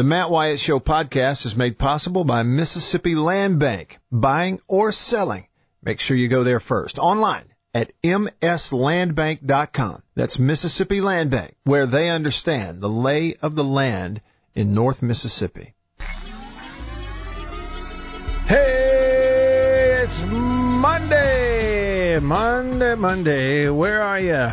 The 0.00 0.04
Matt 0.04 0.30
Wyatt 0.30 0.58
Show 0.58 0.80
podcast 0.80 1.44
is 1.44 1.54
made 1.54 1.76
possible 1.76 2.24
by 2.24 2.42
Mississippi 2.42 3.14
Land 3.14 3.58
Bank. 3.58 3.98
Buying 4.10 4.58
or 4.66 4.92
selling, 4.92 5.46
make 5.82 6.00
sure 6.00 6.16
you 6.16 6.28
go 6.28 6.42
there 6.42 6.58
first. 6.58 6.98
Online 6.98 7.44
at 7.74 7.92
mslandbank.com. 8.02 10.02
That's 10.14 10.38
Mississippi 10.38 11.02
Land 11.02 11.30
Bank, 11.30 11.54
where 11.64 11.84
they 11.84 12.08
understand 12.08 12.80
the 12.80 12.88
lay 12.88 13.34
of 13.42 13.54
the 13.54 13.62
land 13.62 14.22
in 14.54 14.72
North 14.72 15.02
Mississippi. 15.02 15.74
Hey, 18.46 20.00
it's 20.02 20.22
Monday, 20.22 22.18
Monday, 22.20 22.94
Monday. 22.94 23.68
Where 23.68 24.00
are 24.00 24.18
you? 24.18 24.48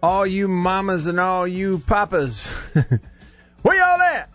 All 0.00 0.24
you 0.24 0.46
mamas 0.46 1.08
and 1.08 1.18
all 1.18 1.48
you 1.48 1.80
papas. 1.80 2.48
Where 3.62 3.76
y'all 3.76 4.00
at? 4.00 4.30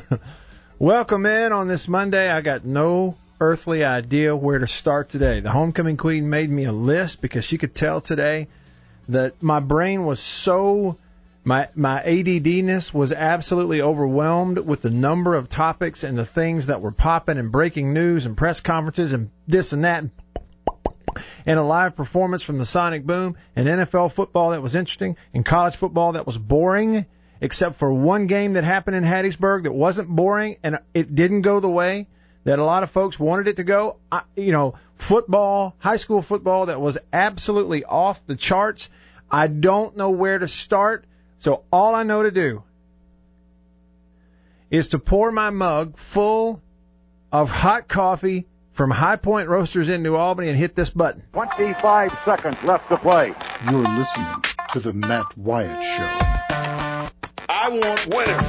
Welcome 0.78 1.26
in 1.26 1.52
on 1.52 1.68
this 1.68 1.86
Monday. 1.88 2.30
I 2.30 2.40
got 2.40 2.64
no 2.64 3.16
earthly 3.40 3.84
idea 3.84 4.34
where 4.34 4.58
to 4.58 4.66
start 4.66 5.08
today. 5.08 5.40
The 5.40 5.50
homecoming 5.50 5.96
queen 5.96 6.30
made 6.30 6.50
me 6.50 6.64
a 6.64 6.72
list 6.72 7.20
because 7.20 7.44
she 7.44 7.58
could 7.58 7.74
tell 7.74 8.00
today 8.00 8.48
that 9.08 9.42
my 9.42 9.60
brain 9.60 10.04
was 10.04 10.20
so 10.20 10.96
my 11.44 11.68
my 11.74 12.02
ADDness 12.02 12.94
was 12.94 13.12
absolutely 13.12 13.82
overwhelmed 13.82 14.58
with 14.58 14.80
the 14.80 14.90
number 14.90 15.34
of 15.34 15.50
topics 15.50 16.04
and 16.04 16.16
the 16.16 16.26
things 16.26 16.66
that 16.66 16.80
were 16.80 16.92
popping 16.92 17.36
and 17.36 17.50
breaking 17.50 17.92
news 17.92 18.26
and 18.26 18.36
press 18.36 18.60
conferences 18.60 19.12
and 19.12 19.30
this 19.48 19.72
and 19.72 19.84
that 19.84 20.04
and 21.44 21.58
a 21.58 21.62
live 21.62 21.96
performance 21.96 22.42
from 22.42 22.58
the 22.58 22.66
Sonic 22.66 23.04
Boom 23.04 23.36
and 23.56 23.66
NFL 23.66 24.12
football 24.12 24.50
that 24.50 24.62
was 24.62 24.74
interesting 24.74 25.16
and 25.34 25.44
college 25.44 25.76
football 25.76 26.12
that 26.12 26.26
was 26.26 26.38
boring 26.38 27.06
except 27.42 27.74
for 27.76 27.92
one 27.92 28.28
game 28.28 28.52
that 28.52 28.62
happened 28.62 28.96
in 28.96 29.02
Hattiesburg 29.02 29.64
that 29.64 29.72
wasn't 29.72 30.08
boring 30.08 30.56
and 30.62 30.78
it 30.94 31.12
didn't 31.12 31.42
go 31.42 31.58
the 31.58 31.68
way 31.68 32.06
that 32.44 32.60
a 32.60 32.64
lot 32.64 32.84
of 32.84 32.90
folks 32.90 33.18
wanted 33.18 33.48
it 33.48 33.56
to 33.56 33.64
go. 33.64 33.98
I, 34.12 34.22
you 34.36 34.52
know, 34.52 34.76
football, 34.94 35.74
high 35.78 35.96
school 35.96 36.22
football 36.22 36.66
that 36.66 36.80
was 36.80 36.98
absolutely 37.12 37.84
off 37.84 38.24
the 38.26 38.36
charts. 38.36 38.88
I 39.28 39.48
don't 39.48 39.96
know 39.96 40.10
where 40.10 40.38
to 40.38 40.46
start. 40.46 41.04
So 41.38 41.64
all 41.72 41.96
I 41.96 42.04
know 42.04 42.22
to 42.22 42.30
do 42.30 42.62
is 44.70 44.88
to 44.88 45.00
pour 45.00 45.32
my 45.32 45.50
mug 45.50 45.98
full 45.98 46.62
of 47.32 47.50
hot 47.50 47.88
coffee 47.88 48.46
from 48.70 48.92
High 48.92 49.16
Point 49.16 49.48
Roasters 49.48 49.88
in 49.88 50.04
New 50.04 50.14
Albany 50.14 50.48
and 50.48 50.56
hit 50.56 50.76
this 50.76 50.90
button. 50.90 51.24
25 51.32 52.18
seconds 52.24 52.56
left 52.62 52.88
to 52.88 52.96
play. 52.98 53.34
You're 53.68 53.82
listening 53.82 54.44
to 54.74 54.80
the 54.80 54.92
Matt 54.92 55.36
Wyatt 55.36 55.82
Show. 55.82 56.32
I 57.54 57.68
want 57.68 58.06
winners. 58.06 58.48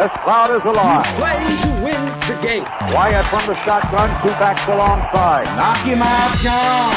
This 0.00 0.10
crowd 0.24 0.56
is 0.56 0.64
alive. 0.64 1.04
Play 1.20 1.36
to 1.36 1.68
win 1.84 2.02
the 2.24 2.40
game. 2.40 2.64
Wyatt 2.90 3.26
from 3.28 3.44
the 3.46 3.54
shotgun, 3.66 4.08
two 4.22 4.32
backs 4.40 4.66
alongside. 4.66 5.44
Knock 5.54 5.76
him 5.84 6.00
out, 6.00 6.32
John. 6.40 6.94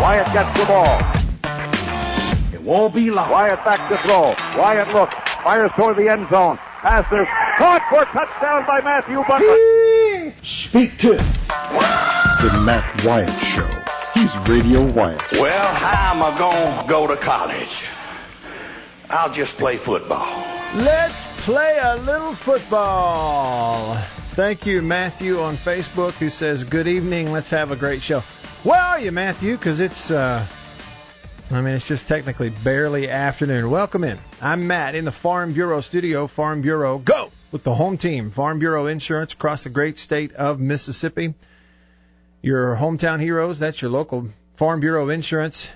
Wyatt 0.00 0.32
gets 0.32 0.58
the 0.58 0.64
ball. 0.64 0.98
It 2.54 2.62
won't 2.62 2.94
be 2.94 3.10
long. 3.10 3.30
Wyatt 3.30 3.62
back 3.62 3.90
to 3.90 3.98
throw. 4.08 4.34
Wyatt 4.58 4.88
looks, 4.94 5.14
fires 5.42 5.70
toward 5.74 5.98
the 5.98 6.08
end 6.08 6.30
zone. 6.30 6.56
Passes, 6.80 7.28
caught 7.58 7.82
for 7.90 8.06
touchdown 8.06 8.64
by 8.66 8.80
Matthew 8.80 9.22
Butler. 9.28 10.32
Speak 10.42 10.96
to 10.98 11.12
it. 11.12 11.22
The 12.40 12.58
Matt 12.64 13.04
Wyatt 13.04 13.30
Show. 13.38 13.68
He's 14.14 14.34
Radio 14.48 14.90
Wyatt. 14.92 15.20
Well, 15.32 15.74
how 15.74 16.14
am 16.14 16.22
I 16.22 16.38
going 16.38 16.82
to 16.82 16.88
go 16.88 17.06
to 17.06 17.16
college? 17.16 17.84
I'll 19.12 19.30
just 19.30 19.58
play 19.58 19.76
football. 19.76 20.26
Let's 20.74 21.44
play 21.44 21.78
a 21.82 21.96
little 21.96 22.34
football. 22.34 23.96
Thank 24.34 24.64
you, 24.64 24.80
Matthew, 24.80 25.38
on 25.38 25.56
Facebook, 25.56 26.12
who 26.14 26.30
says, 26.30 26.64
Good 26.64 26.88
evening. 26.88 27.30
Let's 27.30 27.50
have 27.50 27.72
a 27.72 27.76
great 27.76 28.00
show. 28.00 28.20
Where 28.62 28.80
are 28.80 28.98
you, 28.98 29.12
Matthew? 29.12 29.58
Because 29.58 29.80
it's, 29.80 30.10
uh, 30.10 30.46
I 31.50 31.60
mean, 31.60 31.74
it's 31.74 31.86
just 31.86 32.08
technically 32.08 32.48
barely 32.48 33.10
afternoon. 33.10 33.68
Welcome 33.68 34.02
in. 34.04 34.18
I'm 34.40 34.66
Matt 34.66 34.94
in 34.94 35.04
the 35.04 35.12
Farm 35.12 35.52
Bureau 35.52 35.82
studio. 35.82 36.26
Farm 36.26 36.62
Bureau, 36.62 36.96
go 36.96 37.30
with 37.50 37.64
the 37.64 37.74
home 37.74 37.98
team. 37.98 38.30
Farm 38.30 38.60
Bureau 38.60 38.86
Insurance 38.86 39.34
across 39.34 39.64
the 39.64 39.70
great 39.70 39.98
state 39.98 40.32
of 40.32 40.58
Mississippi. 40.58 41.34
Your 42.40 42.74
hometown 42.76 43.20
heroes, 43.20 43.58
that's 43.58 43.82
your 43.82 43.90
local 43.90 44.30
Farm 44.56 44.80
Bureau 44.80 45.10
Insurance 45.10 45.68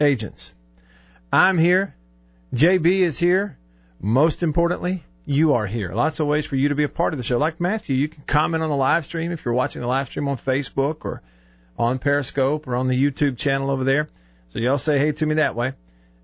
agents. 0.00 0.54
I'm 1.32 1.58
here. 1.58 1.96
JB 2.54 3.00
is 3.00 3.18
here. 3.18 3.58
Most 4.00 4.44
importantly, 4.44 5.02
you 5.24 5.54
are 5.54 5.66
here. 5.66 5.92
Lots 5.92 6.20
of 6.20 6.28
ways 6.28 6.46
for 6.46 6.54
you 6.54 6.68
to 6.68 6.76
be 6.76 6.84
a 6.84 6.88
part 6.88 7.12
of 7.12 7.18
the 7.18 7.24
show. 7.24 7.36
Like 7.36 7.58
Matthew, 7.58 7.96
you 7.96 8.06
can 8.06 8.22
comment 8.28 8.62
on 8.62 8.70
the 8.70 8.76
live 8.76 9.06
stream 9.06 9.32
if 9.32 9.44
you're 9.44 9.54
watching 9.54 9.82
the 9.82 9.88
live 9.88 10.08
stream 10.08 10.28
on 10.28 10.36
Facebook 10.36 11.04
or 11.04 11.20
on 11.76 11.98
Periscope 11.98 12.68
or 12.68 12.76
on 12.76 12.86
the 12.86 12.94
YouTube 12.94 13.38
channel 13.38 13.70
over 13.70 13.82
there. 13.82 14.08
So 14.50 14.60
y'all 14.60 14.78
say 14.78 15.00
hey 15.00 15.10
to 15.10 15.26
me 15.26 15.34
that 15.36 15.56
way. 15.56 15.72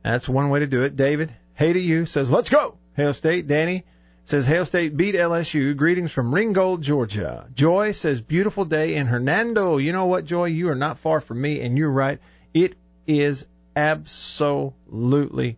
That's 0.04 0.28
one 0.28 0.50
way 0.50 0.60
to 0.60 0.68
do 0.68 0.82
it. 0.82 0.94
David, 0.94 1.34
hey 1.54 1.72
to 1.72 1.80
you, 1.80 2.06
says 2.06 2.30
let's 2.30 2.48
go. 2.48 2.76
Hail 2.94 3.12
State. 3.12 3.48
Danny 3.48 3.84
says 4.22 4.46
Hail 4.46 4.64
State 4.64 4.96
beat 4.96 5.16
LSU. 5.16 5.76
Greetings 5.76 6.12
from 6.12 6.32
Ringgold, 6.32 6.82
Georgia. 6.82 7.48
Joy 7.54 7.90
says 7.90 8.20
beautiful 8.20 8.64
day 8.64 8.94
in 8.94 9.08
Hernando. 9.08 9.78
You 9.78 9.92
know 9.92 10.06
what, 10.06 10.26
Joy? 10.26 10.44
You 10.44 10.68
are 10.68 10.76
not 10.76 10.98
far 10.98 11.20
from 11.20 11.40
me, 11.40 11.60
and 11.60 11.76
you're 11.76 11.90
right. 11.90 12.20
It 12.54 12.76
is 13.08 13.46
absolutely 13.74 15.56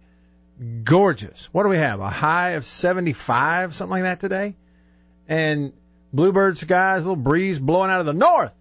gorgeous. 0.84 1.48
What 1.52 1.64
do 1.64 1.68
we 1.68 1.76
have? 1.76 2.00
A 2.00 2.10
high 2.10 2.50
of 2.50 2.64
75, 2.64 3.74
something 3.74 3.90
like 3.90 4.02
that 4.02 4.20
today? 4.20 4.56
And 5.28 5.72
bluebird 6.12 6.58
skies, 6.58 7.02
a 7.02 7.08
little 7.08 7.16
breeze 7.16 7.58
blowing 7.58 7.90
out 7.90 8.00
of 8.00 8.06
the 8.06 8.12
north. 8.12 8.52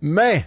Man. 0.00 0.44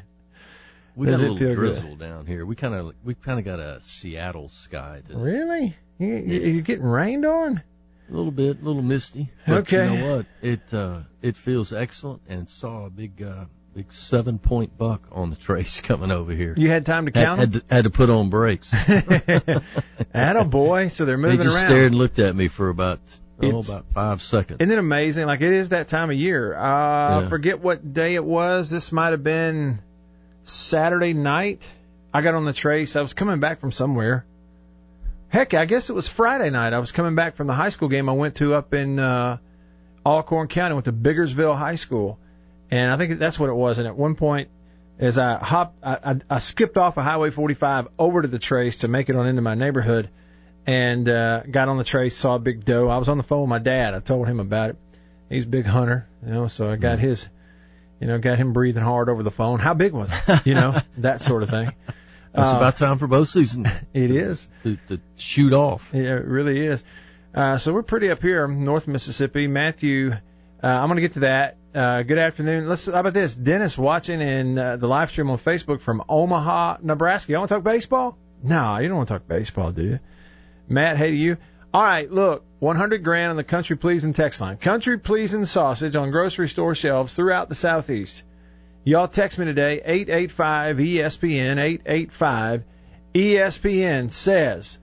We 0.96 1.06
got 1.06 1.16
a 1.16 1.18
little 1.18 1.38
good? 1.38 1.56
drizzle 1.56 1.96
down 1.96 2.26
here. 2.26 2.46
We 2.46 2.56
kind 2.56 2.74
of 2.74 2.94
we 3.06 3.14
kind 3.16 3.40
of 3.40 3.46
got 3.46 3.60
a 3.60 3.82
Seattle 3.82 4.50
sky 4.50 5.02
today. 5.06 5.20
Really? 5.20 5.78
You, 5.98 6.08
you 6.16 6.62
getting 6.62 6.86
rained 6.86 7.26
on? 7.26 7.64
A 8.10 8.14
little 8.14 8.32
bit, 8.32 8.60
a 8.60 8.66
little 8.66 8.82
misty. 8.82 9.30
But 9.48 9.60
Okay. 9.60 9.94
You 9.94 10.00
know 10.00 10.16
what? 10.18 10.26
It 10.42 10.74
uh, 10.74 11.02
it 11.22 11.38
feels 11.38 11.72
excellent, 11.72 12.24
and 12.28 12.50
saw 12.50 12.86
a 12.86 12.90
big 12.90 13.22
uh, 13.22 13.46
big 13.76 13.92
seven 13.92 14.40
point 14.40 14.78
buck 14.78 15.02
on 15.12 15.30
the 15.30 15.36
trace 15.36 15.82
coming 15.84 16.12
over 16.12 16.34
here. 16.34 16.54
You 16.58 16.70
had 16.70 16.86
time 16.86 17.06
to 17.06 17.12
count 17.12 17.40
had, 17.40 17.52
them? 17.54 17.62
to, 17.68 17.76
had 17.76 17.84
to 17.86 17.90
put 17.90 18.10
on 18.10 18.30
brakes. 18.30 18.72
Atta 20.14 20.44
boy. 20.46 20.90
So 20.90 21.06
they're 21.06 21.18
he 21.18 21.38
they 21.38 21.44
just 21.44 21.56
around. 21.58 21.66
stared 21.70 21.86
and 21.88 21.96
looked 21.96 22.20
at 22.20 22.36
me 22.36 22.48
for 22.48 22.70
about 22.70 23.00
oh 23.42 23.48
It's- 23.48 23.70
about 23.70 23.86
five 23.94 24.22
seconds. 24.22 24.58
Isn't 24.62 24.74
it 24.74 24.80
amazing? 24.80 25.26
Like 25.28 25.42
it 25.42 25.54
is 25.54 25.70
that 25.70 25.88
time 25.88 26.10
of 26.10 26.16
year. 26.18 26.56
Uh, 26.56 27.22
Yeah. 27.22 27.30
forget 27.30 27.60
what 27.62 27.94
day 27.94 28.16
it 28.16 28.24
was. 28.26 28.70
This 28.70 28.92
might 28.92 29.10
have 29.12 29.24
been 29.24 29.80
Saturday 30.44 31.14
night. 31.14 31.62
I 32.14 32.22
got 32.22 32.34
on 32.36 32.46
the 32.46 32.54
trace. 32.54 32.96
I 32.96 33.02
was 33.02 33.14
coming 33.14 33.40
back 33.40 33.60
from 33.60 33.72
somewhere. 33.72 34.26
Heck, 35.28 35.54
I 35.54 35.66
guess 35.66 35.92
it 35.92 35.94
was 35.94 36.08
Friday 36.08 36.50
night. 36.50 36.74
I 36.74 36.80
was 36.80 36.92
coming 36.92 37.14
back 37.14 37.36
from 37.36 37.46
the 37.46 37.54
high 37.54 37.70
school 37.70 37.88
game 37.88 38.10
I 38.10 38.14
went 38.14 38.36
to 38.38 38.56
up 38.56 38.74
in 38.74 38.98
uh, 38.98 39.38
Alcorn 40.04 40.48
County. 40.48 40.74
went 40.74 40.86
to 40.86 40.92
Biggersville 40.92 41.56
High 41.56 41.76
School, 41.76 42.18
and 42.72 42.92
I 42.92 42.98
think 42.98 43.20
that's 43.20 43.40
what 43.40 43.50
it 43.50 43.54
was. 43.56 43.78
And 43.78 43.88
at 43.88 43.96
one 43.96 44.16
point, 44.16 44.50
as 45.00 45.18
I 45.18 45.38
hopped, 45.38 45.78
I, 45.84 45.98
I, 46.12 46.16
I 46.30 46.40
skipped 46.40 46.78
off 46.78 46.98
of 46.98 47.04
Highway 47.04 47.30
45 47.32 47.88
over 47.98 48.22
to 48.22 48.28
the 48.28 48.40
trace 48.40 48.78
to 48.78 48.88
make 48.88 49.10
it 49.10 49.16
on 49.16 49.28
into 49.28 49.42
my 49.42 49.56
neighborhood, 49.56 50.10
and 50.68 51.08
uh, 51.10 51.42
got 51.50 51.68
on 51.70 51.78
the 51.78 51.84
trace, 51.84 52.16
saw 52.16 52.36
a 52.36 52.40
big 52.40 52.66
doe. 52.66 52.90
I 52.90 52.98
was 52.98 53.10
on 53.10 53.18
the 53.18 53.24
phone 53.24 53.42
with 53.42 53.50
my 53.50 53.60
dad. 53.60 53.94
I 53.96 54.00
told 54.02 54.28
him 54.28 54.40
about 54.40 54.72
it. 54.72 54.78
He's 55.30 55.44
a 55.44 55.48
big 55.48 55.66
hunter, 55.66 56.08
you 56.26 56.32
know, 56.32 56.48
so 56.48 56.70
I 56.70 56.76
got 56.76 57.00
his, 57.00 57.28
you 58.00 58.08
know, 58.08 58.18
got 58.20 58.38
him 58.38 58.52
breathing 58.52 58.84
hard 58.84 59.10
over 59.10 59.22
the 59.24 59.32
phone. 59.32 59.60
How 59.60 59.74
big 59.74 59.94
was 59.94 60.12
it? 60.28 60.46
You 60.46 60.56
know, 60.56 60.80
that 60.98 61.22
sort 61.22 61.44
of 61.44 61.50
thing. 61.50 61.68
It's 62.34 62.54
Uh, 62.54 62.58
about 62.58 62.76
time 62.78 62.98
for 62.98 63.08
bow 63.08 63.24
season 63.26 63.70
It 63.94 64.12
is. 64.12 64.48
to, 64.64 64.78
to 64.90 65.00
shoot 65.18 65.54
off. 65.54 65.90
Yeah, 65.94 66.16
it 66.18 66.26
really 66.26 66.60
is. 66.66 66.84
Uh, 67.34 67.58
so 67.60 67.74
we're 67.74 67.84
pretty 67.84 68.10
up 68.10 68.22
here, 68.24 68.48
North 68.48 68.88
Mississippi. 68.88 69.46
Matthew, 69.48 70.12
uh, 70.12 70.18
I'm 70.68 70.88
going 70.90 70.96
to 70.98 71.02
get 71.02 71.14
to 71.14 71.20
that. 71.22 71.58
Uh, 71.74 72.02
good 72.02 72.18
afternoon. 72.18 72.68
Let's. 72.68 72.88
How 72.88 73.02
about 73.02 73.14
this? 73.14 73.36
Dennis 73.36 73.78
watching 73.78 74.22
in 74.22 74.58
uh, 74.58 74.78
the 74.78 74.88
live 74.88 75.12
stream 75.12 75.30
on 75.30 75.38
Facebook 75.38 75.82
from 75.82 76.04
Omaha, 76.10 76.78
Nebraska. 76.82 77.32
You 77.32 77.38
want 77.38 77.50
to 77.50 77.56
talk 77.56 77.64
baseball? 77.64 78.18
No, 78.42 78.80
you 78.80 78.88
don't 78.88 78.98
want 78.98 79.10
to 79.10 79.14
talk 79.14 79.28
baseball, 79.28 79.72
do 79.72 79.84
you? 79.84 80.00
Matt, 80.68 80.98
hey 80.98 81.12
to 81.12 81.16
you. 81.16 81.38
All 81.72 81.84
right, 81.84 82.12
look, 82.12 82.44
100 82.58 83.04
grand 83.04 83.30
on 83.30 83.36
the 83.36 83.44
country 83.44 83.78
pleasing 83.78 84.14
text 84.14 84.42
line. 84.42 84.58
Country 84.58 84.98
pleasing 84.98 85.46
sausage 85.46 85.96
on 85.96 86.10
grocery 86.10 86.48
store 86.48 86.74
shelves 86.74 87.14
throughout 87.14 87.50
the 87.50 87.56
southeast. 87.56 88.24
Y'all 88.84 89.08
text 89.08 89.38
me 89.38 89.46
today, 89.46 89.80
885 89.86 90.78
ESPN, 90.78 91.58
885 91.60 92.64
ESPN 93.14 94.12
says, 94.12 94.80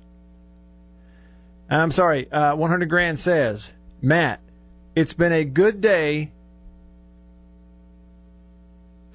I'm 1.69 1.91
sorry, 1.91 2.31
uh, 2.31 2.55
100 2.55 2.89
grand 2.89 3.19
says, 3.19 3.73
Matt, 4.01 4.41
it's 4.95 5.15
been 5.15 5.33
a 5.33 5.45
good 5.45 5.81
day 5.81 6.31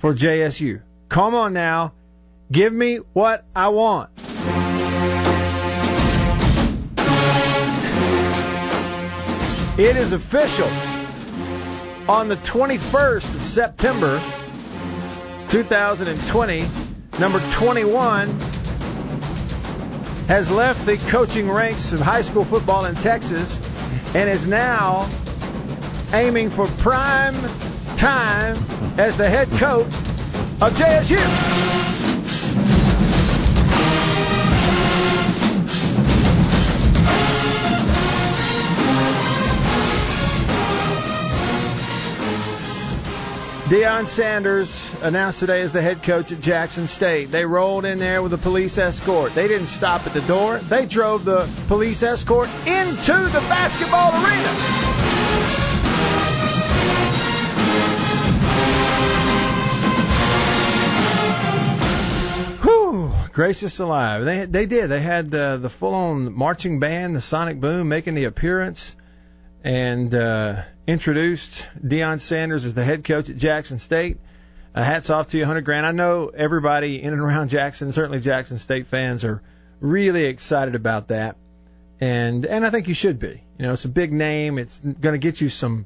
for 0.01 0.15
JSU. 0.15 0.81
Come 1.09 1.35
on 1.35 1.53
now, 1.53 1.93
give 2.51 2.73
me 2.73 2.97
what 3.13 3.45
I 3.55 3.69
want. 3.69 4.09
It 9.79 9.95
is 9.95 10.11
official. 10.11 10.67
On 12.09 12.27
the 12.27 12.35
21st 12.37 13.35
of 13.35 13.43
September, 13.43 14.19
2020, 15.49 16.65
number 17.19 17.39
21 17.51 18.27
has 20.27 20.49
left 20.49 20.83
the 20.87 20.97
coaching 20.97 21.49
ranks 21.49 21.93
of 21.93 21.99
high 21.99 22.23
school 22.23 22.43
football 22.43 22.85
in 22.85 22.95
Texas 22.95 23.59
and 24.15 24.29
is 24.29 24.47
now 24.47 25.07
aiming 26.11 26.49
for 26.49 26.67
prime 26.67 27.35
time 27.97 28.57
as 28.97 29.17
the 29.17 29.29
head 29.29 29.49
coach 29.51 29.87
of 30.61 30.73
JSU. 30.73 31.71
Deion 43.71 44.05
Sanders 44.05 44.93
announced 45.01 45.39
today 45.39 45.61
as 45.61 45.71
the 45.71 45.81
head 45.81 46.03
coach 46.03 46.33
at 46.33 46.41
Jackson 46.41 46.89
State. 46.89 47.31
They 47.31 47.45
rolled 47.45 47.85
in 47.85 47.99
there 47.99 48.21
with 48.21 48.33
a 48.33 48.37
police 48.37 48.77
escort. 48.77 49.33
They 49.33 49.47
didn't 49.47 49.67
stop 49.67 50.05
at 50.05 50.11
the 50.11 50.19
door. 50.23 50.57
They 50.57 50.85
drove 50.85 51.23
the 51.23 51.49
police 51.69 52.03
escort 52.03 52.49
into 52.67 53.13
the 53.13 53.39
basketball 53.47 54.11
arena. 54.11 54.90
Gracious 63.31 63.79
alive. 63.79 64.25
They 64.25 64.45
they 64.45 64.65
did. 64.65 64.87
They 64.89 65.01
had 65.01 65.33
uh, 65.33 65.57
the 65.57 65.69
full 65.69 65.93
on 65.93 66.33
marching 66.33 66.79
band, 66.79 67.15
the 67.15 67.21
Sonic 67.21 67.59
Boom, 67.59 67.89
making 67.89 68.15
the 68.15 68.25
appearance 68.25 68.95
and 69.63 70.13
uh, 70.13 70.63
introduced 70.87 71.67
Deion 71.81 72.19
Sanders 72.19 72.65
as 72.65 72.73
the 72.73 72.83
head 72.83 73.03
coach 73.03 73.29
at 73.29 73.37
Jackson 73.37 73.79
State. 73.79 74.17
Uh, 74.73 74.83
hats 74.83 75.09
off 75.09 75.29
to 75.29 75.37
you, 75.37 75.43
100 75.43 75.65
grand. 75.65 75.85
I 75.85 75.91
know 75.91 76.31
everybody 76.33 77.01
in 77.01 77.11
and 77.11 77.21
around 77.21 77.49
Jackson, 77.49 77.91
certainly 77.91 78.21
Jackson 78.21 78.57
State 78.57 78.87
fans, 78.87 79.25
are 79.25 79.41
really 79.79 80.25
excited 80.25 80.75
about 80.75 81.09
that, 81.09 81.35
and 81.99 82.45
and 82.45 82.65
I 82.65 82.69
think 82.69 82.87
you 82.87 82.93
should 82.93 83.19
be. 83.19 83.43
You 83.57 83.65
know, 83.67 83.73
it's 83.73 83.85
a 83.85 83.89
big 83.89 84.13
name. 84.13 84.57
It's 84.57 84.79
going 84.79 85.13
to 85.13 85.19
get 85.19 85.41
you 85.41 85.49
some 85.49 85.85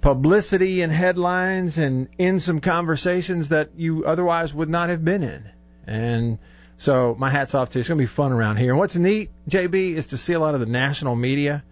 publicity 0.00 0.82
and 0.82 0.92
headlines, 0.92 1.76
and 1.78 2.08
in 2.18 2.40
some 2.40 2.60
conversations 2.60 3.48
that 3.48 3.74
you 3.76 4.04
otherwise 4.04 4.54
would 4.54 4.68
not 4.68 4.88
have 4.88 5.04
been 5.04 5.22
in. 5.22 5.44
And 5.86 6.38
so 6.76 7.14
my 7.18 7.30
hats 7.30 7.54
off 7.54 7.70
to 7.70 7.78
you. 7.78 7.80
It's 7.80 7.88
going 7.88 7.98
to 7.98 8.02
be 8.02 8.06
fun 8.06 8.32
around 8.32 8.56
here. 8.56 8.70
And 8.70 8.78
what's 8.78 8.96
neat, 8.96 9.30
JB, 9.48 9.94
is 9.94 10.06
to 10.08 10.16
see 10.16 10.32
a 10.32 10.40
lot 10.40 10.54
of 10.54 10.60
the 10.60 10.66
national 10.66 11.16
media 11.16 11.62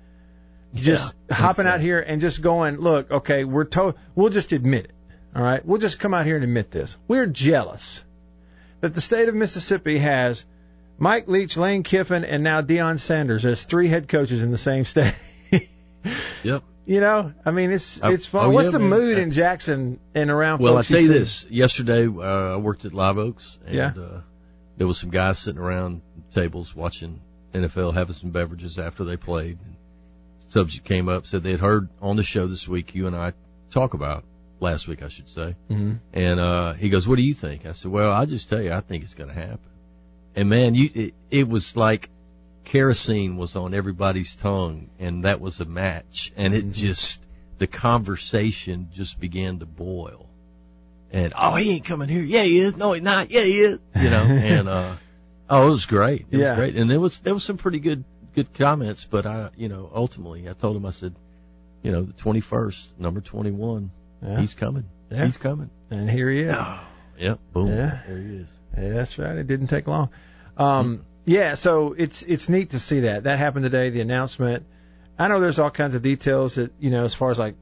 just 0.74 1.14
Yeah, 1.28 1.34
hopping 1.36 1.66
out 1.66 1.80
it. 1.80 1.82
here 1.82 2.00
and 2.00 2.20
just 2.20 2.42
going, 2.42 2.76
look, 2.78 3.10
okay, 3.10 3.44
we're 3.44 3.64
to- 3.64 3.94
we'll 4.14 4.30
just 4.30 4.52
admit 4.52 4.84
it. 4.86 4.92
All 5.34 5.42
right, 5.42 5.64
we'll 5.64 5.80
just 5.80 6.00
come 6.00 6.12
out 6.14 6.26
here 6.26 6.34
and 6.36 6.44
admit 6.44 6.70
this. 6.70 6.96
We're 7.08 7.26
jealous 7.26 8.02
that 8.80 8.94
the 8.94 9.00
state 9.00 9.28
of 9.28 9.34
Mississippi 9.34 9.98
has 9.98 10.44
Mike 10.98 11.28
Leach, 11.28 11.56
Lane 11.56 11.82
Kiffin, 11.82 12.24
and 12.24 12.42
now 12.42 12.62
Deion 12.62 12.98
Sanders 12.98 13.44
as 13.44 13.62
three 13.62 13.88
head 13.88 14.08
coaches 14.08 14.42
in 14.42 14.50
the 14.50 14.58
same 14.58 14.84
state. 14.94 15.14
Yep. 16.42 16.62
you 16.86 17.00
know, 17.00 17.32
I 17.44 17.50
mean, 17.50 17.70
it's 17.70 18.00
Oh, 18.02 18.10
it's 18.10 18.26
fun. 18.26 18.46
oh, 18.46 18.50
What's 18.50 18.68
yeah, 18.68 18.72
the 18.72 18.78
man. 18.80 18.90
mood 18.90 19.18
Uh, 19.18 19.22
in 19.22 19.30
Jackson 19.30 19.98
and 20.14 20.30
around? 20.30 20.60
Well, 20.62 20.78
I 20.78 20.82
tell 20.82 21.00
you 21.00 21.08
this. 21.08 21.44
Yesterday, 21.50 22.06
uh, 22.06 22.54
I 22.54 22.56
worked 22.56 22.84
at 22.84 22.94
Live 22.94 23.18
Oaks, 23.18 23.58
and 23.66 23.74
Yeah. 23.74 23.92
uh, 23.96 24.20
there 24.78 24.86
was 24.86 24.98
some 24.98 25.10
guys 25.10 25.38
sitting 25.38 25.60
around 25.60 26.00
tables 26.34 26.74
watching 26.74 27.20
NFL, 27.52 27.92
having 27.94 28.14
some 28.14 28.30
beverages 28.30 28.78
after 28.78 29.04
they 29.04 29.16
played. 29.16 29.58
Subject 30.48 30.84
came 30.84 31.08
up, 31.08 31.26
said 31.26 31.42
they 31.42 31.52
had 31.52 31.60
heard 31.60 31.88
on 32.00 32.16
the 32.16 32.22
show 32.22 32.46
this 32.46 32.66
week 32.66 32.94
you 32.94 33.06
and 33.06 33.14
I 33.14 33.34
talk 33.70 33.94
about 33.94 34.24
last 34.58 34.88
week, 34.88 35.02
I 35.02 35.08
should 35.08 35.28
say. 35.28 35.54
Mm-hmm. 35.70 35.92
And 36.12 36.40
uh, 36.40 36.72
he 36.74 36.88
goes, 36.88 37.06
"What 37.06 37.16
do 37.16 37.22
you 37.22 37.34
think?" 37.34 37.66
I 37.66 37.72
said, 37.72 37.90
"Well, 37.92 38.10
I'll 38.10 38.26
just 38.26 38.48
tell 38.48 38.60
you, 38.60 38.72
I 38.72 38.80
think 38.80 39.04
it's 39.04 39.14
going 39.14 39.28
to 39.28 39.34
happen." 39.34 39.60
And 40.34 40.48
man, 40.48 40.74
you 40.74 40.90
it, 40.94 41.14
it 41.30 41.48
was 41.48 41.76
like 41.76 42.08
kerosene 42.70 43.36
was 43.36 43.56
on 43.56 43.74
everybody's 43.74 44.34
tongue, 44.36 44.90
and 45.00 45.24
that 45.24 45.40
was 45.40 45.60
a 45.60 45.64
match, 45.64 46.32
and 46.36 46.54
it 46.54 46.70
just 46.70 47.20
the 47.58 47.66
conversation 47.66 48.88
just 48.94 49.18
began 49.18 49.58
to 49.58 49.66
boil. 49.66 50.26
And 51.12 51.32
oh, 51.36 51.56
he 51.56 51.70
ain't 51.70 51.84
coming 51.84 52.08
here. 52.08 52.22
Yeah, 52.22 52.44
he 52.44 52.58
is. 52.60 52.76
No, 52.76 52.92
he's 52.92 53.02
not. 53.02 53.30
Yeah, 53.32 53.42
he 53.42 53.60
is. 53.60 53.78
You 53.96 54.10
know, 54.10 54.22
and 54.22 54.68
uh, 54.68 54.94
oh, 55.48 55.68
it 55.68 55.70
was 55.72 55.86
great. 55.86 56.26
It 56.30 56.38
Yeah. 56.38 56.50
was 56.50 56.58
great, 56.58 56.76
and 56.76 56.88
there 56.88 57.00
was 57.00 57.18
there 57.20 57.34
was 57.34 57.42
some 57.42 57.56
pretty 57.56 57.80
good 57.80 58.04
good 58.36 58.54
comments, 58.54 59.04
but 59.10 59.26
I, 59.26 59.50
you 59.56 59.68
know, 59.68 59.90
ultimately, 59.92 60.48
I 60.48 60.52
told 60.52 60.76
him, 60.76 60.86
I 60.86 60.92
said, 60.92 61.16
you 61.82 61.90
know, 61.90 62.02
the 62.02 62.12
21st, 62.12 62.86
number 63.00 63.20
21, 63.20 63.90
Yeah. 64.22 64.38
he's 64.38 64.54
coming. 64.54 64.84
Yeah. 65.10 65.24
He's 65.24 65.36
coming. 65.36 65.70
And 65.90 66.08
here 66.08 66.30
he 66.30 66.42
is. 66.42 66.56
Oh, 66.56 66.80
yep. 67.18 67.40
Boom. 67.52 67.66
Yeah. 67.66 67.98
There 68.06 68.18
he 68.18 68.36
is. 68.36 68.46
Yeah, 68.78 68.88
that's 68.90 69.18
right. 69.18 69.36
It 69.36 69.48
didn't 69.48 69.66
take 69.66 69.88
long. 69.88 70.10
Um, 70.56 71.04
yeah, 71.24 71.54
so 71.54 71.94
it's 71.96 72.22
it's 72.22 72.48
neat 72.48 72.70
to 72.70 72.78
see 72.78 73.00
that 73.00 73.24
that 73.24 73.38
happened 73.38 73.64
today. 73.64 73.90
The 73.90 74.00
announcement. 74.00 74.66
I 75.18 75.28
know 75.28 75.40
there's 75.40 75.58
all 75.58 75.70
kinds 75.70 75.94
of 75.94 76.02
details 76.02 76.54
that 76.54 76.72
you 76.80 76.90
know 76.90 77.04
as 77.04 77.14
far 77.14 77.30
as 77.30 77.38
like 77.38 77.54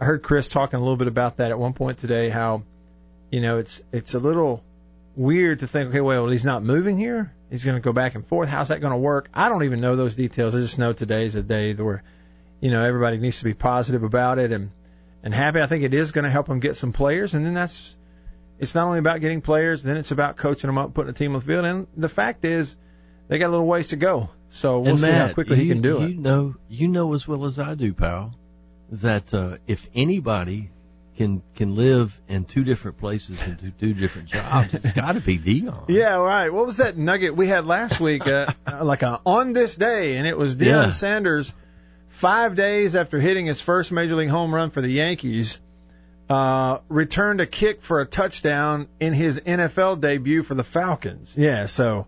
I 0.00 0.04
heard 0.04 0.22
Chris 0.22 0.48
talking 0.48 0.76
a 0.78 0.82
little 0.82 0.96
bit 0.96 1.08
about 1.08 1.38
that 1.38 1.50
at 1.50 1.58
one 1.58 1.72
point 1.72 1.98
today. 1.98 2.28
How 2.28 2.62
you 3.30 3.40
know 3.40 3.58
it's 3.58 3.82
it's 3.92 4.14
a 4.14 4.18
little 4.18 4.62
weird 5.14 5.60
to 5.60 5.66
think 5.66 5.88
okay, 5.88 6.00
well 6.00 6.28
he's 6.28 6.44
not 6.44 6.62
moving 6.62 6.98
here. 6.98 7.32
He's 7.50 7.64
going 7.64 7.76
to 7.76 7.80
go 7.80 7.92
back 7.92 8.16
and 8.16 8.26
forth. 8.26 8.48
How's 8.48 8.68
that 8.68 8.80
going 8.80 8.92
to 8.92 8.98
work? 8.98 9.28
I 9.32 9.48
don't 9.48 9.64
even 9.64 9.80
know 9.80 9.96
those 9.96 10.16
details. 10.16 10.54
I 10.54 10.58
just 10.58 10.78
know 10.78 10.92
today's 10.92 11.34
a 11.34 11.42
day 11.42 11.74
where 11.74 12.02
you 12.60 12.70
know 12.70 12.82
everybody 12.82 13.18
needs 13.18 13.38
to 13.38 13.44
be 13.44 13.54
positive 13.54 14.02
about 14.02 14.38
it 14.38 14.52
and 14.52 14.70
and 15.22 15.32
happy. 15.32 15.60
I 15.60 15.66
think 15.66 15.84
it 15.84 15.94
is 15.94 16.12
going 16.12 16.24
to 16.24 16.30
help 16.30 16.48
him 16.48 16.60
get 16.60 16.76
some 16.76 16.92
players, 16.92 17.34
and 17.34 17.46
then 17.46 17.54
that's 17.54 17.96
it's 18.58 18.74
not 18.74 18.86
only 18.86 18.98
about 18.98 19.20
getting 19.20 19.40
players, 19.40 19.82
then 19.82 19.96
it's 19.96 20.10
about 20.10 20.36
coaching 20.36 20.68
them 20.68 20.78
up, 20.78 20.94
putting 20.94 21.10
a 21.10 21.14
team 21.14 21.34
on 21.34 21.40
the 21.40 21.46
field. 21.46 21.64
And 21.64 21.86
the 21.96 22.08
fact 22.08 22.44
is, 22.44 22.76
they 23.28 23.38
got 23.38 23.48
a 23.48 23.50
little 23.50 23.66
ways 23.66 23.88
to 23.88 23.96
go. 23.96 24.30
So 24.48 24.80
we'll 24.80 24.92
and 24.92 25.00
see 25.00 25.06
Matt, 25.06 25.28
how 25.28 25.34
quickly 25.34 25.56
you, 25.56 25.62
he 25.62 25.68
can 25.68 25.82
do 25.82 25.88
you 25.88 26.02
it. 26.02 26.10
You 26.10 26.20
know, 26.20 26.54
you 26.68 26.88
know 26.88 27.14
as 27.14 27.26
well 27.26 27.44
as 27.44 27.58
I 27.58 27.74
do, 27.74 27.92
pal, 27.92 28.34
that 28.92 29.34
uh, 29.34 29.56
if 29.66 29.86
anybody 29.94 30.70
can 31.16 31.42
can 31.54 31.74
live 31.76 32.18
in 32.28 32.44
two 32.44 32.62
different 32.62 32.98
places 32.98 33.40
and 33.40 33.56
do 33.56 33.70
two 33.70 33.94
different 33.94 34.28
jobs, 34.28 34.74
it's 34.74 34.92
got 34.92 35.12
to 35.12 35.20
be 35.20 35.38
Deion. 35.38 35.86
Yeah, 35.88 36.16
right. 36.16 36.50
What 36.50 36.66
was 36.66 36.76
that 36.76 36.96
nugget 36.96 37.34
we 37.34 37.48
had 37.48 37.66
last 37.66 38.00
week? 38.00 38.26
Uh, 38.26 38.52
like 38.82 39.02
a 39.02 39.20
on 39.24 39.52
this 39.52 39.74
day, 39.74 40.16
and 40.16 40.26
it 40.26 40.36
was 40.38 40.56
Deion 40.56 40.66
Yeah. 40.66 40.90
Sanders. 40.90 41.52
Five 42.08 42.54
days 42.56 42.96
after 42.96 43.20
hitting 43.20 43.44
his 43.44 43.60
first 43.60 43.92
major 43.92 44.14
league 44.14 44.30
home 44.30 44.54
run 44.54 44.70
for 44.70 44.80
the 44.80 44.88
Yankees, 44.88 45.60
uh, 46.30 46.78
returned 46.88 47.42
a 47.42 47.46
kick 47.46 47.82
for 47.82 48.00
a 48.00 48.06
touchdown 48.06 48.88
in 49.00 49.12
his 49.12 49.38
NFL 49.38 50.00
debut 50.00 50.42
for 50.42 50.54
the 50.54 50.64
Falcons. 50.64 51.34
Yeah, 51.36 51.66
so 51.66 52.06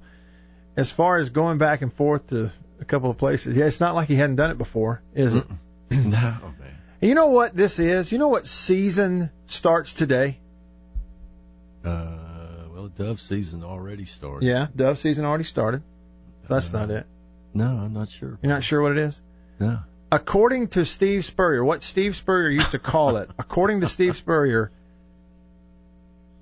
as 0.79 0.93
far 0.93 1.17
as 1.17 1.31
going 1.31 1.59
back 1.59 1.83
and 1.83 1.93
forth 1.93 2.29
to 2.29 2.53
a 2.81 2.85
couple 2.85 3.11
of 3.11 3.19
places, 3.19 3.57
yeah, 3.57 3.65
it's 3.65 3.81
not 3.81 3.97
like 3.97 4.07
he 4.07 4.15
hadn't 4.15 4.37
done 4.37 4.53
it 4.53 4.59
before, 4.59 5.03
is 5.13 5.35
it? 5.35 5.45
no, 5.91 5.99
man. 5.99 6.55
And 7.01 7.09
you 7.09 7.17
know 7.17 7.31
what 7.31 7.57
this 7.57 7.81
is? 7.81 8.13
You 8.13 8.19
know 8.19 8.29
what 8.29 8.47
season 8.47 9.31
starts 9.47 9.93
today? 9.93 10.39
Uh, 11.85 12.17
well, 12.73 12.89
dove 12.97 13.21
season 13.21 13.65
already 13.65 14.05
started. 14.05 14.47
Yeah, 14.47 14.69
dove 14.75 15.01
season 15.01 15.25
already 15.25 15.45
started. 15.45 15.83
So 16.47 16.55
that's 16.55 16.73
not 16.73 16.91
it. 16.91 17.07
No, 17.53 17.65
I'm 17.65 17.93
not 17.93 18.11
sure. 18.11 18.39
You're 18.41 18.53
not 18.53 18.63
sure 18.63 18.81
what 18.81 18.93
it 18.93 18.99
is? 18.99 19.21
No. 19.59 19.81
According 20.13 20.69
to 20.69 20.85
Steve 20.85 21.25
Spurrier, 21.25 21.65
what 21.65 21.83
Steve 21.83 22.15
Spurrier 22.15 22.51
used 22.51 22.71
to 22.71 22.79
call 22.79 23.17
it, 23.17 23.29
according 23.37 23.81
to 23.81 23.89
Steve 23.89 24.17
Spurrier, 24.17 24.71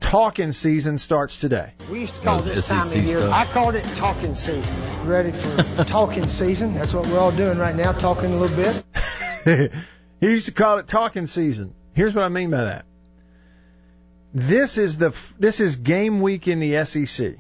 talking 0.07 0.53
season 0.53 0.99
starts 0.99 1.41
today. 1.41 1.73
We 1.91 2.01
used 2.01 2.15
to 2.15 2.21
call 2.21 2.41
this 2.41 2.67
SEC 2.67 2.77
time 2.77 2.87
of 2.87 3.05
year, 3.05 3.19
stuff. 3.19 3.33
I 3.33 3.53
called 3.53 3.75
it 3.75 3.85
talking 3.97 4.37
season. 4.37 5.05
Ready 5.05 5.33
for 5.33 5.83
talking 5.83 6.29
season. 6.29 6.75
That's 6.75 6.95
what 6.95 7.09
we're 7.09 7.19
all 7.19 7.33
doing 7.33 7.59
right 7.59 7.75
now, 7.75 7.91
talking 7.91 8.33
a 8.33 8.37
little 8.37 8.57
bit. 8.57 9.73
he 10.21 10.31
used 10.31 10.47
to 10.47 10.53
call 10.53 10.79
it 10.79 10.87
talking 10.87 11.27
season. 11.27 11.75
Here's 11.93 12.15
what 12.15 12.23
I 12.23 12.29
mean 12.29 12.51
by 12.51 12.65
that. 12.65 12.85
This 14.33 14.79
is 14.79 14.97
the 14.97 15.17
this 15.41 15.59
is 15.59 15.75
game 15.75 16.21
week 16.21 16.47
in 16.47 16.61
the 16.61 16.85
SEC, 16.85 17.35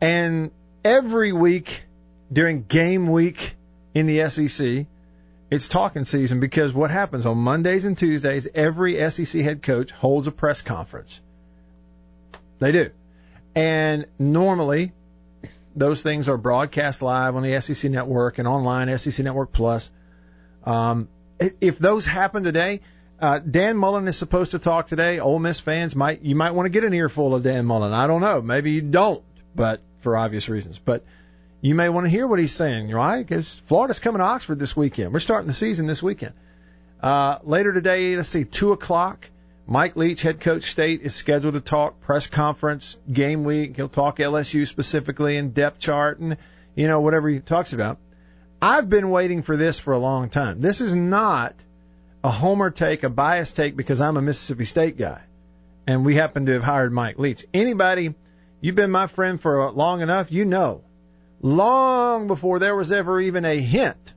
and 0.00 0.50
every 0.84 1.32
week 1.32 1.84
during 2.30 2.64
game 2.64 3.10
week 3.10 3.56
in 3.94 4.06
the 4.06 4.28
SEC, 4.28 4.86
it's 5.50 5.68
talking 5.68 6.04
season 6.04 6.38
because 6.38 6.74
what 6.74 6.90
happens 6.90 7.24
on 7.24 7.38
Mondays 7.38 7.86
and 7.86 7.96
Tuesdays, 7.96 8.46
every 8.54 9.10
SEC 9.10 9.40
head 9.40 9.62
coach 9.62 9.90
holds 9.92 10.26
a 10.26 10.32
press 10.32 10.60
conference. 10.60 11.20
They 12.58 12.72
do, 12.72 12.90
and 13.54 14.06
normally 14.18 14.92
those 15.74 16.02
things 16.02 16.28
are 16.28 16.36
broadcast 16.36 17.02
live 17.02 17.36
on 17.36 17.42
the 17.42 17.60
SEC 17.60 17.90
Network 17.90 18.38
and 18.38 18.48
online 18.48 18.96
SEC 18.98 19.24
Network 19.24 19.52
Plus. 19.52 19.90
Um, 20.64 21.08
if 21.38 21.78
those 21.78 22.06
happen 22.06 22.42
today, 22.42 22.80
uh, 23.20 23.38
Dan 23.38 23.76
Mullen 23.76 24.08
is 24.08 24.16
supposed 24.16 24.52
to 24.52 24.58
talk 24.58 24.88
today. 24.88 25.20
Ole 25.20 25.38
Miss 25.38 25.60
fans 25.60 25.94
might 25.94 26.22
you 26.22 26.34
might 26.34 26.52
want 26.52 26.66
to 26.66 26.70
get 26.70 26.84
an 26.84 26.94
earful 26.94 27.34
of 27.34 27.42
Dan 27.42 27.66
Mullen. 27.66 27.92
I 27.92 28.06
don't 28.06 28.20
know. 28.20 28.40
Maybe 28.42 28.72
you 28.72 28.82
don't, 28.82 29.22
but 29.54 29.80
for 30.00 30.16
obvious 30.16 30.48
reasons. 30.48 30.78
But 30.78 31.04
you 31.60 31.74
may 31.74 31.88
want 31.88 32.06
to 32.06 32.10
hear 32.10 32.26
what 32.26 32.38
he's 32.38 32.54
saying, 32.54 32.90
right? 32.90 33.26
Because 33.26 33.54
Florida's 33.66 33.98
coming 33.98 34.18
to 34.18 34.24
Oxford 34.24 34.58
this 34.58 34.76
weekend. 34.76 35.12
We're 35.12 35.20
starting 35.20 35.48
the 35.48 35.54
season 35.54 35.86
this 35.86 36.02
weekend. 36.02 36.34
Uh, 37.02 37.38
later 37.42 37.72
today, 37.72 38.16
let's 38.16 38.28
see, 38.28 38.44
2 38.44 38.72
o'clock, 38.72 39.28
Mike 39.66 39.96
Leach, 39.96 40.22
head 40.22 40.40
coach 40.40 40.70
state, 40.70 41.02
is 41.02 41.14
scheduled 41.14 41.54
to 41.54 41.60
talk 41.60 42.00
press 42.00 42.28
conference, 42.28 42.96
game 43.12 43.44
week. 43.44 43.76
He'll 43.76 43.88
talk 43.88 44.18
LSU 44.18 44.66
specifically 44.66 45.36
and 45.36 45.52
depth 45.52 45.80
chart 45.80 46.20
and, 46.20 46.36
you 46.74 46.86
know, 46.86 47.00
whatever 47.00 47.28
he 47.28 47.40
talks 47.40 47.72
about. 47.72 47.98
I've 48.62 48.88
been 48.88 49.10
waiting 49.10 49.42
for 49.42 49.56
this 49.56 49.78
for 49.78 49.92
a 49.92 49.98
long 49.98 50.30
time. 50.30 50.60
This 50.60 50.80
is 50.80 50.94
not 50.94 51.54
a 52.22 52.30
homer 52.30 52.70
take, 52.70 53.02
a 53.02 53.10
bias 53.10 53.52
take 53.52 53.76
because 53.76 54.00
I'm 54.00 54.16
a 54.16 54.22
Mississippi 54.22 54.64
State 54.64 54.96
guy 54.96 55.20
and 55.86 56.04
we 56.04 56.14
happen 56.14 56.46
to 56.46 56.52
have 56.52 56.62
hired 56.62 56.92
Mike 56.92 57.18
Leach. 57.18 57.44
Anybody, 57.54 58.14
you've 58.60 58.74
been 58.74 58.90
my 58.90 59.06
friend 59.06 59.40
for 59.40 59.70
long 59.70 60.00
enough, 60.00 60.32
you 60.32 60.44
know, 60.44 60.82
long 61.40 62.26
before 62.26 62.58
there 62.58 62.74
was 62.74 62.92
ever 62.92 63.20
even 63.20 63.44
a 63.44 63.58
hint 63.58 64.14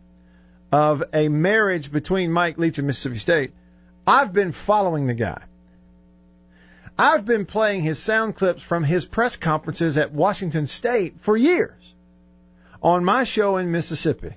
of 0.71 1.03
a 1.13 1.27
marriage 1.29 1.91
between 1.91 2.31
Mike 2.31 2.57
Leach 2.57 2.77
and 2.77 2.87
Mississippi 2.87 3.17
State, 3.17 3.53
I've 4.09 4.33
been 4.33 4.53
following 4.53 5.05
the 5.05 5.13
guy. 5.13 5.43
I've 6.97 7.25
been 7.25 7.45
playing 7.45 7.83
his 7.83 7.99
sound 7.99 8.35
clips 8.35 8.63
from 8.63 8.83
his 8.83 9.05
press 9.05 9.35
conferences 9.35 9.99
at 9.99 10.11
Washington 10.11 10.65
State 10.65 11.19
for 11.19 11.37
years 11.37 11.93
on 12.81 13.05
my 13.05 13.23
show 13.23 13.57
in 13.57 13.71
Mississippi. 13.71 14.33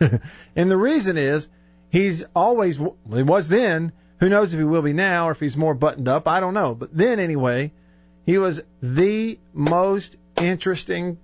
and 0.56 0.70
the 0.70 0.76
reason 0.76 1.16
is 1.16 1.46
he's 1.90 2.24
always, 2.34 2.78
he 2.78 3.22
was 3.22 3.46
then, 3.46 3.92
who 4.18 4.28
knows 4.28 4.52
if 4.54 4.58
he 4.58 4.64
will 4.64 4.82
be 4.82 4.92
now 4.92 5.28
or 5.28 5.30
if 5.30 5.38
he's 5.38 5.56
more 5.56 5.74
buttoned 5.74 6.08
up, 6.08 6.26
I 6.26 6.40
don't 6.40 6.54
know. 6.54 6.74
But 6.74 6.92
then 6.92 7.20
anyway, 7.20 7.70
he 8.26 8.38
was 8.38 8.60
the 8.82 9.38
most 9.54 10.16
interesting 10.36 11.16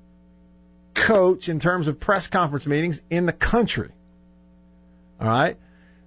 coach 0.95 1.49
in 1.49 1.59
terms 1.59 1.89
of 1.89 1.99
press 1.99 2.29
conference 2.29 2.69
meetings 2.69 3.03
in 3.11 3.27
the 3.27 3.33
country. 3.33 3.91
All 5.21 5.27
right? 5.27 5.57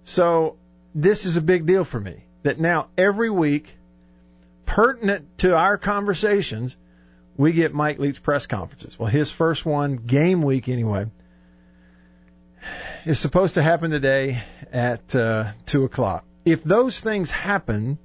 So 0.03 0.55
this 0.93 1.25
is 1.25 1.37
a 1.37 1.41
big 1.41 1.65
deal 1.65 1.83
for 1.83 1.99
me 1.99 2.25
that 2.43 2.59
now 2.59 2.87
every 2.97 3.29
week, 3.29 3.77
pertinent 4.65 5.37
to 5.39 5.55
our 5.55 5.77
conversations, 5.77 6.75
we 7.37 7.53
get 7.53 7.73
Mike 7.73 7.99
Leach 7.99 8.21
press 8.21 8.47
conferences. 8.47 8.97
Well, 8.97 9.09
his 9.09 9.31
first 9.31 9.65
one, 9.65 9.97
game 9.97 10.41
week 10.41 10.67
anyway, 10.69 11.05
is 13.05 13.19
supposed 13.19 13.55
to 13.55 13.61
happen 13.61 13.91
today 13.91 14.41
at 14.71 15.15
uh, 15.15 15.51
2 15.65 15.83
o'clock. 15.83 16.25
If 16.45 16.63
those 16.63 16.99
things 16.99 17.31
happen 17.31 17.97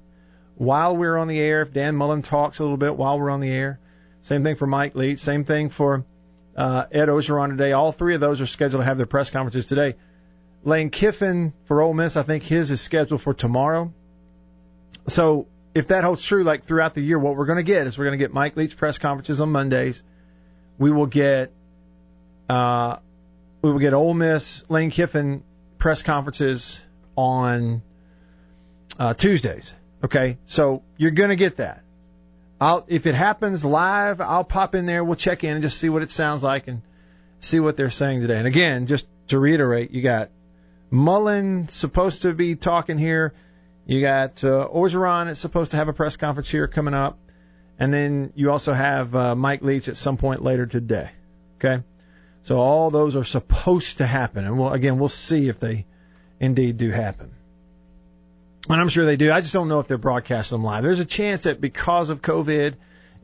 while 0.56 0.96
we're 0.96 1.16
on 1.16 1.28
the 1.28 1.38
air, 1.38 1.62
if 1.62 1.72
Dan 1.72 1.96
Mullen 1.96 2.22
talks 2.22 2.58
a 2.58 2.62
little 2.62 2.76
bit 2.76 2.96
while 2.96 3.18
we're 3.18 3.30
on 3.30 3.40
the 3.40 3.50
air, 3.50 3.78
same 4.22 4.42
thing 4.42 4.56
for 4.56 4.66
Mike 4.66 4.94
Leach, 4.94 5.20
same 5.20 5.44
thing 5.44 5.68
for 5.68 6.04
uh, 6.56 6.84
Ed 6.90 7.08
Orgeron 7.08 7.50
today. 7.50 7.72
All 7.72 7.92
three 7.92 8.14
of 8.14 8.20
those 8.20 8.40
are 8.40 8.46
scheduled 8.46 8.82
to 8.82 8.86
have 8.86 8.96
their 8.96 9.06
press 9.06 9.30
conferences 9.30 9.66
today. 9.66 9.96
Lane 10.66 10.90
Kiffin 10.90 11.52
for 11.66 11.80
Ole 11.80 11.94
Miss, 11.94 12.16
I 12.16 12.24
think 12.24 12.42
his 12.42 12.72
is 12.72 12.80
scheduled 12.80 13.22
for 13.22 13.32
tomorrow. 13.32 13.94
So 15.06 15.46
if 15.76 15.86
that 15.88 16.02
holds 16.02 16.22
true, 16.22 16.42
like 16.42 16.64
throughout 16.64 16.94
the 16.94 17.00
year, 17.00 17.20
what 17.20 17.36
we're 17.36 17.46
going 17.46 17.58
to 17.58 17.62
get 17.62 17.86
is 17.86 17.96
we're 17.96 18.06
going 18.06 18.18
to 18.18 18.22
get 18.22 18.34
Mike 18.34 18.56
Leach 18.56 18.76
press 18.76 18.98
conferences 18.98 19.40
on 19.40 19.52
Mondays. 19.52 20.02
We 20.76 20.90
will 20.90 21.06
get 21.06 21.52
uh, 22.48 22.96
we 23.62 23.70
will 23.70 23.78
get 23.78 23.94
Ole 23.94 24.12
Miss 24.12 24.68
Lane 24.68 24.90
Kiffin 24.90 25.44
press 25.78 26.02
conferences 26.02 26.80
on 27.16 27.80
uh, 28.98 29.14
Tuesdays. 29.14 29.72
Okay, 30.02 30.36
so 30.46 30.82
you're 30.96 31.12
going 31.12 31.30
to 31.30 31.36
get 31.36 31.58
that. 31.58 31.84
I'll 32.60 32.84
if 32.88 33.06
it 33.06 33.14
happens 33.14 33.64
live, 33.64 34.20
I'll 34.20 34.42
pop 34.42 34.74
in 34.74 34.86
there. 34.86 35.04
We'll 35.04 35.14
check 35.14 35.44
in 35.44 35.52
and 35.52 35.62
just 35.62 35.78
see 35.78 35.90
what 35.90 36.02
it 36.02 36.10
sounds 36.10 36.42
like 36.42 36.66
and 36.66 36.82
see 37.38 37.60
what 37.60 37.76
they're 37.76 37.90
saying 37.90 38.20
today. 38.20 38.38
And 38.38 38.48
again, 38.48 38.88
just 38.88 39.06
to 39.28 39.38
reiterate, 39.38 39.92
you 39.92 40.02
got 40.02 40.30
Mullen 40.90 41.68
supposed 41.68 42.22
to 42.22 42.32
be 42.32 42.54
talking 42.54 42.98
here. 42.98 43.34
You 43.86 44.00
got 44.00 44.42
uh, 44.42 44.68
Orgeron 44.68 45.26
that's 45.26 45.40
supposed 45.40 45.70
to 45.72 45.76
have 45.76 45.88
a 45.88 45.92
press 45.92 46.16
conference 46.16 46.48
here 46.48 46.66
coming 46.66 46.94
up, 46.94 47.18
and 47.78 47.92
then 47.92 48.32
you 48.34 48.50
also 48.50 48.72
have 48.72 49.14
uh, 49.14 49.34
Mike 49.34 49.62
Leach 49.62 49.88
at 49.88 49.96
some 49.96 50.16
point 50.16 50.42
later 50.42 50.66
today. 50.66 51.10
Okay, 51.58 51.82
so 52.42 52.58
all 52.58 52.90
those 52.90 53.16
are 53.16 53.24
supposed 53.24 53.98
to 53.98 54.06
happen, 54.06 54.44
and 54.44 54.58
we'll 54.58 54.72
again 54.72 54.98
we'll 54.98 55.08
see 55.08 55.48
if 55.48 55.60
they 55.60 55.86
indeed 56.40 56.78
do 56.78 56.90
happen. 56.90 57.30
And 58.68 58.80
I'm 58.80 58.88
sure 58.88 59.06
they 59.06 59.16
do. 59.16 59.30
I 59.30 59.40
just 59.40 59.52
don't 59.52 59.68
know 59.68 59.78
if 59.78 59.86
they're 59.86 59.98
broadcasting 59.98 60.58
them 60.58 60.64
live. 60.64 60.82
There's 60.82 61.00
a 61.00 61.04
chance 61.04 61.44
that 61.44 61.60
because 61.60 62.10
of 62.10 62.20
COVID 62.20 62.74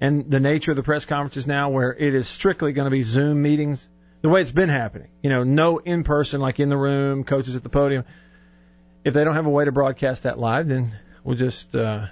and 0.00 0.30
the 0.30 0.40
nature 0.40 0.70
of 0.70 0.76
the 0.76 0.82
press 0.82 1.04
conferences 1.04 1.46
now, 1.46 1.70
where 1.70 1.92
it 1.92 2.14
is 2.14 2.28
strictly 2.28 2.72
going 2.72 2.86
to 2.86 2.90
be 2.90 3.02
Zoom 3.02 3.42
meetings, 3.42 3.88
the 4.22 4.28
way 4.28 4.40
it's 4.40 4.50
been 4.52 4.68
happening. 4.68 5.08
You 5.22 5.30
know, 5.30 5.44
no 5.44 5.78
in 5.78 6.04
person, 6.04 6.40
like 6.40 6.58
in 6.60 6.68
the 6.68 6.76
room, 6.76 7.24
coaches 7.24 7.54
at 7.56 7.62
the 7.62 7.68
podium. 7.68 8.04
If 9.04 9.14
they 9.14 9.24
don't 9.24 9.34
have 9.34 9.46
a 9.46 9.50
way 9.50 9.64
to 9.64 9.72
broadcast 9.72 10.22
that 10.22 10.38
live, 10.38 10.68
then 10.68 10.92
we'll 11.24 11.36
just, 11.36 11.74
uh, 11.74 12.06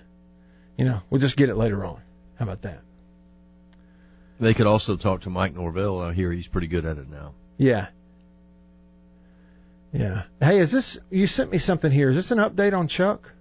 you 0.77 0.85
know, 0.85 1.01
we'll 1.09 1.21
just 1.21 1.37
get 1.37 1.49
it 1.49 1.55
later 1.57 1.85
on. 1.85 2.01
How 2.37 2.45
about 2.45 2.63
that? 2.63 2.81
They 4.41 4.55
could 4.55 4.67
also 4.67 4.97
talk 4.97 5.23
to 5.23 5.31
Mike 5.31 5.55
Norvell. 5.55 6.01
I 6.01 6.13
hear 6.13 6.33
he's 6.33 6.49
pretty 6.49 6.67
good 6.67 6.85
at 6.87 6.99
it 6.99 7.09
now. 7.09 7.33
Yeah. 7.59 7.89
Yeah. 9.93 10.23
Hey, 10.41 10.59
is 10.59 10.73
this, 10.73 10.99
you 11.11 11.27
sent 11.27 11.51
me 11.51 11.59
something 11.59 11.91
here. 11.91 12.11
Is 12.11 12.17
this 12.17 12.31
an 12.31 12.39
update 12.39 12.77
on 12.77 12.89
Chuck? 12.89 13.33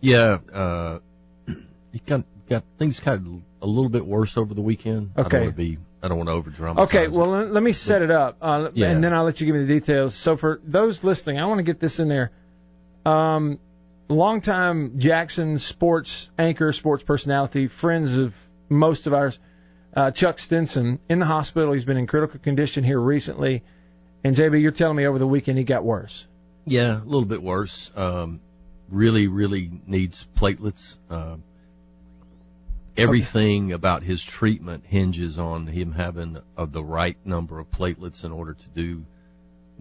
Yeah, 0.00 0.38
uh, 0.52 0.98
he 1.92 1.98
got, 2.04 2.24
got 2.48 2.64
things 2.78 2.98
kind 3.00 3.26
of 3.26 3.42
a 3.62 3.66
little 3.70 3.90
bit 3.90 4.04
worse 4.06 4.36
over 4.36 4.52
the 4.54 4.60
weekend. 4.62 5.12
I 5.16 5.22
Okay. 5.22 5.30
don't 5.38 5.40
want 5.46 5.56
to 5.56 5.62
be, 5.62 5.78
I 6.02 6.08
don't 6.08 6.16
want 6.18 6.28
to 6.28 6.32
over 6.32 6.50
dramatize. 6.50 6.88
Okay, 6.88 7.08
well, 7.08 7.28
let 7.28 7.52
let 7.52 7.62
me 7.62 7.72
set 7.72 8.02
it 8.02 8.10
up, 8.10 8.38
uh, 8.42 8.70
Yeah. 8.74 8.90
and 8.90 9.02
then 9.04 9.12
I'll 9.14 9.24
let 9.24 9.40
you 9.40 9.46
give 9.46 9.54
me 9.54 9.62
the 9.64 9.68
details. 9.80 10.14
So 10.14 10.36
for 10.36 10.60
those 10.64 11.04
listening, 11.04 11.38
I 11.38 11.46
want 11.46 11.58
to 11.58 11.62
get 11.62 11.78
this 11.78 12.00
in 12.00 12.08
there. 12.08 12.32
Um, 13.06 13.58
longtime 14.08 14.98
Jackson 14.98 15.58
sports 15.58 16.30
anchor, 16.38 16.72
sports 16.72 17.02
personality, 17.04 17.68
friends 17.68 18.16
of 18.16 18.34
most 18.68 19.06
of 19.06 19.14
ours, 19.14 19.38
uh, 19.94 20.10
Chuck 20.10 20.38
Stinson, 20.38 20.98
in 21.08 21.18
the 21.18 21.26
hospital. 21.26 21.72
He's 21.72 21.84
been 21.84 21.96
in 21.96 22.06
critical 22.06 22.40
condition 22.40 22.84
here 22.84 23.00
recently. 23.00 23.62
And 24.24 24.36
JB, 24.36 24.60
you're 24.62 24.70
telling 24.70 24.96
me 24.96 25.06
over 25.06 25.18
the 25.18 25.26
weekend 25.26 25.58
he 25.58 25.64
got 25.64 25.84
worse. 25.84 26.26
Yeah, 26.64 27.02
a 27.02 27.04
little 27.04 27.24
bit 27.24 27.42
worse. 27.42 27.90
Um, 27.96 28.40
really, 28.88 29.26
really 29.26 29.70
needs 29.86 30.26
platelets. 30.36 30.94
Um, 31.10 31.42
everything 32.96 33.72
about 33.72 34.02
his 34.02 34.22
treatment 34.22 34.84
hinges 34.86 35.38
on 35.38 35.66
him 35.66 35.92
having 35.92 36.38
uh, 36.56 36.66
the 36.66 36.82
right 36.82 37.16
number 37.24 37.58
of 37.58 37.70
platelets 37.70 38.24
in 38.24 38.32
order 38.32 38.54
to 38.54 38.68
do 38.74 39.04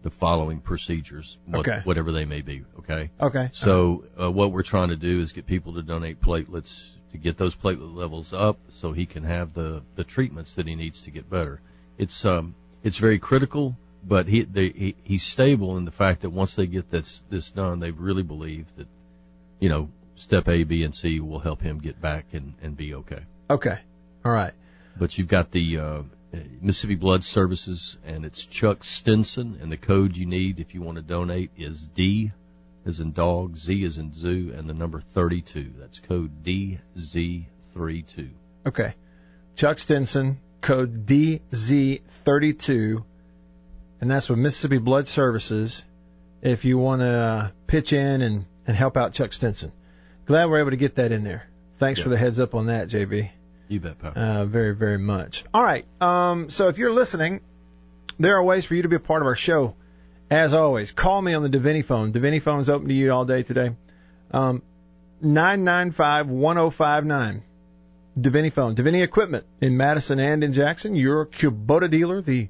the 0.03 0.10
following 0.10 0.60
procedures, 0.60 1.38
what, 1.46 1.68
Okay. 1.68 1.80
whatever 1.84 2.12
they 2.12 2.25
may 2.25 2.41
be. 2.41 2.63
Okay. 2.80 3.12
Okay. 3.20 3.50
So 3.53 4.06
uh, 4.20 4.32
what 4.32 4.51
we're 4.51 4.63
trying 4.63 4.89
to 4.89 4.96
do 4.96 5.20
is 5.20 5.32
get 5.32 5.46
people 5.46 5.74
to 5.75 5.84
donate 5.84 6.22
platelets 6.22 6.84
to 7.12 7.18
get 7.18 7.38
those 7.38 7.53
platelet 7.53 7.94
levels 7.94 8.32
up, 8.34 8.58
so 8.70 8.94
he 8.94 9.06
can 9.06 9.24
have 9.24 9.53
the 9.53 9.84
the 9.96 10.03
treatments 10.03 10.53
that 10.56 10.65
he 10.65 10.75
needs 10.75 11.01
to 11.03 11.12
get 11.12 11.30
better. 11.30 11.60
It's 11.98 12.25
um 12.25 12.56
it's 12.84 12.98
very 12.98 13.20
critical, 13.20 13.75
but 14.03 14.27
he 14.27 14.44
they, 14.44 14.70
he 14.70 14.96
he's 15.03 15.24
stable 15.24 15.77
in 15.77 15.86
the 15.86 15.91
fact 15.91 16.22
that 16.22 16.30
once 16.30 16.56
they 16.56 16.65
get 16.68 16.89
this 16.89 17.22
this 17.30 17.51
done, 17.51 17.80
they 17.80 17.91
really 17.91 18.24
believe 18.24 18.65
that 18.77 18.88
you 19.60 19.70
know 19.70 19.89
step 20.22 20.48
A, 20.48 20.63
B, 20.63 20.84
and 20.84 20.94
C 20.94 21.20
will 21.20 21.40
help 21.40 21.62
him 21.62 21.80
get 21.80 22.00
back 22.00 22.25
and 22.34 22.54
and 22.62 22.78
be 22.78 22.94
okay. 22.94 23.24
Okay. 23.50 23.80
All 24.24 24.32
right. 24.32 24.54
But 24.98 25.18
you've 25.18 25.28
got 25.28 25.51
the 25.51 25.80
uh, 25.80 26.01
Mississippi 26.62 26.96
Blood 26.96 27.24
Services, 27.24 27.98
and 28.06 28.25
it's 28.25 28.46
Chuck 28.46 28.84
Stinson, 28.84 29.58
and 29.62 29.72
the 29.72 29.78
code 29.78 30.16
you 30.16 30.25
need 30.25 30.60
if 30.60 30.74
you 30.74 30.82
want 30.82 30.98
to 30.98 31.01
donate 31.01 31.51
is 31.58 31.88
D 31.88 32.32
as 32.86 33.00
in 33.00 33.12
dog, 33.12 33.56
Z 33.56 33.84
as 33.84 33.98
in 33.98 34.13
zoo, 34.13 34.54
and 34.56 34.70
the 34.70 34.74
number 34.74 35.01
32. 35.13 35.74
That's 35.80 36.00
code 36.00 36.44
DZ32. 36.44 38.30
Okay. 38.66 38.96
Chuck 39.56 39.80
Stinson, 39.80 40.40
code 40.62 41.06
DZ32, 41.06 43.04
and 44.00 44.10
that's 44.12 44.30
with 44.30 44.40
Mississippi 44.40 44.78
Blood 44.80 45.08
Services. 45.08 45.84
If 46.42 46.66
you 46.66 46.80
want 46.80 47.01
to 47.01 47.08
uh, 47.08 47.50
pitch 47.68 47.94
in 47.94 48.22
and, 48.22 48.46
and 48.66 48.75
help 48.75 48.98
out 48.98 49.13
Chuck 49.13 49.34
Stinson, 49.34 49.72
glad 50.32 50.50
we're 50.50 50.60
able 50.60 50.72
to 50.72 50.78
get 50.78 50.96
that 50.96 51.12
in 51.12 51.24
there. 51.24 51.44
Thanks 51.78 52.00
Yeah. 52.00 52.04
for 52.06 52.10
the 52.10 52.18
heads 52.18 52.40
up 52.40 52.56
on 52.56 52.68
that, 52.68 52.88
JB. 52.88 53.30
You 53.68 53.80
bet, 53.80 54.00
pal. 54.00 54.14
Uh, 54.16 54.46
very, 54.46 54.74
very 54.76 54.98
much. 54.98 55.44
All 55.54 55.64
right. 55.64 55.86
Um, 56.02 56.50
so 56.50 56.68
if 56.70 56.78
you're 56.78 56.92
listening, 56.94 57.42
there 58.20 58.36
are 58.38 58.44
ways 58.44 58.66
for 58.66 58.76
you 58.76 58.82
to 58.84 58.90
be 58.90 58.96
a 58.96 59.00
part 59.00 59.22
of 59.22 59.28
our 59.28 59.36
show. 59.36 59.76
As 60.30 60.54
always, 60.54 60.92
call 60.94 61.22
me 61.22 61.34
on 61.34 61.44
the 61.44 61.50
Deviney 61.50 61.84
phone. 61.84 62.14
Deviney 62.14 62.42
phone's 62.42 62.70
open 62.70 62.88
to 62.88 62.94
you 62.94 63.12
all 63.12 63.26
day 63.26 63.44
today. 63.44 63.76
Um, 64.32 64.62
995-1059. 65.24 67.42
Deviney 68.20 68.52
phone. 68.54 68.76
Deviney 68.76 69.02
equipment 69.04 69.46
in 69.62 69.76
Madison 69.78 70.20
and 70.20 70.44
in 70.44 70.52
Jackson. 70.54 70.96
Your 70.96 71.26
Kubota 71.26 71.90
dealer, 71.90 72.22
the 72.22 72.50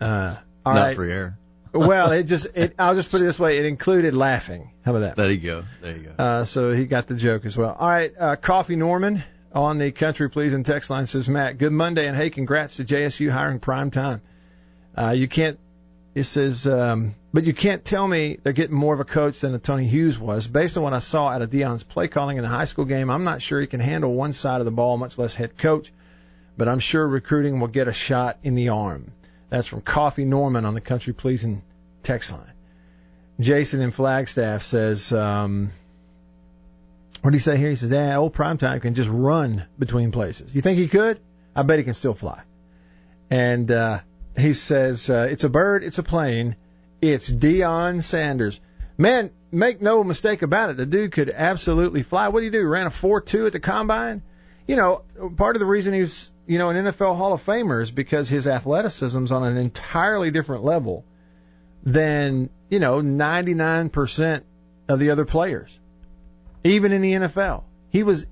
Uh, 0.00 0.36
Not 0.66 0.74
right. 0.74 0.96
for 0.96 1.04
air. 1.04 1.38
well, 1.72 2.12
it 2.12 2.24
just 2.24 2.46
it. 2.54 2.74
I'll 2.78 2.94
just 2.94 3.10
put 3.10 3.20
it 3.22 3.24
this 3.24 3.38
way: 3.38 3.58
it 3.58 3.64
included 3.64 4.12
laughing. 4.12 4.72
How 4.84 4.90
about 4.94 5.00
that? 5.00 5.16
There 5.16 5.30
you 5.30 5.38
go. 5.38 5.64
There 5.80 5.96
you 5.96 6.02
go. 6.02 6.10
Uh, 6.18 6.44
so 6.44 6.72
he 6.72 6.84
got 6.84 7.06
the 7.06 7.14
joke 7.14 7.46
as 7.46 7.56
well. 7.56 7.74
All 7.78 7.88
right, 7.88 8.12
uh, 8.18 8.36
Coffee 8.36 8.76
Norman 8.76 9.22
on 9.54 9.78
the 9.78 9.92
country 9.92 10.28
pleasing 10.28 10.64
text 10.64 10.90
line 10.90 11.06
says, 11.06 11.28
Matt, 11.28 11.58
good 11.58 11.72
Monday, 11.72 12.06
and 12.08 12.16
hey, 12.16 12.28
congrats 12.28 12.76
to 12.76 12.84
JSU 12.84 13.30
hiring 13.30 13.60
prime 13.60 13.90
time. 13.90 14.20
Uh, 14.96 15.10
you 15.10 15.28
can't. 15.28 15.58
It 16.14 16.24
says, 16.24 16.66
um, 16.66 17.16
but 17.32 17.44
you 17.44 17.52
can't 17.52 17.84
tell 17.84 18.06
me 18.06 18.38
they're 18.42 18.52
getting 18.52 18.76
more 18.76 18.94
of 18.94 19.00
a 19.00 19.04
coach 19.04 19.40
than 19.40 19.52
a 19.52 19.58
Tony 19.58 19.88
Hughes 19.88 20.16
was. 20.16 20.46
Based 20.46 20.76
on 20.76 20.84
what 20.84 20.92
I 20.92 21.00
saw 21.00 21.28
out 21.28 21.42
of 21.42 21.50
Deion's 21.50 21.82
play 21.82 22.06
calling 22.06 22.36
in 22.36 22.44
the 22.44 22.48
high 22.48 22.66
school 22.66 22.84
game, 22.84 23.10
I'm 23.10 23.24
not 23.24 23.42
sure 23.42 23.60
he 23.60 23.66
can 23.66 23.80
handle 23.80 24.14
one 24.14 24.32
side 24.32 24.60
of 24.60 24.64
the 24.64 24.70
ball, 24.70 24.96
much 24.96 25.18
less 25.18 25.34
head 25.34 25.58
coach. 25.58 25.92
But 26.56 26.68
I'm 26.68 26.78
sure 26.78 27.06
recruiting 27.06 27.58
will 27.58 27.66
get 27.66 27.88
a 27.88 27.92
shot 27.92 28.38
in 28.44 28.54
the 28.54 28.68
arm. 28.68 29.10
That's 29.50 29.66
from 29.66 29.80
Coffee 29.80 30.24
Norman 30.24 30.64
on 30.64 30.74
the 30.74 30.80
country 30.80 31.12
pleasing 31.12 31.62
text 32.04 32.30
line. 32.30 32.52
Jason 33.40 33.80
in 33.80 33.90
Flagstaff 33.90 34.62
says, 34.62 35.12
um, 35.12 35.72
what 37.22 37.32
did 37.32 37.38
he 37.38 37.40
say 37.40 37.56
here? 37.56 37.70
He 37.70 37.76
says, 37.76 37.90
yeah, 37.90 38.16
old 38.16 38.34
primetime 38.34 38.80
can 38.80 38.94
just 38.94 39.10
run 39.10 39.64
between 39.78 40.12
places. 40.12 40.54
You 40.54 40.60
think 40.60 40.78
he 40.78 40.86
could? 40.86 41.18
I 41.56 41.62
bet 41.62 41.78
he 41.78 41.84
can 41.84 41.94
still 41.94 42.14
fly. 42.14 42.42
And 43.30 43.68
uh, 43.70 44.00
he 44.36 44.52
says, 44.52 45.08
uh, 45.08 45.28
it's 45.30 45.44
a 45.44 45.48
bird, 45.48 45.84
it's 45.84 45.98
a 45.98 46.02
plane, 46.02 46.56
it's 47.00 47.30
Deion 47.30 48.02
Sanders. 48.02 48.60
Man, 48.96 49.30
make 49.50 49.80
no 49.80 50.04
mistake 50.04 50.42
about 50.42 50.70
it, 50.70 50.76
the 50.76 50.86
dude 50.86 51.12
could 51.12 51.30
absolutely 51.30 52.02
fly. 52.02 52.28
What 52.28 52.40
did 52.40 52.52
he 52.52 52.58
do? 52.58 52.66
Ran 52.66 52.86
a 52.86 52.90
4-2 52.90 53.46
at 53.46 53.52
the 53.52 53.60
combine? 53.60 54.22
You 54.66 54.76
know, 54.76 55.02
part 55.36 55.56
of 55.56 55.60
the 55.60 55.66
reason 55.66 55.94
he 55.94 56.00
was, 56.00 56.32
you 56.46 56.58
know, 56.58 56.70
an 56.70 56.86
NFL 56.86 57.16
Hall 57.16 57.32
of 57.32 57.44
Famer 57.44 57.82
is 57.82 57.90
because 57.90 58.28
his 58.28 58.46
athleticism's 58.46 59.30
on 59.30 59.44
an 59.44 59.56
entirely 59.56 60.30
different 60.30 60.64
level 60.64 61.04
than, 61.82 62.50
you 62.70 62.78
know, 62.78 63.02
99% 63.02 64.42
of 64.88 64.98
the 64.98 65.10
other 65.10 65.24
players, 65.24 65.78
even 66.62 66.92
in 66.92 67.02
the 67.02 67.12
NFL. 67.12 67.64
He 67.90 68.02
was 68.02 68.26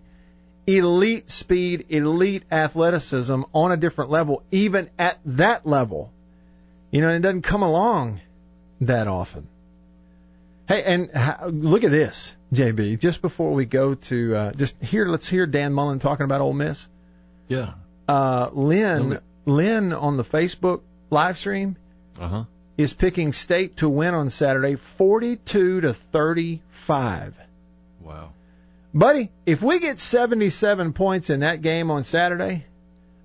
elite 0.66 1.30
speed, 1.30 1.86
elite 1.88 2.44
athleticism 2.50 3.42
on 3.54 3.72
a 3.72 3.76
different 3.76 4.10
level, 4.10 4.42
even 4.50 4.88
at 4.98 5.18
that 5.24 5.66
level. 5.66 6.10
You 6.90 7.00
know, 7.00 7.08
and 7.08 7.16
it 7.16 7.20
doesn't 7.26 7.42
come 7.42 7.62
along 7.62 8.20
that 8.82 9.08
often. 9.08 9.48
Hey, 10.68 10.82
and 10.84 11.10
look 11.64 11.84
at 11.84 11.90
this, 11.90 12.34
JB. 12.52 12.98
Just 13.00 13.20
before 13.22 13.52
we 13.52 13.64
go 13.64 13.94
to 13.94 14.36
uh, 14.36 14.52
just 14.52 14.80
here, 14.82 15.06
let's 15.06 15.28
hear 15.28 15.46
Dan 15.46 15.72
Mullen 15.72 15.98
talking 15.98 16.24
about 16.24 16.40
Ole 16.40 16.52
Miss. 16.52 16.88
Yeah. 17.48 17.72
Uh, 18.08 18.48
Lynn, 18.52 19.20
Lynn 19.46 19.92
on 19.92 20.16
the 20.16 20.24
Facebook 20.24 20.80
live 21.10 21.38
stream 21.38 21.76
Uh 22.20 22.28
huh. 22.28 22.44
is 22.76 22.92
picking 22.92 23.32
State 23.32 23.78
to 23.78 23.88
win 23.88 24.14
on 24.14 24.30
Saturday, 24.30 24.76
42 24.76 25.80
to 25.82 25.94
35. 25.94 27.34
Wow. 28.02 28.30
Buddy, 28.94 29.30
if 29.46 29.62
we 29.62 29.80
get 29.80 30.00
77 30.00 30.92
points 30.92 31.30
in 31.30 31.40
that 31.40 31.62
game 31.62 31.90
on 31.90 32.04
Saturday, 32.04 32.66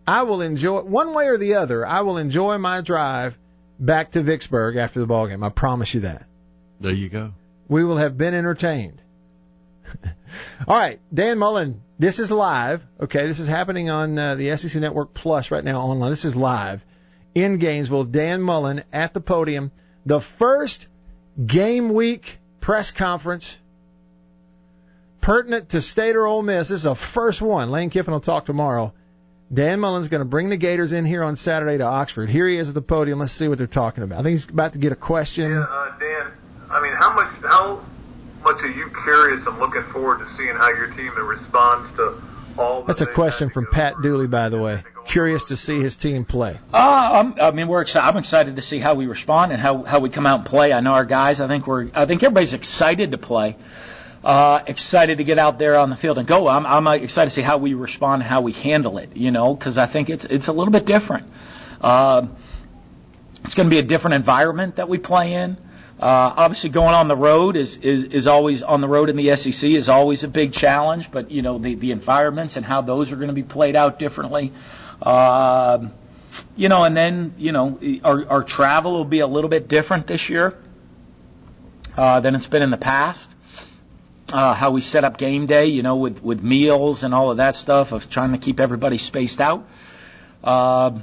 I 0.07 0.23
will 0.23 0.41
enjoy 0.41 0.81
one 0.81 1.13
way 1.13 1.27
or 1.27 1.37
the 1.37 1.55
other. 1.55 1.85
I 1.85 2.01
will 2.01 2.17
enjoy 2.17 2.57
my 2.57 2.81
drive 2.81 3.37
back 3.77 4.11
to 4.11 4.21
Vicksburg 4.21 4.77
after 4.77 4.99
the 4.99 5.07
ball 5.07 5.27
game. 5.27 5.43
I 5.43 5.49
promise 5.49 5.93
you 5.93 6.01
that. 6.01 6.25
There 6.79 6.93
you 6.93 7.09
go. 7.09 7.33
We 7.67 7.83
will 7.83 7.97
have 7.97 8.17
been 8.17 8.33
entertained. 8.33 9.01
All 10.67 10.75
right, 10.75 10.99
Dan 11.13 11.37
Mullen, 11.37 11.81
this 11.99 12.19
is 12.19 12.31
live. 12.31 12.81
Okay, 13.01 13.27
this 13.27 13.39
is 13.39 13.47
happening 13.47 13.89
on 13.89 14.17
uh, 14.17 14.35
the 14.35 14.55
SEC 14.55 14.81
Network 14.81 15.13
Plus 15.13 15.51
right 15.51 15.63
now 15.63 15.81
online. 15.81 16.11
This 16.11 16.25
is 16.25 16.35
live 16.35 16.85
in 17.35 17.57
Gainesville. 17.57 18.05
Dan 18.05 18.41
Mullen 18.41 18.83
at 18.93 19.13
the 19.13 19.21
podium. 19.21 19.71
The 20.05 20.21
first 20.21 20.87
game 21.45 21.89
week 21.93 22.39
press 22.61 22.91
conference 22.91 23.57
pertinent 25.27 25.67
to 25.67 25.81
State 25.81 26.15
or 26.15 26.25
Ole 26.25 26.41
Miss. 26.41 26.69
This 26.69 26.79
is 26.79 26.85
a 26.85 26.95
first 26.95 27.41
one. 27.41 27.69
Lane 27.69 27.89
Kiffin 27.89 28.13
will 28.13 28.21
talk 28.21 28.45
tomorrow. 28.45 28.93
Dan 29.53 29.81
Mullen's 29.81 30.07
going 30.07 30.21
to 30.21 30.25
bring 30.25 30.47
the 30.47 30.55
Gators 30.55 30.93
in 30.93 31.03
here 31.03 31.21
on 31.21 31.35
Saturday 31.35 31.77
to 31.77 31.83
Oxford. 31.83 32.29
Here 32.29 32.47
he 32.47 32.55
is 32.55 32.69
at 32.69 32.75
the 32.75 32.81
podium. 32.81 33.19
Let's 33.19 33.33
see 33.33 33.49
what 33.49 33.57
they're 33.57 33.67
talking 33.67 34.05
about. 34.05 34.19
I 34.19 34.23
think 34.23 34.35
he's 34.35 34.49
about 34.49 34.71
to 34.71 34.79
get 34.79 34.93
a 34.93 34.95
question. 34.95 35.51
Yeah, 35.51 35.63
uh, 35.63 35.99
Dan. 35.99 36.31
I 36.69 36.81
mean, 36.81 36.93
how 36.93 37.13
much 37.13 37.27
how 37.43 37.83
much 38.41 38.63
are 38.63 38.69
you 38.69 38.89
curious 39.03 39.45
and 39.45 39.59
looking 39.59 39.83
forward 39.83 40.19
to 40.19 40.33
seeing 40.35 40.55
how 40.55 40.69
your 40.69 40.87
team 40.91 41.13
responds 41.15 41.93
to 41.97 42.21
all? 42.57 42.83
That's 42.83 43.01
a 43.01 43.05
question 43.05 43.49
from 43.49 43.67
Pat 43.69 43.95
Dooley, 44.01 44.27
by 44.27 44.47
the 44.47 44.59
way. 44.59 44.85
Curious 45.07 45.43
to 45.45 45.57
see 45.57 45.81
his 45.81 45.97
team 45.97 46.23
play. 46.23 46.57
Uh, 46.73 47.09
I'm, 47.13 47.35
I 47.41 47.51
mean, 47.51 47.67
we're 47.67 47.81
excited. 47.81 48.07
I'm 48.07 48.17
excited 48.17 48.55
to 48.55 48.61
see 48.61 48.79
how 48.79 48.95
we 48.95 49.07
respond 49.07 49.51
and 49.51 49.59
how 49.59 49.83
how 49.83 49.99
we 49.99 50.09
come 50.09 50.25
out 50.25 50.39
and 50.39 50.47
play. 50.47 50.71
I 50.71 50.79
know 50.79 50.93
our 50.93 51.05
guys. 51.05 51.41
I 51.41 51.49
think 51.49 51.67
we're. 51.67 51.89
I 51.93 52.05
think 52.05 52.23
everybody's 52.23 52.53
excited 52.53 53.11
to 53.11 53.17
play. 53.17 53.57
Uh, 54.27 54.61
excited 54.67 55.19
to 55.19 55.23
get 55.23 55.39
out 55.39 55.57
there 55.57 55.77
on 55.77 55.89
the 55.89 55.95
field 55.95 56.17
and 56.17 56.27
go. 56.27 56.49
I'm, 56.49 56.65
I'm 56.65 56.85
uh, 56.85 56.95
excited 56.95 57.29
to 57.29 57.33
see 57.33 57.41
how 57.41 57.59
we 57.59 57.75
respond, 57.75 58.23
how 58.23 58.41
we 58.41 58.51
handle 58.51 58.97
it. 58.97 59.15
You 59.15 59.31
know, 59.31 59.55
because 59.55 59.77
I 59.77 59.85
think 59.85 60.09
it's 60.09 60.25
it's 60.25 60.47
a 60.47 60.51
little 60.51 60.73
bit 60.73 60.83
different. 60.83 61.27
Uh, 61.79 62.27
it's 63.45 63.55
going 63.55 63.67
to 63.67 63.73
be 63.73 63.79
a 63.79 63.83
different 63.83 64.15
environment 64.15 64.75
that 64.75 64.89
we 64.89 64.97
play 64.97 65.31
in. 65.31 65.51
Uh, 65.97 66.33
obviously, 66.35 66.71
going 66.71 66.93
on 66.93 67.07
the 67.07 67.15
road 67.15 67.55
is, 67.55 67.77
is 67.77 68.03
is 68.03 68.27
always 68.27 68.63
on 68.63 68.81
the 68.81 68.89
road 68.89 69.07
in 69.07 69.15
the 69.15 69.33
SEC 69.37 69.69
is 69.69 69.87
always 69.87 70.25
a 70.25 70.27
big 70.27 70.51
challenge. 70.51 71.09
But 71.09 71.31
you 71.31 71.41
know, 71.41 71.57
the 71.57 71.75
the 71.75 71.91
environments 71.93 72.57
and 72.57 72.65
how 72.65 72.81
those 72.81 73.13
are 73.13 73.15
going 73.15 73.29
to 73.29 73.33
be 73.33 73.43
played 73.43 73.77
out 73.77 73.97
differently. 73.97 74.51
Uh, 75.01 75.87
you 76.57 76.67
know, 76.67 76.83
and 76.83 76.97
then 76.97 77.33
you 77.37 77.53
know, 77.53 77.79
our 78.03 78.27
our 78.29 78.43
travel 78.43 78.91
will 78.91 79.05
be 79.05 79.21
a 79.21 79.27
little 79.27 79.49
bit 79.49 79.69
different 79.69 80.05
this 80.05 80.27
year 80.27 80.53
uh, 81.95 82.19
than 82.19 82.35
it's 82.35 82.47
been 82.47 82.61
in 82.61 82.71
the 82.71 82.75
past 82.75 83.33
uh, 84.31 84.53
how 84.53 84.71
we 84.71 84.81
set 84.81 85.03
up 85.03 85.17
game 85.17 85.45
day, 85.45 85.67
you 85.67 85.83
know, 85.83 85.95
with, 85.95 86.21
with 86.21 86.43
meals 86.43 87.03
and 87.03 87.13
all 87.13 87.31
of 87.31 87.37
that 87.37 87.55
stuff 87.55 87.91
of 87.91 88.09
trying 88.09 88.33
to 88.33 88.37
keep 88.37 88.59
everybody 88.59 88.97
spaced 88.97 89.39
out. 89.39 89.67
Uh, 90.43 90.99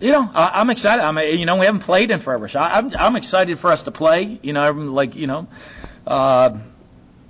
you 0.00 0.12
know, 0.12 0.30
I, 0.32 0.60
I'm 0.60 0.70
excited. 0.70 1.02
I 1.02 1.12
mean, 1.12 1.38
you 1.38 1.46
know, 1.46 1.56
we 1.56 1.66
haven't 1.66 1.82
played 1.82 2.10
in 2.10 2.20
forever, 2.20 2.48
so 2.48 2.60
I, 2.60 2.78
I'm, 2.78 2.92
I'm 2.96 3.16
excited 3.16 3.58
for 3.58 3.72
us 3.72 3.82
to 3.82 3.90
play. 3.90 4.38
You 4.42 4.52
know, 4.52 4.60
I'm 4.60 4.94
like, 4.94 5.16
you 5.16 5.26
know, 5.26 5.48
uh, 6.06 6.58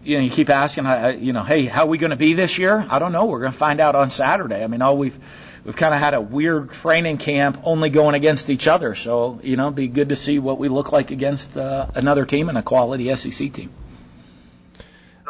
you 0.04 0.18
know, 0.18 0.24
you 0.24 0.30
keep 0.30 0.50
asking, 0.50 0.84
you 1.24 1.32
know, 1.32 1.42
hey, 1.42 1.64
how 1.64 1.84
are 1.84 1.88
we 1.88 1.98
going 1.98 2.10
to 2.10 2.16
be 2.16 2.34
this 2.34 2.58
year? 2.58 2.86
I 2.88 2.98
don't 2.98 3.12
know. 3.12 3.24
We're 3.24 3.40
going 3.40 3.52
to 3.52 3.58
find 3.58 3.80
out 3.80 3.94
on 3.94 4.10
Saturday. 4.10 4.62
I 4.62 4.66
mean, 4.68 4.82
all 4.82 4.96
we've 4.96 5.18
we've 5.64 5.74
kind 5.74 5.92
of 5.92 6.00
had 6.00 6.14
a 6.14 6.20
weird 6.20 6.70
training 6.70 7.18
camp, 7.18 7.60
only 7.64 7.90
going 7.90 8.14
against 8.14 8.50
each 8.50 8.68
other. 8.68 8.94
So, 8.94 9.40
you 9.42 9.56
know, 9.56 9.70
be 9.70 9.88
good 9.88 10.10
to 10.10 10.16
see 10.16 10.38
what 10.38 10.58
we 10.58 10.68
look 10.68 10.92
like 10.92 11.10
against 11.10 11.56
uh, 11.56 11.88
another 11.94 12.24
team 12.24 12.48
and 12.48 12.56
a 12.56 12.62
quality 12.62 13.14
SEC 13.16 13.52
team. 13.52 13.70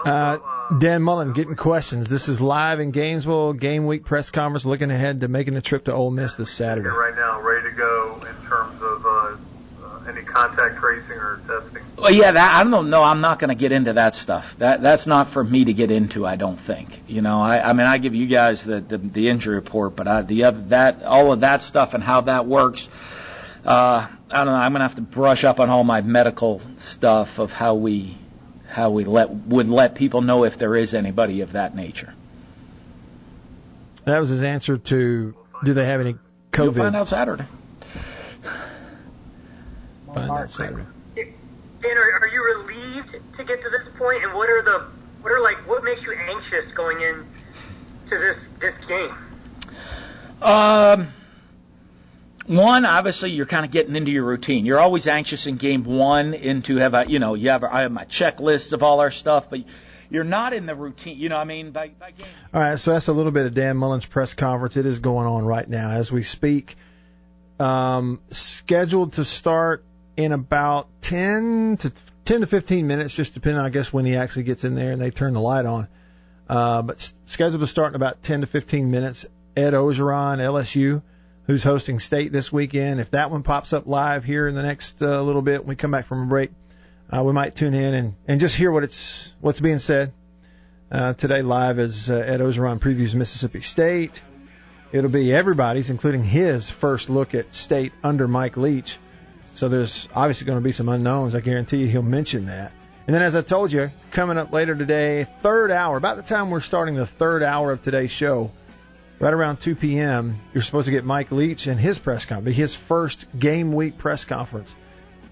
Uh, 0.05 0.39
Dan 0.79 1.03
Mullen 1.03 1.33
getting 1.33 1.57
questions. 1.57 2.09
This 2.09 2.29
is 2.29 2.41
live 2.41 2.81
in 2.81 2.91
Gainesville, 2.91 3.53
game 3.53 3.87
week 3.87 4.05
press 4.05 4.31
conference, 4.31 4.65
looking 4.65 4.91
ahead 4.91 5.21
to 5.21 5.29
making 5.29 5.57
a 5.57 5.61
trip 5.61 5.85
to 5.85 5.93
Ole 5.93 6.11
Miss 6.11 6.35
this 6.35 6.51
Saturday. 6.51 6.89
Right 6.89 7.15
now, 7.15 7.41
ready 7.41 7.71
to 7.71 7.75
go 7.77 8.23
in 8.29 8.49
terms 8.49 8.83
of 8.83 9.07
uh, 9.07 9.37
uh, 9.85 10.09
any 10.09 10.23
contact 10.23 10.79
tracing 10.79 11.17
or 11.17 11.41
testing. 11.47 11.83
Well, 11.97 12.11
yeah, 12.11 12.33
that, 12.33 12.61
I 12.61 12.69
don't 12.69 12.91
know. 12.91 13.03
I'm 13.03 13.21
not 13.21 13.39
going 13.39 13.49
to 13.49 13.55
get 13.55 13.73
into 13.73 13.95
that 13.95 14.15
stuff. 14.15 14.57
That 14.59 14.83
that's 14.83 15.07
not 15.07 15.31
for 15.31 15.43
me 15.43 15.65
to 15.65 15.73
get 15.73 15.91
into. 15.91 16.27
I 16.27 16.37
don't 16.37 16.59
think. 16.59 16.89
You 17.09 17.23
know, 17.23 17.41
I, 17.41 17.71
I 17.71 17.73
mean, 17.73 17.87
I 17.87 17.99
give 17.99 18.15
you 18.15 18.27
guys 18.27 18.65
the 18.65 18.81
the, 18.81 18.99
the 18.99 19.29
injury 19.29 19.55
report, 19.55 19.97
but 19.97 20.09
I, 20.09 20.23
the 20.23 20.45
other 20.45 20.61
that 20.69 21.05
all 21.05 21.33
of 21.33 21.41
that 21.41 21.63
stuff 21.63 21.95
and 21.95 22.03
how 22.03 22.23
that 22.23 22.47
works. 22.47 22.89
Uh, 23.65 24.07
I 24.31 24.45
don't 24.45 24.47
know. 24.47 24.55
I'm 24.55 24.73
going 24.73 24.81
to 24.81 24.89
have 24.89 24.97
to 24.97 25.03
brush 25.03 25.45
up 25.45 25.59
on 25.61 25.71
all 25.71 25.85
my 25.85 26.01
medical 26.01 26.61
stuff 26.79 27.39
of 27.39 27.53
how 27.53 27.75
we 27.75 28.17
how 28.69 28.91
we 28.91 29.05
let 29.05 29.31
would 29.31 29.69
let 29.69 29.95
people 29.95 30.21
know 30.23 30.45
if 30.45 30.59
there 30.59 30.75
is 30.75 30.95
anybody 30.95 31.41
of 31.41 31.53
that 31.53 31.75
nature. 31.75 32.13
That 34.05 34.19
was 34.19 34.29
his 34.29 34.43
answer 34.43 34.77
to 34.77 35.35
do 35.65 35.75
they 35.75 35.87
have 35.87 36.01
any 36.01 36.17
COVID? 36.53 36.65
You'll 36.65 36.73
find 36.75 36.97
out 36.97 37.09
Saturday. 37.09 37.45
Find 40.15 40.31
out 40.31 40.51
Saturday. 40.51 40.85
Dan, 41.15 41.99
are, 41.99 42.21
are 42.21 42.29
you 42.29 42.43
relieved 42.43 43.17
to 43.37 43.45
get 43.45 43.63
to 43.63 43.71
this 43.71 43.87
point? 43.97 44.25
And 44.25 44.33
what 44.35 44.49
are 44.49 44.63
the 44.63 44.85
what 45.23 45.33
are 45.33 45.41
like 45.41 45.57
what 45.69 45.85
makes 45.85 46.03
you 46.03 46.13
anxious 46.13 46.73
going 46.73 47.01
in 47.01 47.27
to 48.11 48.19
this 48.19 48.39
this 48.61 48.75
game? 48.87 49.15
Um, 50.43 51.13
one, 52.47 52.85
obviously, 52.85 53.31
you're 53.31 53.47
kind 53.47 53.65
of 53.65 53.71
getting 53.71 53.97
into 53.97 54.11
your 54.11 54.25
routine. 54.25 54.67
You're 54.67 54.79
always 54.79 55.07
anxious 55.09 55.47
in 55.47 55.57
game 55.57 55.85
one 55.85 56.35
into 56.35 56.77
have 56.77 56.95
a, 56.95 57.05
you 57.09 57.19
know, 57.19 57.35
you 57.35 57.51
have 57.51 57.65
I 57.65 57.83
have 57.83 57.93
my 57.93 58.05
checklists 58.05 58.73
of 58.73 58.83
all 58.83 59.01
our 59.01 59.11
stuff, 59.11 59.51
but 59.51 59.61
you're 60.11 60.25
not 60.25 60.53
in 60.53 60.67
the 60.67 60.75
routine. 60.75 61.19
You 61.19 61.29
know, 61.29 61.37
I 61.37 61.45
mean, 61.45 61.73
by, 61.73 61.89
by 61.89 62.13
game. 62.13 62.27
All 62.55 62.61
right, 62.61 62.79
so 62.79 62.93
that's 62.93 63.09
a 63.09 63.13
little 63.13 63.33
bit 63.33 63.47
of 63.47 63.55
Dan 63.55 63.77
Mullen's 63.77 64.07
press 64.07 64.35
conference. 64.35 64.77
It 64.77 64.87
is 64.87 64.99
going 64.99 65.27
on 65.27 65.45
right 65.45 65.69
now 65.69 65.91
as 65.91 66.13
we 66.13 66.23
speak. 66.23 66.77
Um, 67.59 68.21
scheduled 68.31 69.15
to 69.15 69.25
start 69.25 69.85
in 70.17 70.33
about 70.33 70.89
10 71.03 71.79
to 71.79 71.93
10 72.25 72.41
to 72.41 72.47
15 72.47 72.87
minutes, 72.87 73.15
just 73.15 73.35
depending, 73.35 73.61
I 73.61 73.69
guess, 73.69 73.93
when 73.93 74.05
he 74.05 74.17
actually 74.17 74.45
gets 74.45 74.65
in 74.65 74.75
there 74.75 74.91
and 74.91 75.01
they 75.01 75.11
turn 75.11 75.35
the 75.35 75.41
light 75.41 75.65
on. 75.65 75.89
Uh, 76.49 76.83
but 76.83 77.13
scheduled 77.27 77.61
to 77.61 77.67
start 77.67 77.93
in 77.93 77.97
about 77.97 78.23
10 78.23 78.43
to 78.43 78.47
15 78.47 78.91
minutes. 78.91 79.27
Ed 79.57 79.73
Orgeron, 79.73 80.39
LSU, 80.39 81.03
who's 81.47 81.63
hosting 81.63 82.01
state 82.01 82.33
this 82.33 82.53
weekend. 82.53 83.01
If 83.01 83.13
that 83.13 83.31
one 83.31 83.43
pops 83.43 83.73
up 83.73 83.87
live 83.87 84.25
here 84.25 84.49
in 84.49 84.55
the 84.55 84.63
next 84.63 85.01
uh, 85.03 85.23
little 85.23 85.43
bit, 85.43 85.61
when 85.61 85.71
we 85.71 85.77
come 85.77 85.91
back 85.91 86.07
from 86.07 86.23
a 86.23 86.27
break, 86.27 86.51
uh, 87.11 87.23
we 87.23 87.33
might 87.33 87.55
tune 87.55 87.75
in 87.75 87.95
and, 87.95 88.15
and 88.27 88.41
just 88.41 88.57
hear 88.57 88.73
what 88.73 88.83
it's 88.83 89.33
what's 89.41 89.61
being 89.61 89.79
said. 89.79 90.13
Uh, 90.91 91.15
today 91.15 91.43
live 91.43 91.79
as 91.79 92.11
uh, 92.11 92.15
Ed 92.15 92.41
Orgeron 92.41 92.79
previews 92.79 93.15
Mississippi 93.15 93.61
State. 93.61 94.23
It'll 94.93 95.11
be 95.11 95.35
everybody's, 95.35 95.91
including 95.91 96.23
his 96.23 96.71
first 96.71 97.11
look 97.11 97.35
at 97.35 97.53
state 97.53 97.93
under 98.05 98.29
Mike 98.29 98.57
Leach. 98.57 98.99
So 99.55 99.69
there's 99.69 100.09
obviously 100.15 100.47
going 100.47 100.59
to 100.59 100.65
be 100.65 100.73
some 100.73 100.89
unknowns. 100.89 101.35
I 101.35 101.41
guarantee 101.41 101.79
you 101.79 101.87
he'll 101.87 102.03
mention 102.03 102.47
that. 102.47 102.73
And 103.07 103.15
then, 103.15 103.23
as 103.23 103.35
I 103.35 103.43
told 103.43 103.73
you, 103.73 103.91
coming 104.11 104.37
up 104.37 104.53
later 104.53 104.75
today, 104.75 105.27
third 105.43 105.71
hour, 105.71 105.97
about 105.97 106.17
the 106.17 106.23
time 106.23 106.51
we're 106.51 106.61
starting 106.61 106.95
the 106.97 107.07
third 107.07 107.43
hour 107.43 107.73
of 107.73 107.83
today's 107.83 108.11
show, 108.11 108.51
right 109.19 109.33
around 109.33 109.61
2 109.61 109.77
p.m., 109.77 110.39
you're 110.53 110.63
supposed 110.63 110.87
to 110.87 110.91
get 110.91 111.05
Mike 111.05 111.31
Leach 111.31 111.67
and 111.67 111.81
his 111.81 111.99
press 111.99 112.25
conference, 112.25 112.57
his 112.57 112.75
first 112.75 113.27
game 113.39 113.73
week 113.73 113.99
press 113.99 114.25
conference 114.25 114.75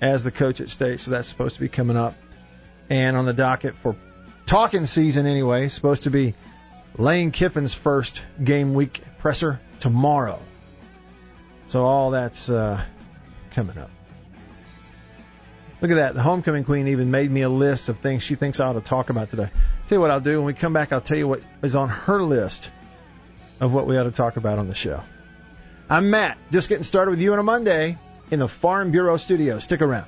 as 0.00 0.24
the 0.24 0.30
coach 0.30 0.60
at 0.60 0.68
state. 0.68 1.00
So 1.00 1.10
that's 1.10 1.28
supposed 1.28 1.56
to 1.56 1.60
be 1.60 1.68
coming 1.68 1.96
up. 1.96 2.14
And 2.90 3.16
on 3.16 3.26
the 3.26 3.32
docket 3.32 3.74
for 3.76 3.96
talking 4.46 4.86
season 4.86 5.26
anyway, 5.26 5.68
supposed 5.68 6.04
to 6.04 6.10
be 6.10 6.34
Lane 6.96 7.30
Kiffin's 7.30 7.74
first 7.74 8.22
game 8.42 8.74
week 8.74 9.02
presser 9.18 9.60
tomorrow. 9.80 10.38
So 11.66 11.84
all 11.84 12.10
that's 12.10 12.48
uh, 12.48 12.82
coming 13.52 13.78
up. 13.78 13.90
Look 15.80 15.90
at 15.90 15.96
that. 15.96 16.14
The 16.14 16.22
homecoming 16.22 16.64
queen 16.64 16.88
even 16.88 17.10
made 17.10 17.30
me 17.30 17.42
a 17.42 17.48
list 17.48 17.88
of 17.88 17.98
things 17.98 18.22
she 18.22 18.36
thinks 18.36 18.60
I 18.60 18.66
ought 18.66 18.74
to 18.74 18.80
talk 18.80 19.10
about 19.10 19.30
today. 19.30 19.50
Tell 19.88 19.96
you 19.96 20.00
what 20.00 20.10
I'll 20.10 20.20
do 20.20 20.38
when 20.38 20.46
we 20.46 20.54
come 20.54 20.72
back. 20.72 20.92
I'll 20.92 21.00
tell 21.00 21.18
you 21.18 21.28
what 21.28 21.42
is 21.62 21.74
on 21.74 21.88
her 21.88 22.22
list 22.22 22.70
of 23.64 23.72
what 23.72 23.86
we 23.86 23.96
ought 23.96 24.04
to 24.04 24.10
talk 24.10 24.36
about 24.36 24.58
on 24.58 24.68
the 24.68 24.74
show. 24.74 25.00
I'm 25.88 26.10
Matt. 26.10 26.36
Just 26.50 26.68
getting 26.68 26.84
started 26.84 27.12
with 27.12 27.20
you 27.20 27.32
on 27.32 27.38
a 27.38 27.42
Monday 27.42 27.98
in 28.30 28.38
the 28.38 28.48
Farm 28.48 28.90
Bureau 28.90 29.16
studio. 29.16 29.58
Stick 29.58 29.80
around. 29.80 30.06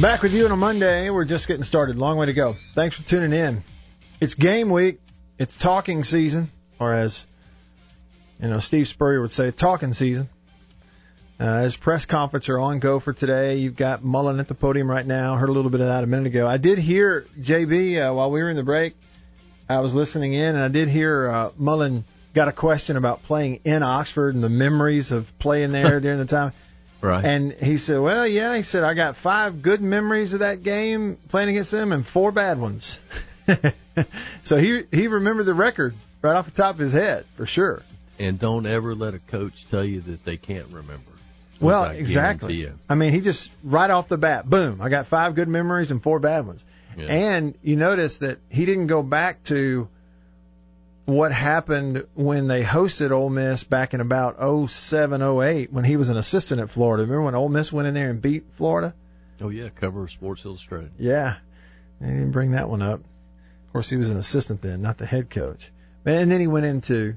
Back 0.00 0.22
with 0.22 0.32
you 0.32 0.46
on 0.46 0.50
a 0.50 0.56
Monday. 0.56 1.10
We're 1.10 1.24
just 1.24 1.46
getting 1.48 1.62
started. 1.62 1.96
Long 1.96 2.16
way 2.16 2.26
to 2.26 2.32
go. 2.32 2.56
Thanks 2.74 2.96
for 2.96 3.02
tuning 3.06 3.38
in. 3.38 3.64
It's 4.20 4.34
game 4.34 4.70
week. 4.70 5.00
It's 5.38 5.56
talking 5.56 6.04
season, 6.04 6.50
or 6.78 6.92
as 6.92 7.26
you 8.42 8.48
know, 8.48 8.60
Steve 8.60 8.88
Spurrier 8.88 9.20
would 9.20 9.32
say, 9.32 9.50
talking 9.50 9.92
season. 9.92 10.28
Uh, 11.38 11.62
his 11.62 11.76
press 11.76 12.04
conference 12.04 12.50
are 12.50 12.58
on 12.58 12.80
go 12.80 13.00
for 13.00 13.14
today. 13.14 13.56
You've 13.56 13.76
got 13.76 14.04
Mullen 14.04 14.40
at 14.40 14.48
the 14.48 14.54
podium 14.54 14.90
right 14.90 15.06
now. 15.06 15.36
Heard 15.36 15.48
a 15.48 15.52
little 15.52 15.70
bit 15.70 15.80
of 15.80 15.86
that 15.86 16.04
a 16.04 16.06
minute 16.06 16.26
ago. 16.26 16.46
I 16.46 16.58
did 16.58 16.78
hear 16.78 17.24
JB 17.40 18.10
uh, 18.10 18.14
while 18.14 18.30
we 18.30 18.42
were 18.42 18.50
in 18.50 18.56
the 18.56 18.62
break. 18.62 18.94
I 19.68 19.80
was 19.80 19.94
listening 19.94 20.34
in, 20.34 20.54
and 20.54 20.58
I 20.58 20.68
did 20.68 20.88
hear 20.88 21.28
uh, 21.28 21.50
Mullen 21.56 22.04
got 22.34 22.48
a 22.48 22.52
question 22.52 22.96
about 22.96 23.22
playing 23.22 23.60
in 23.64 23.82
Oxford 23.82 24.34
and 24.34 24.44
the 24.44 24.50
memories 24.50 25.12
of 25.12 25.30
playing 25.38 25.72
there 25.72 26.00
during 26.00 26.18
the 26.18 26.26
time. 26.26 26.52
Right. 27.00 27.24
And 27.24 27.52
he 27.52 27.78
said, 27.78 28.00
"Well, 28.00 28.26
yeah." 28.26 28.54
He 28.56 28.62
said, 28.62 28.84
"I 28.84 28.92
got 28.92 29.16
five 29.16 29.62
good 29.62 29.80
memories 29.80 30.34
of 30.34 30.40
that 30.40 30.62
game 30.62 31.16
playing 31.28 31.48
against 31.48 31.70
them, 31.70 31.92
and 31.92 32.06
four 32.06 32.32
bad 32.32 32.58
ones." 32.60 33.00
so 34.42 34.58
he 34.58 34.82
he 34.92 35.08
remembered 35.08 35.46
the 35.46 35.54
record 35.54 35.94
right 36.20 36.36
off 36.36 36.44
the 36.44 36.50
top 36.50 36.74
of 36.74 36.80
his 36.80 36.92
head 36.92 37.24
for 37.36 37.46
sure. 37.46 37.82
And 38.20 38.38
don't 38.38 38.66
ever 38.66 38.94
let 38.94 39.14
a 39.14 39.18
coach 39.18 39.66
tell 39.70 39.84
you 39.84 40.02
that 40.02 40.24
they 40.24 40.36
can't 40.36 40.68
remember. 40.68 41.10
Well, 41.58 41.84
I 41.84 41.94
exactly. 41.94 42.70
I 42.88 42.94
mean, 42.94 43.12
he 43.12 43.20
just 43.20 43.50
right 43.64 43.90
off 43.90 44.08
the 44.08 44.18
bat, 44.18 44.48
boom! 44.48 44.80
I 44.80 44.88
got 44.88 45.06
five 45.06 45.34
good 45.34 45.48
memories 45.48 45.90
and 45.90 46.02
four 46.02 46.18
bad 46.18 46.46
ones. 46.46 46.64
Yeah. 46.96 47.06
And 47.06 47.54
you 47.62 47.76
notice 47.76 48.18
that 48.18 48.38
he 48.50 48.64
didn't 48.66 48.88
go 48.88 49.02
back 49.02 49.42
to 49.44 49.88
what 51.06 51.32
happened 51.32 52.06
when 52.14 52.46
they 52.46 52.62
hosted 52.62 53.10
Ole 53.10 53.30
Miss 53.30 53.64
back 53.64 53.94
in 53.94 54.00
about 54.00 54.36
07, 54.70 55.22
08 55.22 55.72
when 55.72 55.84
he 55.84 55.96
was 55.96 56.08
an 56.08 56.16
assistant 56.16 56.60
at 56.60 56.70
Florida. 56.70 57.02
Remember 57.02 57.24
when 57.24 57.34
Ole 57.34 57.48
Miss 57.48 57.72
went 57.72 57.88
in 57.88 57.94
there 57.94 58.10
and 58.10 58.20
beat 58.20 58.44
Florida? 58.56 58.94
Oh 59.40 59.48
yeah, 59.48 59.70
cover 59.70 60.04
of 60.04 60.10
Sports 60.10 60.44
Illustrated. 60.44 60.92
Yeah, 60.98 61.36
they 62.00 62.08
didn't 62.08 62.32
bring 62.32 62.52
that 62.52 62.68
one 62.68 62.82
up. 62.82 63.00
Of 63.00 63.72
course, 63.72 63.88
he 63.88 63.96
was 63.96 64.10
an 64.10 64.16
assistant 64.16 64.62
then, 64.62 64.82
not 64.82 64.98
the 64.98 65.06
head 65.06 65.30
coach. 65.30 65.70
And 66.04 66.30
then 66.30 66.40
he 66.40 66.46
went 66.46 66.66
into 66.66 67.16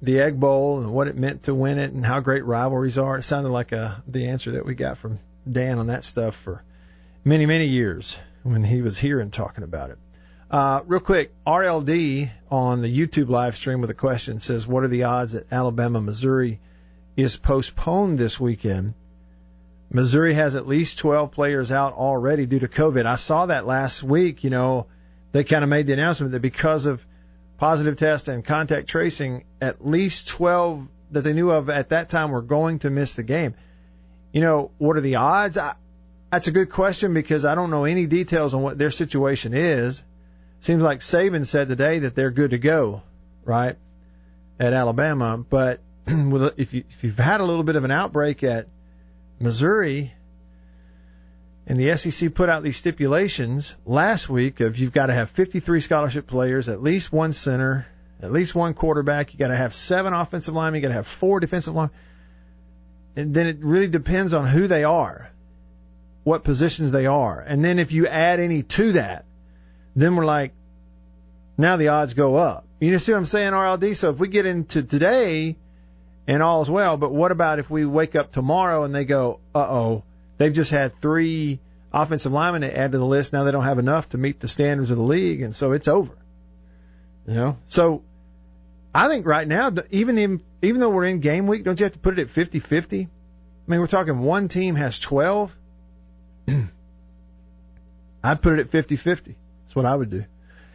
the 0.00 0.20
Egg 0.20 0.38
Bowl 0.38 0.80
and 0.80 0.92
what 0.92 1.08
it 1.08 1.16
meant 1.16 1.44
to 1.44 1.54
win 1.54 1.78
it 1.78 1.92
and 1.92 2.04
how 2.04 2.20
great 2.20 2.44
rivalries 2.44 2.98
are. 2.98 3.18
It 3.18 3.24
sounded 3.24 3.50
like 3.50 3.72
uh 3.72 3.96
the 4.06 4.28
answer 4.28 4.52
that 4.52 4.66
we 4.66 4.74
got 4.74 4.98
from 4.98 5.18
Dan 5.50 5.78
on 5.78 5.88
that 5.88 6.04
stuff 6.04 6.36
for 6.36 6.62
many, 7.24 7.46
many 7.46 7.66
years 7.66 8.18
when 8.42 8.62
he 8.62 8.82
was 8.82 8.98
here 8.98 9.20
and 9.20 9.32
talking 9.32 9.64
about 9.64 9.90
it. 9.90 9.98
Uh, 10.50 10.80
real 10.86 11.00
quick, 11.00 11.32
RLD 11.46 12.30
on 12.50 12.80
the 12.80 12.88
YouTube 12.88 13.28
live 13.28 13.56
stream 13.56 13.80
with 13.82 13.90
a 13.90 13.94
question 13.94 14.40
says, 14.40 14.66
"What 14.66 14.82
are 14.82 14.88
the 14.88 15.04
odds 15.04 15.32
that 15.32 15.52
Alabama 15.52 16.00
Missouri 16.00 16.60
is 17.16 17.36
postponed 17.36 18.18
this 18.18 18.40
weekend?" 18.40 18.94
Missouri 19.90 20.34
has 20.34 20.54
at 20.54 20.66
least 20.66 20.98
12 20.98 21.32
players 21.32 21.72
out 21.72 21.94
already 21.94 22.46
due 22.46 22.58
to 22.60 22.68
COVID. 22.68 23.06
I 23.06 23.16
saw 23.16 23.46
that 23.46 23.66
last 23.66 24.02
week. 24.02 24.44
You 24.44 24.50
know, 24.50 24.86
they 25.32 25.44
kind 25.44 25.64
of 25.64 25.70
made 25.70 25.86
the 25.86 25.94
announcement 25.94 26.32
that 26.32 26.40
because 26.40 26.86
of 26.86 27.04
positive 27.58 27.96
test 27.96 28.28
and 28.28 28.44
contact 28.44 28.88
tracing, 28.88 29.44
at 29.60 29.84
least 29.84 30.28
12 30.28 30.86
that 31.10 31.22
they 31.22 31.32
knew 31.32 31.50
of 31.50 31.68
at 31.68 31.90
that 31.90 32.08
time 32.08 32.30
were 32.30 32.42
going 32.42 32.78
to 32.80 32.90
miss 32.90 33.14
the 33.14 33.22
game. 33.22 33.54
You 34.32 34.40
know, 34.40 34.70
what 34.78 34.96
are 34.96 35.00
the 35.00 35.16
odds? 35.16 35.58
I, 35.58 35.74
that's 36.30 36.46
a 36.46 36.52
good 36.52 36.70
question 36.70 37.14
because 37.14 37.44
I 37.44 37.54
don't 37.54 37.70
know 37.70 37.84
any 37.84 38.06
details 38.06 38.54
on 38.54 38.62
what 38.62 38.78
their 38.78 38.90
situation 38.90 39.54
is. 39.54 40.02
Seems 40.60 40.82
like 40.82 41.00
Saban 41.00 41.46
said 41.46 41.68
today 41.68 42.00
that 42.00 42.14
they're 42.14 42.30
good 42.30 42.50
to 42.50 42.58
go, 42.58 43.02
right, 43.44 43.76
at 44.60 44.72
Alabama. 44.72 45.38
But 45.38 45.80
if, 46.06 46.74
you, 46.74 46.84
if 46.90 47.04
you've 47.04 47.18
had 47.18 47.40
a 47.40 47.44
little 47.44 47.64
bit 47.64 47.76
of 47.76 47.84
an 47.84 47.90
outbreak 47.90 48.44
at 48.44 48.68
Missouri, 49.40 50.12
and 51.68 51.78
the 51.78 51.94
SEC 51.98 52.32
put 52.32 52.48
out 52.48 52.62
these 52.62 52.78
stipulations 52.78 53.76
last 53.84 54.30
week 54.30 54.60
of 54.60 54.78
you've 54.78 54.94
got 54.94 55.06
to 55.06 55.12
have 55.12 55.28
53 55.30 55.80
scholarship 55.80 56.26
players, 56.26 56.70
at 56.70 56.82
least 56.82 57.12
one 57.12 57.34
center, 57.34 57.86
at 58.22 58.32
least 58.32 58.54
one 58.54 58.72
quarterback. 58.72 59.34
You 59.34 59.38
got 59.38 59.48
to 59.48 59.56
have 59.56 59.74
seven 59.74 60.14
offensive 60.14 60.54
linemen. 60.54 60.80
You 60.80 60.82
got 60.82 60.88
to 60.88 60.94
have 60.94 61.06
four 61.06 61.40
defensive 61.40 61.74
linemen. 61.74 61.94
And 63.16 63.34
then 63.34 63.46
it 63.46 63.58
really 63.60 63.86
depends 63.86 64.32
on 64.32 64.46
who 64.46 64.66
they 64.66 64.84
are, 64.84 65.30
what 66.24 66.42
positions 66.42 66.90
they 66.90 67.04
are, 67.04 67.38
and 67.40 67.62
then 67.62 67.78
if 67.78 67.92
you 67.92 68.06
add 68.06 68.40
any 68.40 68.62
to 68.62 68.92
that, 68.92 69.26
then 69.94 70.16
we're 70.16 70.24
like, 70.24 70.52
now 71.58 71.76
the 71.76 71.88
odds 71.88 72.14
go 72.14 72.36
up. 72.36 72.64
You 72.80 72.98
see 72.98 73.12
what 73.12 73.18
I'm 73.18 73.26
saying, 73.26 73.52
RLD? 73.52 73.96
So 73.96 74.10
if 74.10 74.18
we 74.18 74.28
get 74.28 74.46
into 74.46 74.84
today 74.84 75.56
and 76.26 76.42
all's 76.42 76.70
well, 76.70 76.96
but 76.96 77.12
what 77.12 77.32
about 77.32 77.58
if 77.58 77.68
we 77.68 77.84
wake 77.84 78.14
up 78.14 78.32
tomorrow 78.32 78.84
and 78.84 78.94
they 78.94 79.04
go, 79.04 79.40
uh 79.54 79.66
oh, 79.68 80.04
they've 80.38 80.52
just 80.52 80.70
had 80.70 81.00
three 81.00 81.60
offensive 81.92 82.32
linemen 82.32 82.62
to 82.62 82.76
add 82.76 82.92
to 82.92 82.98
the 82.98 83.04
list. 83.04 83.32
Now 83.32 83.44
they 83.44 83.52
don't 83.52 83.64
have 83.64 83.78
enough 83.78 84.08
to 84.10 84.18
meet 84.18 84.40
the 84.40 84.48
standards 84.48 84.90
of 84.90 84.96
the 84.96 85.02
league, 85.02 85.42
and 85.42 85.54
so 85.54 85.72
it's 85.72 85.88
over. 85.88 86.12
You 87.26 87.34
know, 87.34 87.58
so 87.68 88.02
I 88.94 89.08
think 89.08 89.26
right 89.26 89.46
now, 89.46 89.70
even 89.90 90.16
in, 90.16 90.42
even 90.62 90.80
though 90.80 90.90
we're 90.90 91.04
in 91.04 91.20
game 91.20 91.46
week, 91.46 91.64
don't 91.64 91.78
you 91.78 91.84
have 91.84 91.92
to 91.92 91.98
put 91.98 92.18
it 92.18 92.22
at 92.22 92.34
50-50? 92.34 93.06
I 93.06 93.08
mean, 93.70 93.80
we're 93.80 93.86
talking 93.86 94.20
one 94.20 94.48
team 94.48 94.76
has 94.76 94.98
12. 94.98 95.54
I'd 98.24 98.42
put 98.42 98.58
it 98.58 98.60
at 98.60 98.70
50-50. 98.70 99.34
That's 99.64 99.76
what 99.76 99.84
I 99.84 99.94
would 99.94 100.10
do. 100.10 100.24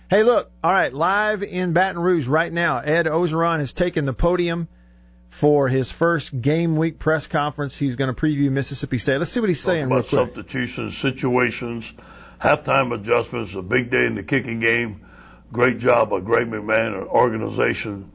Hey, 0.09 0.21
look, 0.21 0.51
all 0.63 0.71
right, 0.71 0.93
live 0.93 1.41
in 1.41 1.73
Baton 1.73 1.99
Rouge 1.99 2.27
right 2.27 2.53
now, 2.53 2.77
Ed 2.77 3.07
Orgeron 3.07 3.59
has 3.59 3.73
taken 3.73 4.05
the 4.05 4.13
podium 4.13 4.67
for 5.33 5.67
his 5.67 5.91
first 5.91 6.41
game 6.41 6.75
week 6.75 6.99
press 6.99 7.25
conference. 7.25 7.75
He's 7.75 7.95
going 7.95 8.13
to 8.13 8.19
preview 8.19 8.51
Mississippi 8.51 8.99
State. 8.99 9.17
Let's 9.17 9.31
see 9.31 9.39
what 9.39 9.49
he's 9.49 9.59
saying 9.59 9.89
real 9.89 10.03
quick. 10.03 10.11
substitutions, 10.11 10.95
situations, 10.95 11.91
halftime 12.39 12.93
adjustments, 12.93 13.55
a 13.55 13.63
big 13.63 13.89
day 13.89 14.05
in 14.05 14.13
the 14.13 14.21
kicking 14.21 14.59
game. 14.59 15.01
Great 15.51 15.79
job 15.79 16.11
by 16.11 16.19
Greg 16.19 16.47
McMahon 16.51 16.99
and 16.99 17.07
organization. 17.07 18.11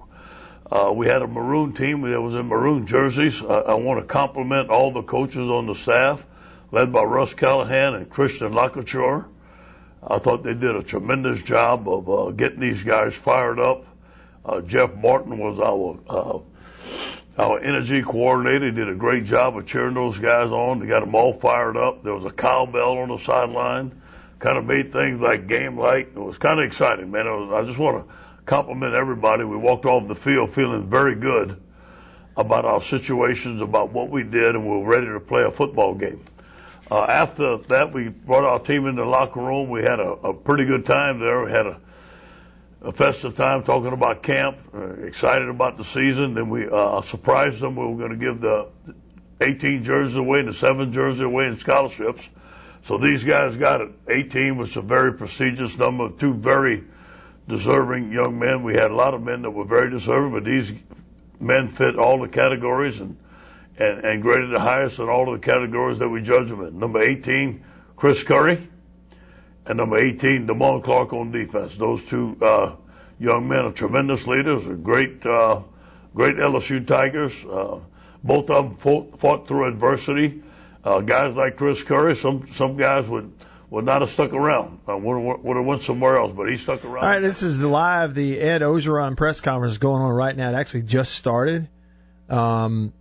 Uh, 0.71 0.93
we 0.95 1.09
had 1.09 1.23
a 1.23 1.27
maroon 1.27 1.73
team 1.73 2.03
that 2.03 2.21
was 2.21 2.35
in 2.35 2.47
maroon 2.47 2.87
jerseys. 2.87 3.43
I, 3.43 3.47
I 3.47 3.75
want 3.75 4.01
to 4.01 4.07
compliment 4.07 4.71
all 4.71 4.93
the 4.93 5.03
coaches 5.03 5.51
on 5.51 5.67
the 5.67 5.75
staff, 5.75 6.25
led 6.71 6.93
by 6.93 7.03
Russ 7.03 7.35
Callahan 7.35 7.95
and 7.95 8.09
Christian 8.09 8.53
Lacouture. 8.53 9.25
I 10.07 10.19
thought 10.19 10.45
they 10.45 10.55
did 10.55 10.77
a 10.77 10.85
tremendous 10.85 11.43
job 11.43 11.89
of 11.89 12.09
uh, 12.09 12.31
getting 12.31 12.61
these 12.61 12.85
guys 12.85 13.15
fired 13.15 13.59
up. 13.59 13.87
Uh, 14.45 14.61
Jeff 14.61 14.95
Martin 14.95 15.37
was 15.39 15.59
our 15.59 15.99
uh, 16.09 16.39
our 17.38 17.61
energy 17.61 18.03
coordinator. 18.03 18.70
Did 18.70 18.88
a 18.88 18.94
great 18.94 19.24
job 19.24 19.57
of 19.57 19.66
cheering 19.66 19.94
those 19.94 20.18
guys 20.18 20.51
on. 20.51 20.81
They 20.81 20.87
got 20.87 21.01
them 21.01 21.14
all 21.14 21.33
fired 21.33 21.77
up. 21.77 22.03
There 22.03 22.14
was 22.14 22.24
a 22.24 22.31
cowbell 22.31 22.98
on 22.98 23.09
the 23.09 23.18
sideline. 23.18 24.03
Kind 24.38 24.59
of 24.59 24.64
made 24.64 24.92
things 24.92 25.20
like 25.20 25.46
game 25.46 25.79
like. 25.79 26.09
It 26.09 26.18
was 26.18 26.38
kind 26.38 26.61
of 26.61 26.66
exciting, 26.66 27.11
man. 27.11 27.27
Was, 27.27 27.64
I 27.64 27.66
just 27.66 27.79
want 27.79 28.07
to 28.07 28.14
compliment 28.44 28.94
everybody. 28.94 29.44
We 29.44 29.57
walked 29.57 29.87
off 29.87 30.07
the 30.09 30.14
field 30.14 30.55
feeling 30.55 30.88
very 30.88 31.14
good 31.14 31.61
about 32.37 32.64
our 32.64 32.81
situations, 32.81 33.61
about 33.61 33.92
what 33.92 34.11
we 34.11 34.22
did, 34.22 34.55
and 34.55 34.64
we 34.64 34.79
were 34.79 34.87
ready 34.87 35.07
to 35.07 35.18
play 35.18 35.42
a 35.42 35.51
football 35.51 35.94
game. 35.94 36.24
Uh, 36.90 37.03
after 37.03 37.59
that, 37.59 37.92
we 37.92 38.09
brought 38.09 38.44
our 38.44 38.61
team 38.61 38.87
into 38.87 39.03
the 39.03 39.09
locker 39.09 39.40
room. 39.40 39.68
We 39.68 39.83
had 39.83 40.01
a, 40.01 40.11
a 40.11 40.33
pretty 40.33 40.64
good 40.64 40.87
time 40.87 41.18
there. 41.18 41.44
We 41.44 41.51
had 41.51 41.66
a, 41.66 41.81
a 42.83 42.93
festive 42.93 43.35
time 43.35 43.62
talking 43.62 43.93
about 43.93 44.23
camp, 44.23 44.59
uh, 44.75 44.91
excited 45.05 45.49
about 45.49 45.77
the 45.77 45.85
season. 45.85 46.35
Then 46.35 46.49
we 46.49 46.69
uh, 46.69 47.01
surprised 47.03 47.61
them. 47.61 47.77
We 47.77 47.87
were 47.87 47.97
going 47.97 48.19
to 48.19 48.25
give 48.25 48.41
the 48.41 48.69
18 49.41 49.83
jerseys 49.83 50.17
away 50.17 50.41
and 50.41 50.49
the 50.49 50.53
7 50.53 50.93
jerseys 50.93 51.21
away 51.21 51.47
in 51.47 51.57
scholarships. 51.57 52.29
So 52.83 52.99
these 52.99 53.25
guys 53.25 53.57
got 53.57 53.81
it. 53.81 53.91
18 54.09 54.57
was 54.57 54.77
a 54.77 54.83
very 54.83 55.12
prestigious 55.14 55.77
number, 55.77 56.11
two 56.11 56.35
very 56.35 56.85
deserving 57.49 58.12
young 58.12 58.38
men. 58.38 58.62
We 58.62 58.75
had 58.75 58.91
a 58.91 58.95
lot 58.95 59.14
of 59.14 59.23
men 59.23 59.43
that 59.43 59.51
were 59.51 59.64
very 59.64 59.91
deserving, 59.91 60.33
but 60.33 60.45
these 60.45 60.73
men 61.41 61.69
fit 61.69 61.99
all 61.99 62.21
the 62.21 62.29
categories 62.29 63.01
and 63.01 63.17
and, 63.79 64.05
and 64.05 64.23
graded 64.23 64.51
the 64.51 64.61
highest 64.61 64.99
in 64.99 65.09
all 65.09 65.33
of 65.33 65.41
the 65.41 65.47
categories 65.47 66.01
that 66.01 66.09
we 66.09 66.21
judge 66.21 66.49
them 66.49 66.62
in. 66.62 66.79
Number 66.79 67.01
18, 67.01 67.64
Chris 67.97 68.23
Curry, 68.25 68.69
and 69.69 69.77
number 69.77 69.99
18, 69.99 70.47
Damone 70.47 70.83
Clark 70.83 71.13
on 71.13 71.31
defense. 71.31 71.77
Those 71.77 72.03
two 72.05 72.37
uh, 72.41 72.75
young 73.19 73.49
men 73.49 73.67
are 73.67 73.73
tremendous 73.73 74.27
leaders, 74.27 74.67
are 74.67 74.75
great, 74.75 75.25
uh, 75.27 75.61
great 76.15 76.37
LSU 76.37 76.85
Tigers. 76.87 77.45
Uh, 77.45 77.81
both 78.25 78.51
of 78.51 78.65
them 78.65 78.77
fought, 78.77 79.21
fought 79.21 79.47
through 79.47 79.69
adversity. 79.69 80.43
Uh, 80.83 81.01
guys 81.01 81.37
like 81.37 81.59
Chris 81.59 81.83
Curry, 81.83 82.17
some 82.17 82.51
some 82.53 82.77
guys 82.77 83.07
would 83.07 83.31
would 83.69 83.85
not 83.85 84.01
have 84.01 84.11
stuck 84.11 84.33
around. 84.33 84.79
Uh, 84.89 84.97
would, 84.97 85.43
would 85.43 85.57
have 85.57 85.67
went 85.67 85.83
somewhere 85.83 86.17
else, 86.17 86.33
but 86.35 86.49
he 86.49 86.57
stuck 86.57 86.85
around. 86.85 87.05
All 87.05 87.11
right, 87.11 87.21
this 87.21 87.43
is 87.43 87.59
the 87.59 87.69
live. 87.69 88.15
The 88.15 88.41
Ed 88.41 88.63
Orgeron 88.63 89.17
press 89.17 89.43
conference 89.43 89.77
going 89.77 90.01
on 90.01 90.13
right 90.13 90.35
now. 90.35 90.51
It 90.51 90.55
actually 90.55 90.83
just 90.83 91.15
started. 91.15 91.69
Um, 92.31 92.95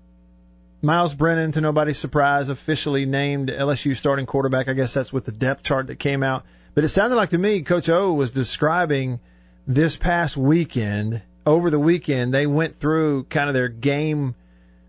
Myles 0.82 1.14
Brennan, 1.14 1.54
to 1.54 1.62
nobody's 1.62 1.98
surprise, 1.98 2.50
officially 2.50 3.06
named 3.06 3.50
LSU 3.50 3.96
starting 3.96 4.26
quarterback. 4.26 4.68
I 4.68 4.74
guess 4.74 4.94
that's 4.94 5.14
with 5.14 5.26
the 5.26 5.32
depth 5.32 5.64
chart 5.64 5.88
that 5.88 5.98
came 5.98 6.24
out. 6.24 6.46
But 6.78 6.84
it 6.84 6.90
sounded 6.90 7.16
like 7.16 7.32
to 7.32 7.40
me, 7.40 7.64
Coach 7.64 7.90
O 7.90 8.14
was 8.14 8.30
describing 8.30 9.20
this 9.66 9.96
past 9.96 10.38
weekend. 10.38 11.24
Over 11.44 11.72
the 11.72 11.80
weekend, 11.80 12.32
they 12.32 12.46
went 12.46 12.80
through 12.80 13.24
kind 13.32 13.50
of 13.50 13.56
their 13.56 13.68
game 13.68 14.36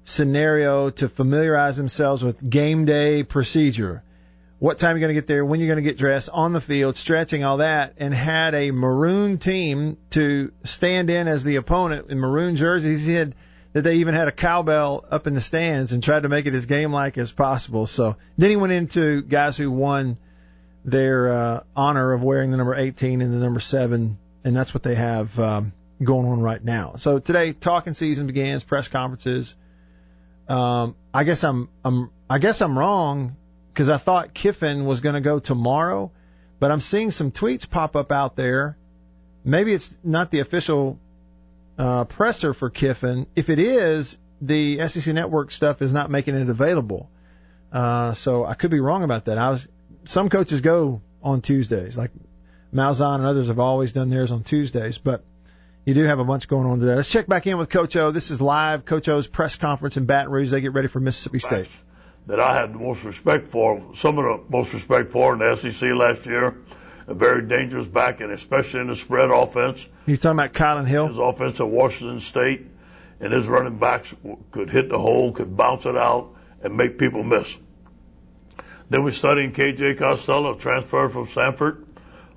scenario 0.04 0.90
to 0.90 1.08
familiarize 1.08 1.78
themselves 1.78 2.22
with 2.22 2.46
game 2.46 2.84
day 2.84 3.22
procedure. 3.22 4.02
What 4.58 4.78
time 4.78 4.96
you're 4.96 5.00
going 5.00 5.14
to 5.14 5.18
get 5.18 5.28
there, 5.28 5.42
when 5.46 5.60
you're 5.60 5.74
going 5.74 5.82
to 5.82 5.90
get 5.90 5.96
dressed, 5.96 6.28
on 6.30 6.52
the 6.52 6.60
field, 6.60 6.94
stretching, 6.94 7.42
all 7.42 7.56
that, 7.56 7.94
and 7.96 8.12
had 8.12 8.54
a 8.54 8.70
maroon 8.70 9.38
team 9.38 9.96
to 10.10 10.52
stand 10.64 11.08
in 11.08 11.26
as 11.26 11.42
the 11.42 11.56
opponent 11.56 12.10
in 12.10 12.18
maroon 12.18 12.56
jerseys. 12.56 13.06
He 13.06 13.14
had 13.14 13.34
that 13.72 13.80
they 13.80 13.94
even 13.94 14.12
had 14.12 14.28
a 14.28 14.32
cowbell 14.32 15.06
up 15.10 15.26
in 15.26 15.32
the 15.32 15.40
stands 15.40 15.92
and 15.92 16.02
tried 16.02 16.24
to 16.24 16.28
make 16.28 16.44
it 16.44 16.54
as 16.54 16.66
game 16.66 16.92
like 16.92 17.16
as 17.16 17.32
possible. 17.32 17.86
So 17.86 18.16
then 18.36 18.50
he 18.50 18.56
went 18.56 18.74
into 18.74 19.22
guys 19.22 19.56
who 19.56 19.70
won 19.70 20.18
their 20.90 21.28
uh, 21.28 21.60
honor 21.76 22.12
of 22.12 22.22
wearing 22.22 22.50
the 22.50 22.56
number 22.56 22.74
18 22.74 23.20
and 23.20 23.32
the 23.32 23.38
number 23.38 23.60
7, 23.60 24.18
and 24.44 24.56
that's 24.56 24.72
what 24.74 24.82
they 24.82 24.94
have 24.94 25.38
um, 25.38 25.72
going 26.02 26.26
on 26.26 26.40
right 26.40 26.62
now. 26.62 26.94
So 26.98 27.18
today, 27.18 27.52
talking 27.52 27.94
season 27.94 28.26
begins, 28.26 28.64
press 28.64 28.88
conferences. 28.88 29.54
Um, 30.48 30.96
I 31.12 31.24
guess 31.24 31.44
I'm 31.44 31.68
I'm 31.84 32.10
I 32.30 32.38
guess 32.38 32.62
I'm 32.62 32.78
wrong 32.78 33.36
because 33.72 33.88
I 33.88 33.98
thought 33.98 34.34
Kiffin 34.34 34.84
was 34.86 35.00
going 35.00 35.14
to 35.14 35.20
go 35.20 35.38
tomorrow, 35.38 36.10
but 36.58 36.70
I'm 36.70 36.80
seeing 36.80 37.10
some 37.10 37.30
tweets 37.30 37.68
pop 37.68 37.96
up 37.96 38.10
out 38.10 38.36
there. 38.36 38.76
Maybe 39.44 39.72
it's 39.72 39.94
not 40.02 40.30
the 40.30 40.40
official 40.40 40.98
uh, 41.78 42.04
presser 42.04 42.54
for 42.54 42.70
Kiffin. 42.70 43.26
If 43.36 43.50
it 43.50 43.58
is, 43.58 44.18
the 44.40 44.86
SEC 44.88 45.14
Network 45.14 45.50
stuff 45.50 45.82
is 45.82 45.92
not 45.92 46.10
making 46.10 46.34
it 46.34 46.48
available. 46.48 47.10
Uh, 47.72 48.14
so 48.14 48.44
I 48.44 48.54
could 48.54 48.70
be 48.70 48.80
wrong 48.80 49.04
about 49.04 49.26
that. 49.26 49.38
I 49.38 49.50
was 49.50 49.68
some 50.04 50.28
coaches 50.28 50.60
go 50.60 51.02
on 51.22 51.40
Tuesdays, 51.40 51.96
like 51.96 52.10
Malzahn 52.72 53.16
and 53.16 53.26
others 53.26 53.48
have 53.48 53.58
always 53.58 53.92
done 53.92 54.10
theirs 54.10 54.30
on 54.30 54.44
Tuesdays, 54.44 54.98
but 54.98 55.24
you 55.84 55.94
do 55.94 56.04
have 56.04 56.18
a 56.18 56.24
bunch 56.24 56.48
going 56.48 56.66
on 56.66 56.80
today. 56.80 56.94
Let's 56.94 57.10
check 57.10 57.26
back 57.26 57.46
in 57.46 57.56
with 57.56 57.70
Coach 57.70 57.96
O. 57.96 58.10
This 58.10 58.30
is 58.30 58.40
live 58.40 58.84
Coach 58.84 59.08
O's 59.08 59.26
press 59.26 59.56
conference 59.56 59.96
in 59.96 60.04
Baton 60.04 60.30
Rouge. 60.30 60.50
They 60.50 60.60
get 60.60 60.74
ready 60.74 60.88
for 60.88 61.00
Mississippi 61.00 61.38
State. 61.38 61.68
That 62.26 62.40
I 62.40 62.54
had 62.54 62.74
the 62.74 62.78
most 62.78 63.04
respect 63.04 63.48
for, 63.48 63.82
some 63.94 64.18
of 64.18 64.24
the 64.24 64.44
most 64.50 64.74
respect 64.74 65.12
for 65.12 65.32
in 65.32 65.38
the 65.38 65.56
SEC 65.56 65.90
last 65.92 66.26
year. 66.26 66.54
A 67.06 67.14
very 67.14 67.46
dangerous 67.46 67.86
back, 67.86 68.20
and 68.20 68.30
especially 68.32 68.80
in 68.80 68.88
the 68.88 68.94
spread 68.94 69.30
offense. 69.30 69.86
You 70.04 70.18
talking 70.18 70.38
about 70.38 70.52
Kylan 70.52 70.86
Hill? 70.86 71.08
His 71.08 71.16
offense 71.16 71.58
at 71.58 71.66
Washington 71.66 72.20
State, 72.20 72.66
and 73.18 73.32
his 73.32 73.46
running 73.46 73.78
backs 73.78 74.14
could 74.50 74.68
hit 74.68 74.90
the 74.90 74.98
hole, 74.98 75.32
could 75.32 75.56
bounce 75.56 75.86
it 75.86 75.96
out, 75.96 76.34
and 76.62 76.76
make 76.76 76.98
people 76.98 77.22
miss. 77.22 77.56
Then 78.90 79.04
we're 79.04 79.10
studying 79.10 79.52
KJ 79.52 79.98
Costello, 79.98 80.54
transfer 80.54 81.08
from 81.08 81.26
Stanford. 81.26 81.84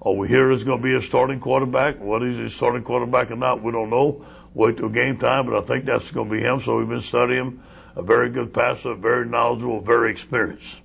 Oh, 0.01 0.13
we 0.13 0.27
hear 0.27 0.47
going 0.47 0.81
to 0.81 0.83
be 0.83 0.95
a 0.95 1.01
starting 1.01 1.39
quarterback. 1.39 1.99
What 1.99 2.23
is 2.23 2.37
he 2.37 2.49
starting 2.49 2.83
quarterback 2.83 3.31
or 3.31 3.35
not? 3.35 3.61
We 3.61 3.71
don't 3.71 3.89
know. 3.89 4.25
Wait 4.53 4.77
till 4.77 4.89
game 4.89 5.17
time, 5.17 5.45
but 5.45 5.55
I 5.55 5.65
think 5.65 5.85
that's 5.85 6.11
going 6.11 6.27
to 6.27 6.35
be 6.35 6.41
him. 6.41 6.59
So 6.59 6.77
we've 6.77 6.89
been 6.89 7.01
studying 7.01 7.39
him. 7.39 7.63
A 7.95 8.01
very 8.01 8.29
good 8.29 8.53
passer, 8.53 8.95
very 8.95 9.25
knowledgeable, 9.25 9.81
very 9.81 10.11
experienced. 10.11 10.79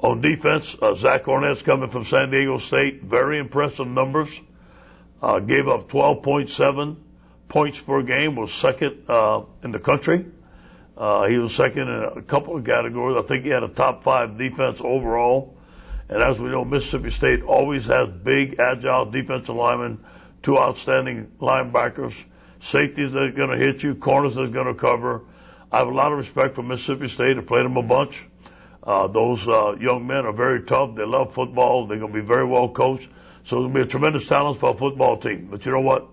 On 0.00 0.20
defense, 0.20 0.76
uh, 0.80 0.94
Zach 0.94 1.28
Arnett's 1.28 1.62
coming 1.62 1.90
from 1.90 2.04
San 2.04 2.30
Diego 2.30 2.58
State. 2.58 3.02
Very 3.02 3.38
impressive 3.38 3.86
numbers. 3.86 4.40
Uh, 5.22 5.38
gave 5.40 5.68
up 5.68 5.88
12.7 5.88 6.96
points 7.48 7.80
per 7.80 8.02
game. 8.02 8.36
Was 8.36 8.52
second 8.52 9.04
uh, 9.08 9.42
in 9.62 9.70
the 9.70 9.78
country. 9.78 10.24
Uh, 11.00 11.26
he 11.26 11.38
was 11.38 11.54
second 11.54 11.88
in 11.88 12.02
a 12.18 12.20
couple 12.20 12.54
of 12.54 12.64
categories. 12.66 13.16
I 13.16 13.26
think 13.26 13.44
he 13.44 13.50
had 13.50 13.62
a 13.62 13.68
top 13.68 14.04
five 14.04 14.36
defense 14.36 14.82
overall. 14.82 15.56
And 16.10 16.22
as 16.22 16.38
we 16.38 16.50
know, 16.50 16.62
Mississippi 16.62 17.08
State 17.08 17.42
always 17.42 17.86
has 17.86 18.10
big, 18.10 18.60
agile 18.60 19.06
defensive 19.06 19.54
linemen, 19.54 20.04
two 20.42 20.58
outstanding 20.58 21.32
linebackers, 21.40 22.22
safeties 22.58 23.14
that 23.14 23.22
are 23.22 23.30
going 23.30 23.48
to 23.48 23.56
hit 23.56 23.82
you, 23.82 23.94
corners 23.94 24.34
that 24.34 24.42
are 24.42 24.48
going 24.48 24.66
to 24.66 24.74
cover. 24.74 25.22
I 25.72 25.78
have 25.78 25.88
a 25.88 25.94
lot 25.94 26.12
of 26.12 26.18
respect 26.18 26.54
for 26.54 26.62
Mississippi 26.62 27.08
State. 27.08 27.38
I 27.38 27.40
played 27.40 27.64
them 27.64 27.78
a 27.78 27.82
bunch. 27.82 28.22
Uh, 28.82 29.06
those 29.06 29.48
uh, 29.48 29.76
young 29.80 30.06
men 30.06 30.26
are 30.26 30.34
very 30.34 30.64
tough. 30.64 30.96
They 30.96 31.06
love 31.06 31.32
football. 31.32 31.86
They're 31.86 31.98
going 31.98 32.12
to 32.12 32.20
be 32.20 32.26
very 32.26 32.44
well 32.44 32.68
coached. 32.68 33.08
So 33.44 33.56
it's 33.56 33.62
going 33.62 33.72
to 33.72 33.74
be 33.78 33.82
a 33.84 33.86
tremendous 33.86 34.26
talent 34.26 34.58
for 34.58 34.74
a 34.74 34.76
football 34.76 35.16
team. 35.16 35.48
But 35.50 35.64
you 35.64 35.72
know 35.72 35.80
what? 35.80 36.08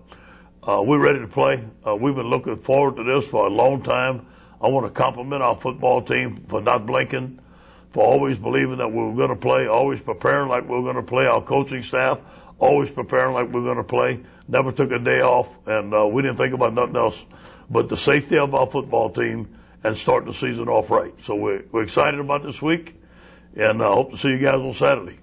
Uh, 0.62 0.80
we're 0.80 0.98
ready 0.98 1.18
to 1.18 1.28
play. 1.28 1.62
Uh, 1.86 1.94
we've 1.94 2.14
been 2.14 2.30
looking 2.30 2.56
forward 2.56 2.96
to 2.96 3.04
this 3.04 3.28
for 3.28 3.46
a 3.46 3.50
long 3.50 3.82
time. 3.82 4.24
I 4.60 4.68
want 4.68 4.86
to 4.86 4.92
compliment 4.92 5.42
our 5.42 5.56
football 5.56 6.02
team 6.02 6.44
for 6.48 6.60
not 6.60 6.86
blinking, 6.86 7.40
for 7.92 8.04
always 8.04 8.38
believing 8.38 8.78
that 8.78 8.88
we 8.88 9.02
were 9.02 9.14
going 9.14 9.28
to 9.30 9.36
play, 9.36 9.66
always 9.66 10.00
preparing 10.00 10.48
like 10.48 10.68
we 10.68 10.76
were 10.76 10.82
going 10.82 10.96
to 10.96 11.02
play. 11.02 11.26
Our 11.26 11.42
coaching 11.42 11.82
staff 11.82 12.20
always 12.58 12.90
preparing 12.90 13.34
like 13.34 13.46
we 13.46 13.60
were 13.60 13.74
going 13.74 13.76
to 13.76 13.84
play. 13.84 14.20
Never 14.48 14.72
took 14.72 14.90
a 14.90 14.98
day 14.98 15.20
off, 15.20 15.48
and 15.66 15.94
uh, 15.94 16.06
we 16.06 16.22
didn't 16.22 16.36
think 16.36 16.54
about 16.54 16.74
nothing 16.74 16.96
else 16.96 17.24
but 17.70 17.88
the 17.88 17.96
safety 17.96 18.38
of 18.38 18.54
our 18.54 18.66
football 18.66 19.10
team 19.10 19.56
and 19.84 19.96
starting 19.96 20.28
the 20.28 20.34
season 20.34 20.68
off 20.68 20.90
right. 20.90 21.12
So 21.22 21.34
we're, 21.34 21.64
we're 21.70 21.82
excited 21.82 22.18
about 22.18 22.42
this 22.42 22.60
week, 22.60 22.94
and 23.56 23.82
I 23.82 23.86
uh, 23.86 23.94
hope 23.94 24.12
to 24.12 24.16
see 24.16 24.28
you 24.28 24.38
guys 24.38 24.56
on 24.56 24.72
Saturday. 24.72 25.18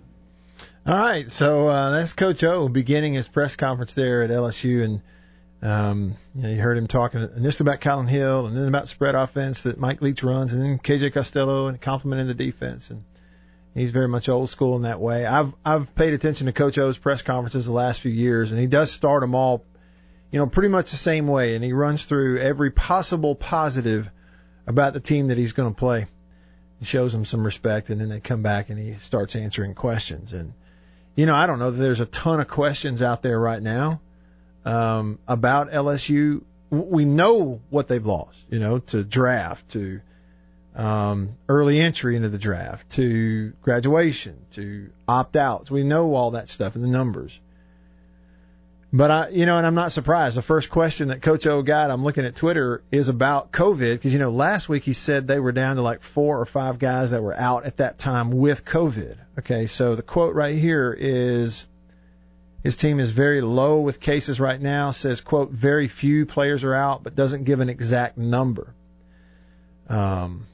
All 0.86 0.96
right, 0.96 1.32
so 1.32 1.68
uh, 1.68 1.92
that's 1.92 2.14
Coach 2.14 2.44
O 2.44 2.70
beginning 2.70 3.16
his 3.16 3.28
press 3.28 3.56
conference 3.56 3.96
there 3.96 4.22
at 4.22 4.30
LSU, 4.30 4.84
and 4.84 5.02
um, 5.66 6.18
you, 6.36 6.44
know, 6.44 6.50
you 6.50 6.62
heard 6.62 6.78
him 6.78 6.88
talking 6.88 7.28
initially 7.36 7.70
about 7.70 7.82
Kylan 7.82 8.10
Hill, 8.10 8.48
and 8.48 8.56
then 8.56 8.68
about 8.68 8.90
spread 8.90 9.16
offense 9.16 9.64
that 9.64 9.80
Mike 9.80 10.02
Leach 10.02 10.24
runs, 10.24 10.54
and 10.54 10.62
then 10.62 10.80
KJ 10.80 11.14
Costello 11.14 11.68
and 11.68 11.82
complimenting 11.82 12.28
the 12.28 12.34
defense, 12.34 12.90
and 12.90 13.04
He's 13.76 13.92
very 13.92 14.08
much 14.08 14.30
old 14.30 14.50
school 14.50 14.78
in 14.78 14.84
that 14.84 15.02
way. 15.02 15.26
I've 15.26 15.54
I've 15.66 15.94
paid 15.96 16.14
attention 16.14 16.48
to 16.48 16.54
Coach 16.54 16.78
O's 16.78 16.98
press 16.98 17.22
conferences 17.22 17.66
the 17.66 17.74
last 17.74 18.00
few 18.00 18.12
years, 18.12 18.52
and 18.52 18.60
he 18.60 18.68
does 18.68 18.90
start 18.90 19.20
them 19.20 19.36
all, 19.36 19.66
you 20.32 20.40
know, 20.40 20.48
pretty 20.48 20.70
much 20.70 20.92
the 20.92 20.98
same 20.98 21.28
way, 21.28 21.56
and 21.56 21.64
he 21.64 21.74
runs 21.74 22.06
through 22.06 22.40
every 22.40 22.72
possible 22.72 23.36
positive 23.36 24.10
about 24.66 24.94
the 24.94 25.02
team 25.02 25.28
that 25.28 25.38
he's 25.38 25.52
going 25.52 25.74
to 25.74 25.78
play. 25.78 26.08
He 26.80 26.86
shows 26.86 27.12
them 27.12 27.26
some 27.26 27.46
respect, 27.46 27.90
and 27.90 28.00
then 28.00 28.08
they 28.08 28.22
come 28.22 28.42
back 28.42 28.70
and 28.70 28.80
he 28.80 28.98
starts 29.00 29.36
answering 29.36 29.76
questions. 29.76 30.32
And 30.32 30.54
you 31.16 31.26
know, 31.26 31.36
I 31.36 31.46
don't 31.46 31.60
know 31.60 31.72
that 31.72 31.78
there's 31.78 32.00
a 32.00 32.06
ton 32.06 32.40
of 32.40 32.48
questions 32.48 33.02
out 33.02 33.24
there 33.24 33.38
right 33.38 33.62
now 33.62 34.00
um, 34.66 35.20
about 35.28 35.72
LSU. 35.72 36.44
We 36.70 37.06
know 37.06 37.62
what 37.70 37.88
they've 37.88 38.06
lost, 38.06 38.46
you 38.50 38.60
know, 38.60 38.80
to 38.80 39.04
draft, 39.04 39.70
to 39.72 40.02
um, 40.76 41.38
early 41.48 41.80
entry 41.80 42.16
into 42.16 42.30
the 42.30 42.38
draft, 42.38 42.90
to 42.92 43.54
graduation, 43.62 44.38
to 44.52 44.90
opt 45.08 45.36
outs. 45.36 45.72
We 45.72 45.84
know 45.84 46.14
all 46.16 46.32
that 46.32 46.50
stuff 46.50 46.76
in 46.76 46.82
the 46.82 46.88
numbers. 46.88 47.40
But 48.92 49.12
I, 49.12 49.30
you 49.30 49.46
know, 49.46 49.58
and 49.58 49.68
I'm 49.68 49.76
not 49.76 49.92
surprised. 49.92 50.38
The 50.38 50.42
first 50.42 50.70
question 50.70 51.10
that 51.10 51.22
Coach 51.22 51.46
O 51.48 51.62
got, 51.64 51.92
I'm 51.92 52.04
looking 52.04 52.26
at 52.26 52.36
Twitter, 52.36 52.82
is 52.92 53.10
about 53.10 53.52
COVID 53.52 53.94
because 53.94 54.14
you 54.14 54.20
know 54.20 54.32
last 54.32 54.70
week 54.70 54.84
he 54.84 54.94
said 54.94 55.28
they 55.28 55.40
were 55.40 55.52
down 55.52 55.76
to 55.76 55.82
like 55.82 56.02
four 56.02 56.40
or 56.40 56.46
five 56.46 56.80
guys 56.80 57.12
that 57.12 57.22
were 57.22 57.36
out 57.36 57.66
at 57.66 57.78
that 57.78 58.00
time 58.00 58.32
with 58.32 58.64
COVID. 58.64 59.18
Okay, 59.40 59.68
so 59.68 59.96
the 59.96 60.02
quote 60.02 60.34
right 60.34 60.58
here 60.58 60.96
is 60.98 61.66
his 62.66 62.76
team 62.76 63.00
is 63.00 63.12
very 63.12 63.42
low 63.42 63.80
with 63.82 64.00
cases 64.00 64.40
right 64.40 64.60
now. 64.60 64.90
Says 64.90 65.22
quote 65.22 65.52
very 65.52 65.88
few 65.88 66.26
players 66.26 66.64
are 66.64 66.74
out, 66.74 67.04
but 67.04 67.14
doesn't 67.14 67.44
give 67.44 67.60
an 67.60 67.70
exact 67.70 68.18
number. 68.18 68.74
Um, 69.88 70.48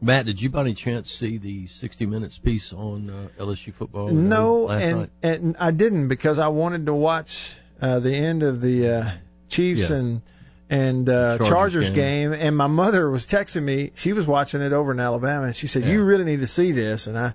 Matt, 0.00 0.26
did 0.26 0.40
you 0.40 0.48
by 0.48 0.60
any 0.60 0.74
chance 0.74 1.10
see 1.10 1.38
the 1.38 1.66
60 1.66 2.06
Minutes 2.06 2.38
piece 2.38 2.72
on 2.72 3.10
uh, 3.10 3.42
LSU 3.42 3.74
football? 3.74 4.10
No, 4.10 4.68
and 4.68 5.10
and 5.24 5.56
I 5.58 5.72
didn't 5.72 6.06
because 6.06 6.38
I 6.38 6.48
wanted 6.48 6.86
to 6.86 6.94
watch 6.94 7.52
uh, 7.80 7.98
the 7.98 8.14
end 8.14 8.44
of 8.44 8.60
the 8.60 8.88
uh, 8.88 9.10
Chiefs 9.48 9.90
Yeah. 9.90 9.96
and 9.96 10.22
and 10.70 11.08
uh, 11.08 11.38
Chargers 11.38 11.48
Chargers, 11.48 11.90
game. 11.90 12.30
game. 12.30 12.40
and 12.40 12.56
my 12.56 12.68
mother 12.68 13.10
was 13.10 13.26
texting 13.26 13.64
me. 13.64 13.90
She 13.96 14.12
was 14.12 14.24
watching 14.24 14.60
it 14.62 14.72
over 14.72 14.92
in 14.92 15.00
Alabama, 15.00 15.46
and 15.46 15.56
she 15.56 15.66
said, 15.66 15.82
Yeah. 15.82 15.94
"You 15.94 16.04
really 16.04 16.24
need 16.24 16.40
to 16.40 16.46
see 16.46 16.70
this." 16.70 17.08
And 17.08 17.18
I 17.18 17.34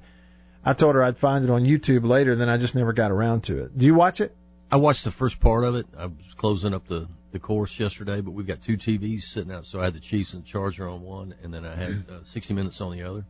I 0.67 0.73
told 0.73 0.95
her 0.95 1.03
I'd 1.03 1.17
find 1.17 1.43
it 1.45 1.49
on 1.49 1.63
YouTube 1.63 2.05
later. 2.05 2.35
Then 2.35 2.49
I 2.49 2.57
just 2.57 2.75
never 2.75 2.93
got 2.93 3.11
around 3.11 3.45
to 3.45 3.63
it. 3.63 3.77
Do 3.77 3.85
you 3.85 3.95
watch 3.95 4.21
it? 4.21 4.35
I 4.71 4.77
watched 4.77 5.03
the 5.05 5.11
first 5.11 5.39
part 5.39 5.63
of 5.63 5.75
it. 5.75 5.85
I 5.97 6.07
was 6.07 6.33
closing 6.35 6.73
up 6.73 6.87
the 6.87 7.07
the 7.31 7.39
course 7.39 7.77
yesterday, 7.79 8.21
but 8.21 8.31
we've 8.31 8.47
got 8.47 8.61
two 8.61 8.77
TVs 8.77 9.23
sitting 9.23 9.51
out, 9.51 9.65
so 9.65 9.81
I 9.81 9.85
had 9.85 9.93
the 9.93 9.99
Chiefs 9.99 10.33
and 10.33 10.45
Charger 10.45 10.87
on 10.87 11.01
one, 11.01 11.35
and 11.43 11.53
then 11.53 11.65
I 11.65 11.75
had 11.75 12.05
uh, 12.11 12.23
60 12.23 12.53
Minutes 12.53 12.79
on 12.81 12.91
the 12.91 13.03
other, 13.03 13.25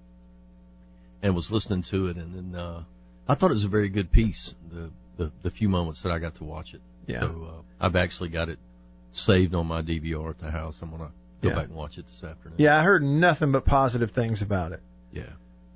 and 1.24 1.36
was 1.36 1.52
listening 1.52 1.82
to 1.84 2.08
it, 2.08 2.18
and 2.18 2.54
then 2.54 2.60
uh, 2.60 2.84
I 3.28 3.36
thought 3.36 3.50
it 3.52 3.56
was 3.56 3.64
a 3.66 3.70
very 3.70 3.90
good 3.90 4.12
piece. 4.12 4.54
The 4.72 4.90
the, 5.18 5.32
the 5.42 5.50
few 5.52 5.68
moments 5.68 6.04
that 6.04 6.12
I 6.12 6.20
got 6.20 6.36
to 6.36 6.44
watch 6.44 6.74
it. 6.76 6.82
Yeah. 7.08 7.22
So 7.22 7.48
uh, 7.50 7.86
I've 7.86 7.96
actually 7.96 8.30
got 8.30 8.50
it 8.50 8.60
saved 9.14 9.56
on 9.56 9.66
my 9.66 9.82
DVR 9.82 10.30
at 10.30 10.38
the 10.40 10.52
house. 10.52 10.80
I'm 10.82 10.92
gonna 10.92 11.10
go 11.42 11.50
Yeah. 11.50 11.56
back 11.56 11.66
and 11.68 11.76
watch 11.76 11.98
it 11.98 12.06
this 12.06 12.24
afternoon. 12.24 12.58
Yeah, 12.60 12.78
I 12.80 12.84
heard 12.84 13.02
nothing 13.04 13.52
but 13.52 13.66
positive 13.66 14.12
things 14.12 14.42
about 14.44 14.74
it. 14.74 14.82
Yeah. 15.12 15.24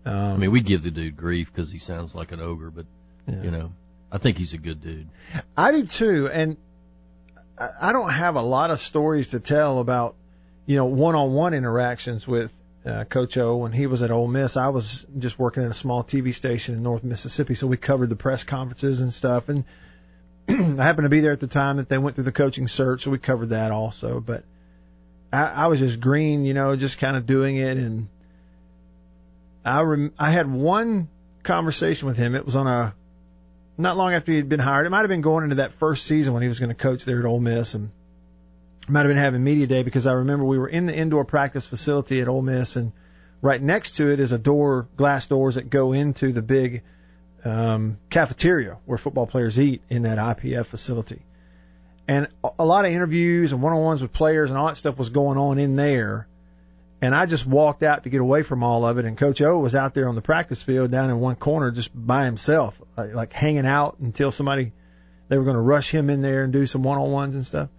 Um, 0.05 0.13
I 0.33 0.37
mean, 0.37 0.51
we 0.51 0.61
give 0.61 0.83
the 0.83 0.91
dude 0.91 1.15
grief 1.17 1.51
because 1.53 1.71
he 1.71 1.79
sounds 1.79 2.15
like 2.15 2.31
an 2.31 2.39
ogre, 2.39 2.71
but 2.71 2.85
Yeah. 3.27 3.43
you 3.43 3.51
know, 3.51 3.71
I 4.11 4.17
think 4.17 4.37
he's 4.37 4.53
a 4.53 4.57
good 4.57 4.81
dude. 4.81 5.07
I 5.55 5.71
do 5.71 5.85
too, 5.85 6.27
and 6.31 6.57
I 7.57 7.69
I 7.81 7.91
don't 7.93 8.09
have 8.09 8.35
a 8.35 8.41
lot 8.41 8.71
of 8.71 8.79
stories 8.79 9.29
to 9.29 9.39
tell 9.39 9.79
about, 9.79 10.15
you 10.65 10.75
know, 10.75 10.85
one-on-one 10.85 11.53
interactions 11.53 12.27
with 12.27 12.51
uh, 12.85 13.03
Coach 13.03 13.37
O 13.37 13.57
when 13.57 13.71
he 13.71 13.85
was 13.85 14.01
at 14.01 14.09
Ole 14.09 14.27
Miss. 14.27 14.57
I 14.57 14.69
was 14.69 15.05
just 15.19 15.37
working 15.37 15.63
at 15.63 15.69
a 15.69 15.73
small 15.75 16.03
TV 16.03 16.33
station 16.33 16.73
in 16.75 16.81
North 16.83 17.03
Mississippi, 17.03 17.53
so 17.53 17.67
we 17.67 17.77
covered 17.77 18.09
the 18.09 18.15
press 18.15 18.43
conferences 18.43 19.01
and 19.01 19.13
stuff. 19.13 19.49
And 19.49 19.63
I 20.49 20.83
happened 20.83 21.05
to 21.05 21.09
be 21.09 21.19
there 21.19 21.31
at 21.31 21.39
the 21.39 21.45
time 21.47 21.77
that 21.77 21.89
they 21.89 21.99
went 21.99 22.15
through 22.15 22.23
the 22.23 22.31
coaching 22.31 22.67
search, 22.67 23.03
so 23.03 23.11
we 23.11 23.19
covered 23.19 23.49
that 23.49 23.71
also. 23.71 24.19
But 24.19 24.43
I, 25.31 25.43
I 25.43 25.67
was 25.67 25.79
just 25.79 25.99
green, 26.01 26.43
you 26.45 26.55
know, 26.55 26.75
just 26.75 26.97
kind 26.97 27.15
of 27.15 27.27
doing 27.27 27.57
it, 27.57 27.77
and 27.77 28.07
I 29.63 29.81
rem- 29.81 30.13
I 30.17 30.31
had 30.31 30.51
one 30.51 31.09
conversation 31.43 32.07
with 32.07 32.17
him. 32.17 32.35
It 32.35 32.45
was 32.45 32.55
on 32.55 32.67
a 32.67 32.93
not 33.77 33.97
long 33.97 34.13
after 34.13 34.31
he'd 34.31 34.49
been 34.49 34.59
hired. 34.59 34.85
It 34.85 34.89
might 34.89 34.99
have 34.99 35.09
been 35.09 35.21
going 35.21 35.43
into 35.43 35.55
that 35.57 35.73
first 35.73 36.05
season 36.05 36.33
when 36.33 36.41
he 36.41 36.47
was 36.47 36.59
going 36.59 36.69
to 36.69 36.75
coach 36.75 37.05
there 37.05 37.19
at 37.19 37.25
Ole 37.25 37.39
Miss, 37.39 37.73
and 37.73 37.89
might 38.87 39.01
have 39.01 39.09
been 39.09 39.17
having 39.17 39.43
media 39.43 39.67
day 39.67 39.83
because 39.83 40.07
I 40.07 40.13
remember 40.13 40.45
we 40.45 40.57
were 40.57 40.67
in 40.67 40.85
the 40.85 40.95
indoor 40.95 41.25
practice 41.25 41.65
facility 41.65 42.21
at 42.21 42.27
Ole 42.27 42.41
Miss, 42.41 42.75
and 42.75 42.91
right 43.41 43.61
next 43.61 43.97
to 43.97 44.11
it 44.11 44.19
is 44.19 44.31
a 44.31 44.37
door, 44.37 44.87
glass 44.97 45.27
doors 45.27 45.55
that 45.55 45.69
go 45.69 45.93
into 45.93 46.31
the 46.31 46.41
big 46.41 46.83
um, 47.43 47.97
cafeteria 48.09 48.77
where 48.85 48.97
football 48.97 49.27
players 49.27 49.59
eat 49.59 49.81
in 49.89 50.03
that 50.03 50.17
IPF 50.17 50.65
facility. 50.67 51.21
And 52.07 52.27
a- 52.59 52.65
lot 52.65 52.85
of 52.85 52.91
interviews 52.91 53.53
and 53.53 53.61
one-on-ones 53.61 54.01
with 54.01 54.11
players 54.11 54.49
and 54.51 54.59
all 54.59 54.67
that 54.67 54.77
stuff 54.77 54.97
was 54.97 55.09
going 55.09 55.37
on 55.37 55.57
in 55.59 55.75
there. 55.75 56.27
And 57.01 57.15
I 57.15 57.25
just 57.25 57.47
walked 57.47 57.81
out 57.81 58.03
to 58.03 58.09
get 58.09 58.21
away 58.21 58.43
from 58.43 58.63
all 58.63 58.85
of 58.85 58.99
it. 58.99 59.05
And 59.05 59.17
Coach 59.17 59.41
O 59.41 59.57
was 59.57 59.73
out 59.73 59.95
there 59.95 60.07
on 60.07 60.13
the 60.13 60.21
practice 60.21 60.61
field 60.61 60.91
down 60.91 61.09
in 61.09 61.19
one 61.19 61.35
corner 61.35 61.71
just 61.71 61.89
by 61.93 62.25
himself, 62.25 62.79
like, 62.95 63.15
like 63.15 63.33
hanging 63.33 63.65
out 63.65 63.97
until 63.99 64.31
somebody, 64.31 64.71
they 65.27 65.37
were 65.37 65.43
going 65.43 65.55
to 65.55 65.61
rush 65.61 65.89
him 65.89 66.11
in 66.11 66.21
there 66.21 66.43
and 66.43 66.53
do 66.53 66.67
some 66.67 66.83
one-on-ones 66.83 67.33
and 67.33 67.45
stuff. 67.45 67.69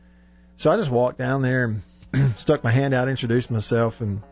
So 0.57 0.73
I 0.73 0.77
just 0.77 0.91
walked 0.91 1.19
down 1.19 1.43
there 1.43 1.65
and 2.13 2.37
stuck 2.39 2.65
my 2.65 2.73
hand 2.73 2.95
out, 2.95 3.09
introduced 3.09 3.49
myself, 3.49 4.01
and 4.01 4.23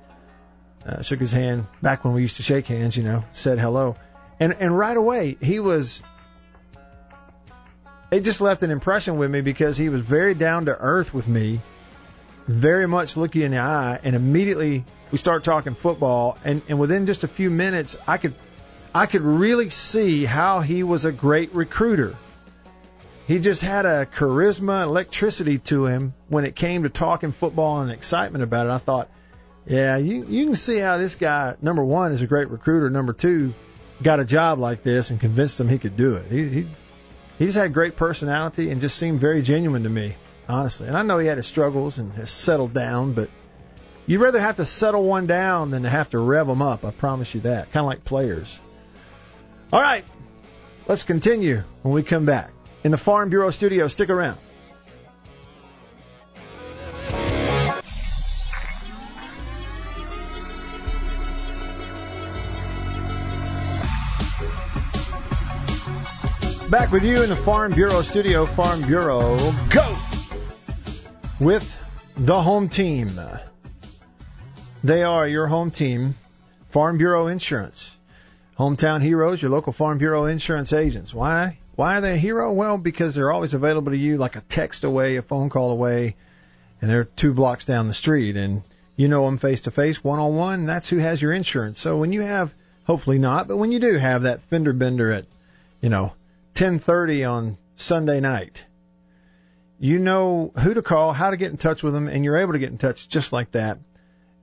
uh, 0.85 1.03
shook 1.03 1.21
his 1.21 1.33
hand 1.33 1.67
back 1.81 2.05
when 2.05 2.13
we 2.15 2.23
used 2.23 2.37
to 2.37 2.43
shake 2.43 2.67
hands, 2.67 2.97
you 2.97 3.05
know, 3.05 3.25
said 3.31 3.61
hello. 3.61 3.97
And, 4.41 4.55
and 4.55 4.77
right 4.77 4.97
away, 4.97 5.37
he 5.41 5.61
was, 5.61 6.03
it 8.11 8.23
just 8.23 8.41
left 8.41 8.65
an 8.65 8.73
impression 8.73 9.19
with 9.19 9.31
me 9.31 9.41
because 9.41 9.77
he 9.77 9.89
was 9.89 10.01
very 10.01 10.35
down 10.35 10.65
to 10.65 10.77
earth 10.77 11.15
with 11.15 11.29
me 11.29 11.61
very 12.47 12.87
much 12.87 13.17
look 13.17 13.35
you 13.35 13.45
in 13.45 13.53
the 13.53 13.59
eye, 13.59 14.01
and 14.03 14.17
immediately 14.17 14.85
we 15.11 15.19
start 15.19 15.45
talking 15.45 15.75
football, 15.75 16.39
and, 16.45 16.63
and 16.69 16.79
within 16.79 17.07
just 17.07 17.25
a 17.25 17.29
few 17.29 17.51
minutes, 17.51 17.97
I 18.07 18.19
could 18.19 18.35
I 18.93 19.07
could 19.07 19.23
really 19.23 19.71
see 19.71 20.25
how 20.25 20.61
he 20.61 20.83
was 20.83 21.05
a 21.05 21.13
great 21.13 21.55
recruiter. 21.55 22.17
He 23.29 23.39
just 23.39 23.63
had 23.63 23.87
a 23.87 24.07
charisma, 24.07 24.83
electricity 24.83 25.59
to 25.59 25.87
him 25.87 26.15
when 26.29 26.45
it 26.45 26.57
came 26.57 26.83
to 26.83 26.89
talking 26.89 27.31
football 27.31 27.83
and 27.83 27.93
excitement 27.93 28.43
about 28.43 28.67
it. 28.67 28.71
I 28.71 28.79
thought, 28.79 29.09
yeah, 29.67 29.97
you 29.97 30.27
you 30.29 30.47
can 30.47 30.57
see 30.57 30.79
how 30.79 30.99
this 30.99 31.15
guy, 31.15 31.55
number 31.63 31.85
one, 31.85 32.13
is 32.13 32.23
a 32.23 32.27
great 32.27 32.51
recruiter. 32.51 32.91
Number 32.91 33.13
two, 33.13 33.55
got 34.03 34.19
a 34.19 34.25
job 34.25 34.59
like 34.59 34.83
this 34.83 35.11
and 35.11 35.21
convinced 35.21 35.61
him 35.61 35.69
he 35.69 35.79
could 35.79 35.97
do 35.97 36.17
it. 36.17 36.31
He 36.31 36.49
he, 36.49 36.67
he 37.39 37.47
just 37.47 37.57
had 37.57 37.73
great 37.73 37.97
personality 37.97 38.71
and 38.71 38.81
just 38.81 38.97
seemed 38.97 39.21
very 39.21 39.43
genuine 39.43 39.85
to 39.85 39.89
me 39.89 40.17
honestly. 40.49 40.89
And 40.89 40.97
I 40.97 41.03
know 41.03 41.19
he 41.19 41.27
had 41.27 41.37
his 41.37 41.47
struggles 41.47 41.99
and 41.99 42.13
has 42.15 42.31
settled 42.31 42.75
down, 42.75 43.13
but 43.13 43.31
you'd 44.07 44.21
rather 44.21 44.41
have 44.41 44.57
to 44.57 44.67
settle 44.67 45.05
one 45.05 45.27
down 45.27 45.71
than 45.71 45.83
to 45.83 45.89
have 45.89 46.11
to 46.11 46.19
rev 46.19 46.47
them 46.47 46.63
up. 46.63 46.85
I 46.85 46.91
promise 46.91 47.35
you 47.35 47.43
that. 47.43 47.73
Kind 47.73 47.85
of 47.85 47.89
like 47.89 48.05
players. 48.05 48.59
All 49.73 49.81
right, 49.81 50.05
let's 50.89 51.05
continue 51.05 51.63
when 51.83 51.95
we 51.95 52.03
come 52.03 52.27
back. 52.27 52.51
In 52.83 52.91
the 52.91 52.99
Farm 52.99 53.31
Bureau 53.31 53.51
studio, 53.51 53.89
stick 53.89 54.11
around. 54.11 54.39
Back 66.71 66.93
with 66.93 67.05
you 67.05 67.21
in 67.23 67.29
the 67.29 67.37
Farm 67.37 67.73
Bureau 67.73 68.03
studio, 68.03 68.47
Farm 68.47 68.81
Bureau, 68.83 69.37
go! 69.71 70.10
With 71.41 71.75
the 72.17 72.43
home 72.43 72.69
team. 72.69 73.19
They 74.85 75.03
are 75.03 75.27
your 75.27 75.47
home 75.47 75.71
team, 75.71 76.15
Farm 76.69 76.99
Bureau 76.99 77.29
Insurance. 77.29 77.97
Hometown 78.59 79.01
heroes, 79.01 79.41
your 79.41 79.51
local 79.51 79.73
Farm 79.73 79.97
Bureau 79.97 80.27
insurance 80.27 80.75
agents. 80.75 81.15
Why? 81.15 81.59
Why 81.77 81.97
are 81.97 82.03
they 82.03 82.13
a 82.13 82.17
hero? 82.19 82.53
Well, 82.53 82.77
because 82.77 83.15
they're 83.15 83.33
always 83.33 83.55
available 83.55 83.93
to 83.93 83.97
you 83.97 84.19
like 84.19 84.37
a 84.37 84.43
text 84.43 84.85
away, 84.85 85.17
a 85.17 85.23
phone 85.23 85.49
call 85.49 85.71
away, 85.71 86.15
and 86.83 86.91
they're 86.91 87.05
two 87.05 87.33
blocks 87.33 87.65
down 87.65 87.89
the 87.89 87.95
street. 87.95 88.37
And 88.37 88.63
you 88.97 89.09
know 89.09 89.25
them 89.25 89.39
face 89.39 89.63
to 89.63 89.71
face, 89.71 90.05
one 90.05 90.19
on 90.19 90.37
one. 90.37 90.67
That's 90.67 90.91
who 90.91 90.99
has 90.99 91.23
your 91.23 91.33
insurance. 91.33 91.81
So 91.81 91.97
when 91.97 92.13
you 92.13 92.21
have, 92.21 92.55
hopefully 92.85 93.19
not, 93.19 93.49
but 93.49 93.57
when 93.57 93.73
you 93.73 93.81
do 93.81 93.95
have 93.95 94.23
that 94.23 94.43
fender 94.43 94.75
bender 94.75 95.11
at, 95.11 95.25
you 95.81 95.89
know, 95.89 96.13
10:30 96.55 97.25
on 97.25 97.57
Sunday 97.77 98.21
night, 98.21 98.63
you 99.81 99.99
know 99.99 100.53
who 100.57 100.75
to 100.75 100.83
call, 100.83 101.13
how 101.13 101.31
to 101.31 101.37
get 101.37 101.51
in 101.51 101.57
touch 101.57 101.83
with 101.83 101.95
them, 101.95 102.07
and 102.07 102.25
you're 102.25 102.37
able 102.37 102.53
to 102.53 102.59
get 102.59 102.71
in 102.71 102.79
touch 102.79 103.09
just 103.09 103.33
like 103.33 103.53
that. 103.53 103.79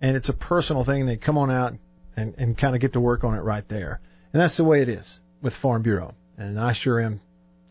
And 0.01 0.17
it's 0.17 0.29
a 0.29 0.33
personal 0.33 0.83
thing. 0.83 1.05
They 1.05 1.17
come 1.17 1.37
on 1.37 1.49
out 1.49 1.73
and, 2.15 2.35
and 2.37 2.57
kind 2.57 2.75
of 2.75 2.81
get 2.81 2.93
to 2.93 2.99
work 2.99 3.23
on 3.23 3.35
it 3.35 3.41
right 3.41 3.67
there. 3.67 4.01
And 4.33 4.41
that's 4.41 4.57
the 4.57 4.63
way 4.63 4.81
it 4.81 4.89
is 4.89 5.19
with 5.41 5.55
Farm 5.55 5.81
Bureau. 5.81 6.13
And 6.37 6.59
I 6.59 6.73
sure 6.73 6.99
am 6.99 7.21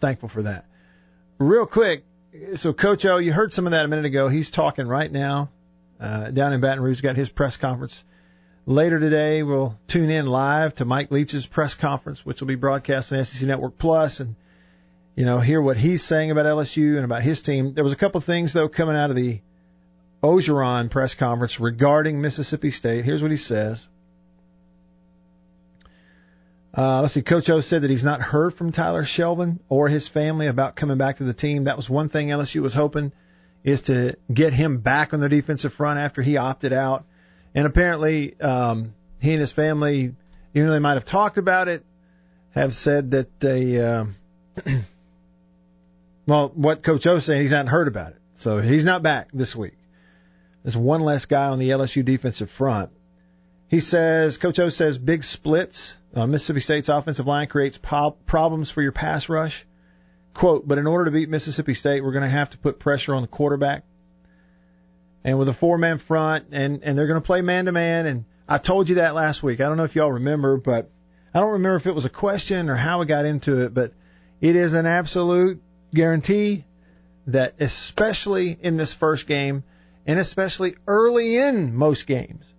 thankful 0.01 0.29
for 0.29 0.43
that. 0.43 0.65
Real 1.39 1.67
quick, 1.67 2.05
so 2.57 2.73
Coach 2.73 3.05
O, 3.05 3.19
you 3.19 3.33
heard 3.33 3.53
some 3.53 3.67
of 3.67 3.73
that 3.73 3.85
a 3.85 3.89
minute 3.89 4.07
ago. 4.07 4.29
He's 4.29 4.51
talking 4.51 4.87
right 4.87 5.11
now 5.11 5.51
uh, 6.01 6.31
down 6.31 6.53
in 6.53 6.61
Baton 6.61 6.83
Rouge. 6.83 7.01
Got 7.01 7.17
his 7.17 7.31
press 7.31 7.57
conference 7.57 8.03
Later 8.69 8.99
today, 8.99 9.45
we'll 9.45 9.79
tune 9.87 10.11
in 10.11 10.27
live 10.27 10.75
to 10.75 10.85
Mike 10.85 11.13
Leach's 11.13 11.47
press 11.47 11.77
conference, 11.77 12.27
which 12.27 12.41
will 12.41 12.49
be 12.49 12.57
broadcast 12.57 13.13
on 13.13 13.25
SEC 13.25 13.47
Network 13.47 13.79
Plus, 13.79 14.19
and 14.19 14.35
you 15.17 15.25
know 15.25 15.41
hear 15.41 15.61
what 15.61 15.77
he's 15.77 16.05
saying 16.05 16.31
about 16.31 16.47
LSU 16.47 16.97
and 16.97 17.05
about 17.05 17.23
his 17.23 17.41
team. 17.41 17.75
There 17.75 17.83
was 17.83 17.93
a 17.93 17.97
couple 17.97 18.19
of 18.19 18.25
things 18.25 18.53
though 18.53 18.69
coming 18.69 18.95
out 18.95 19.11
of 19.11 19.17
the 19.17 19.41
Orgeron 20.23 20.91
press 20.91 21.15
conference 21.15 21.59
regarding 21.59 22.21
Mississippi 22.21 22.71
State. 22.71 23.05
Here's 23.05 23.23
what 23.23 23.31
he 23.31 23.37
says. 23.37 23.89
Uh, 26.77 27.01
let's 27.01 27.15
see. 27.15 27.23
Coach 27.23 27.49
O 27.49 27.63
said 27.63 27.83
that 27.83 27.91
he's 27.91 28.05
not 28.05 28.21
heard 28.21 28.53
from 28.53 28.71
Tyler 28.71 29.05
Shelvin 29.05 29.61
or 29.71 29.89
his 29.89 30.07
family 30.07 30.47
about 30.47 30.77
coming 30.77 30.99
back 30.99 31.17
to 31.19 31.25
the 31.25 31.33
team. 31.33 31.65
That 31.65 31.77
was 31.77 31.89
one 31.89 32.11
thing 32.11 32.29
LSU 32.29 32.61
was 32.61 32.75
hoping 32.75 33.13
is 33.65 33.83
to 33.83 34.17
get 34.33 34.53
him 34.53 34.79
back 34.79 35.15
on 35.15 35.21
the 35.21 35.29
defensive 35.29 35.73
front 35.73 35.99
after 35.99 36.21
he 36.21 36.37
opted 36.37 36.75
out. 36.75 37.05
And 37.55 37.67
apparently, 37.67 38.39
um, 38.41 38.95
he 39.21 39.33
and 39.33 39.41
his 39.41 39.53
family, 39.53 40.15
even 40.53 40.69
though 40.69 40.75
they 40.75 40.79
might 40.79 40.95
have 40.95 41.07
talked 41.07 41.39
about 41.39 41.69
it, 41.69 41.83
have 42.51 42.77
said 42.77 43.13
that 43.13 43.41
they, 43.41 43.83
uh, 43.83 44.05
well, 46.27 46.51
what 46.55 46.83
Coach 46.83 47.07
O 47.07 47.19
saying, 47.21 47.43
he's 47.43 47.53
not 47.53 47.69
heard 47.69 47.89
about 47.89 48.13
it. 48.13 48.19
So 48.35 48.59
he's 48.59 48.85
not 48.85 49.03
back 49.03 49.31
this 49.33 49.55
week. 49.57 49.79
There's 50.63 50.77
one 50.77 51.01
less 51.01 51.27
guy 51.27 51.47
on 51.47 51.59
the 51.59 51.71
LSU 51.71 52.05
defensive 52.05 52.51
front. 52.51 52.91
He 53.69 53.81
says, 53.81 54.37
Coach 54.37 54.59
O 54.59 54.69
says 54.69 54.99
big 54.99 55.25
splits. 55.25 55.97
Uh, 56.15 56.27
Mississippi 56.27 56.61
State's 56.61 56.89
offensive 56.89 57.27
line 57.27 57.47
creates 57.47 57.79
po- 57.79 58.17
problems 58.27 58.71
for 58.71 58.83
your 58.83 58.93
pass 58.93 59.29
rush. 59.29 59.67
Quote, 60.35 60.67
but 60.67 60.79
in 60.79 60.87
order 60.87 61.07
to 61.07 61.11
beat 61.11 61.29
Mississippi 61.29 61.75
State, 61.75 62.03
we're 62.03 62.13
going 62.13 62.25
to 62.25 62.29
have 62.29 62.51
to 62.51 62.59
put 62.59 62.79
pressure 62.79 63.15
on 63.15 63.23
the 63.23 63.29
quarterback. 63.29 63.85
And 65.25 65.39
with 65.39 65.49
a 65.49 65.53
four 65.53 65.79
man 65.79 65.99
front, 65.99 66.49
and, 66.53 66.83
and 66.83 66.99
they're 66.99 67.07
going 67.07 67.21
to 67.21 67.27
play 67.27 67.41
man 67.41 67.65
to 67.65 67.73
man. 67.73 68.07
And 68.07 68.25
I 68.49 68.59
told 68.59 68.89
you 68.89 68.97
that 68.97 69.15
last 69.15 69.43
week. 69.43 69.61
I 69.61 69.69
don't 69.69 69.77
know 69.77 69.85
if 69.85 69.97
y'all 69.97 70.13
remember, 70.13 70.57
but 70.57 70.91
I 71.33 71.41
don't 71.41 71.53
remember 71.53 71.77
if 71.77 71.87
it 71.87 71.95
was 71.95 72.05
a 72.05 72.11
question 72.11 72.69
or 72.69 72.77
how 72.77 73.01
we 73.01 73.07
got 73.07 73.25
into 73.25 73.63
it, 73.63 73.75
but 73.75 73.93
it 74.41 74.57
is 74.57 74.75
an 74.75 74.87
absolute 74.87 75.63
guarantee 75.97 76.65
that, 77.27 77.55
especially 77.59 78.57
in 78.61 78.77
this 78.77 78.93
first 78.93 79.27
game, 79.27 79.65
and 80.07 80.21
especially 80.21 80.77
early 80.87 81.37
in 81.37 81.75
most 81.75 82.07
games, 82.07 82.55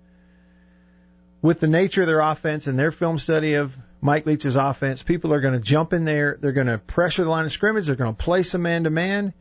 with 1.41 1.59
the 1.61 1.67
nature 1.67 2.01
of 2.01 2.07
their 2.07 2.19
offense 2.19 2.67
and 2.67 2.77
their 2.77 2.91
film 2.91 3.17
study 3.17 3.53
of 3.53 3.73
Mike 4.01 4.25
Leach's 4.25 4.55
offense, 4.55 5.03
people 5.03 5.33
are 5.33 5.39
going 5.39 5.53
to 5.53 5.59
jump 5.59 5.93
in 5.93 6.03
there. 6.03 6.37
They're 6.39 6.51
going 6.51 6.67
to 6.67 6.77
pressure 6.77 7.23
the 7.23 7.29
line 7.29 7.45
of 7.45 7.51
scrimmage. 7.51 7.87
They're 7.87 7.95
going 7.95 8.15
to 8.15 8.23
play 8.23 8.43
some 8.43 8.63
man 8.63 8.83
to 8.83 8.89
man 8.89 9.33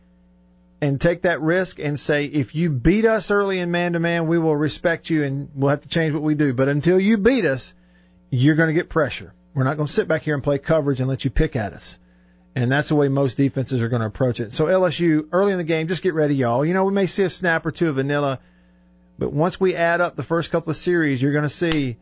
and 0.80 1.00
take 1.00 1.22
that 1.22 1.40
risk 1.40 1.78
and 1.78 1.98
say, 1.98 2.26
if 2.26 2.54
you 2.54 2.70
beat 2.70 3.04
us 3.06 3.30
early 3.30 3.58
in 3.58 3.70
man 3.70 3.94
to 3.94 4.00
man, 4.00 4.26
we 4.26 4.38
will 4.38 4.56
respect 4.56 5.10
you 5.10 5.24
and 5.24 5.50
we'll 5.54 5.70
have 5.70 5.82
to 5.82 5.88
change 5.88 6.14
what 6.14 6.22
we 6.22 6.34
do. 6.34 6.54
But 6.54 6.68
until 6.68 7.00
you 7.00 7.18
beat 7.18 7.44
us, 7.44 7.74
you're 8.30 8.54
going 8.54 8.68
to 8.68 8.74
get 8.74 8.88
pressure. 8.88 9.32
We're 9.54 9.64
not 9.64 9.76
going 9.76 9.86
to 9.86 9.92
sit 9.92 10.06
back 10.06 10.22
here 10.22 10.34
and 10.34 10.44
play 10.44 10.58
coverage 10.58 11.00
and 11.00 11.08
let 11.08 11.24
you 11.24 11.30
pick 11.30 11.56
at 11.56 11.72
us. 11.72 11.98
And 12.56 12.72
that's 12.72 12.88
the 12.88 12.96
way 12.96 13.08
most 13.08 13.36
defenses 13.36 13.80
are 13.82 13.88
going 13.88 14.00
to 14.00 14.06
approach 14.08 14.40
it. 14.40 14.52
So 14.52 14.64
LSU, 14.64 15.28
early 15.30 15.52
in 15.52 15.58
the 15.58 15.64
game, 15.64 15.86
just 15.86 16.02
get 16.02 16.14
ready, 16.14 16.34
y'all. 16.34 16.64
You 16.64 16.74
know, 16.74 16.84
we 16.84 16.92
may 16.92 17.06
see 17.06 17.22
a 17.22 17.30
snap 17.30 17.64
or 17.66 17.70
two 17.70 17.90
of 17.90 17.96
vanilla 17.96 18.40
but 19.18 19.32
once 19.32 19.58
we 19.58 19.74
add 19.74 20.00
up 20.00 20.16
the 20.16 20.22
first 20.22 20.50
couple 20.50 20.70
of 20.70 20.76
series, 20.76 21.20
you're 21.20 21.32
going 21.32 21.44
to 21.44 21.48
see, 21.48 21.96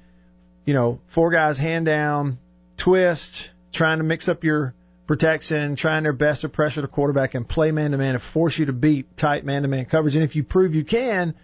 you 0.65 0.75
know, 0.75 1.01
four 1.07 1.31
guys 1.31 1.59
hand 1.59 1.87
down, 1.87 2.39
twist, 2.77 3.51
trying 3.73 3.99
to 3.99 4.05
mix 4.05 4.29
up 4.29 4.43
your 4.43 4.75
protection, 5.07 5.77
trying 5.77 6.03
their 6.03 6.13
best 6.13 6.41
to 6.41 6.49
pressure 6.49 6.81
the 6.81 6.89
quarterback 6.89 7.35
and 7.35 7.49
play 7.49 7.71
man 7.71 7.93
to 7.93 7.99
man 7.99 8.15
and 8.15 8.23
force 8.23 8.59
you 8.59 8.67
to 8.67 8.73
beat 8.73 9.17
tight 9.17 9.45
man 9.45 9.63
to 9.63 9.69
man 9.69 9.85
coverage. 9.85 10.17
And 10.17 10.25
if 10.25 10.35
you 10.35 10.43
prove 10.43 10.75
you 10.75 10.85
can, 10.85 11.35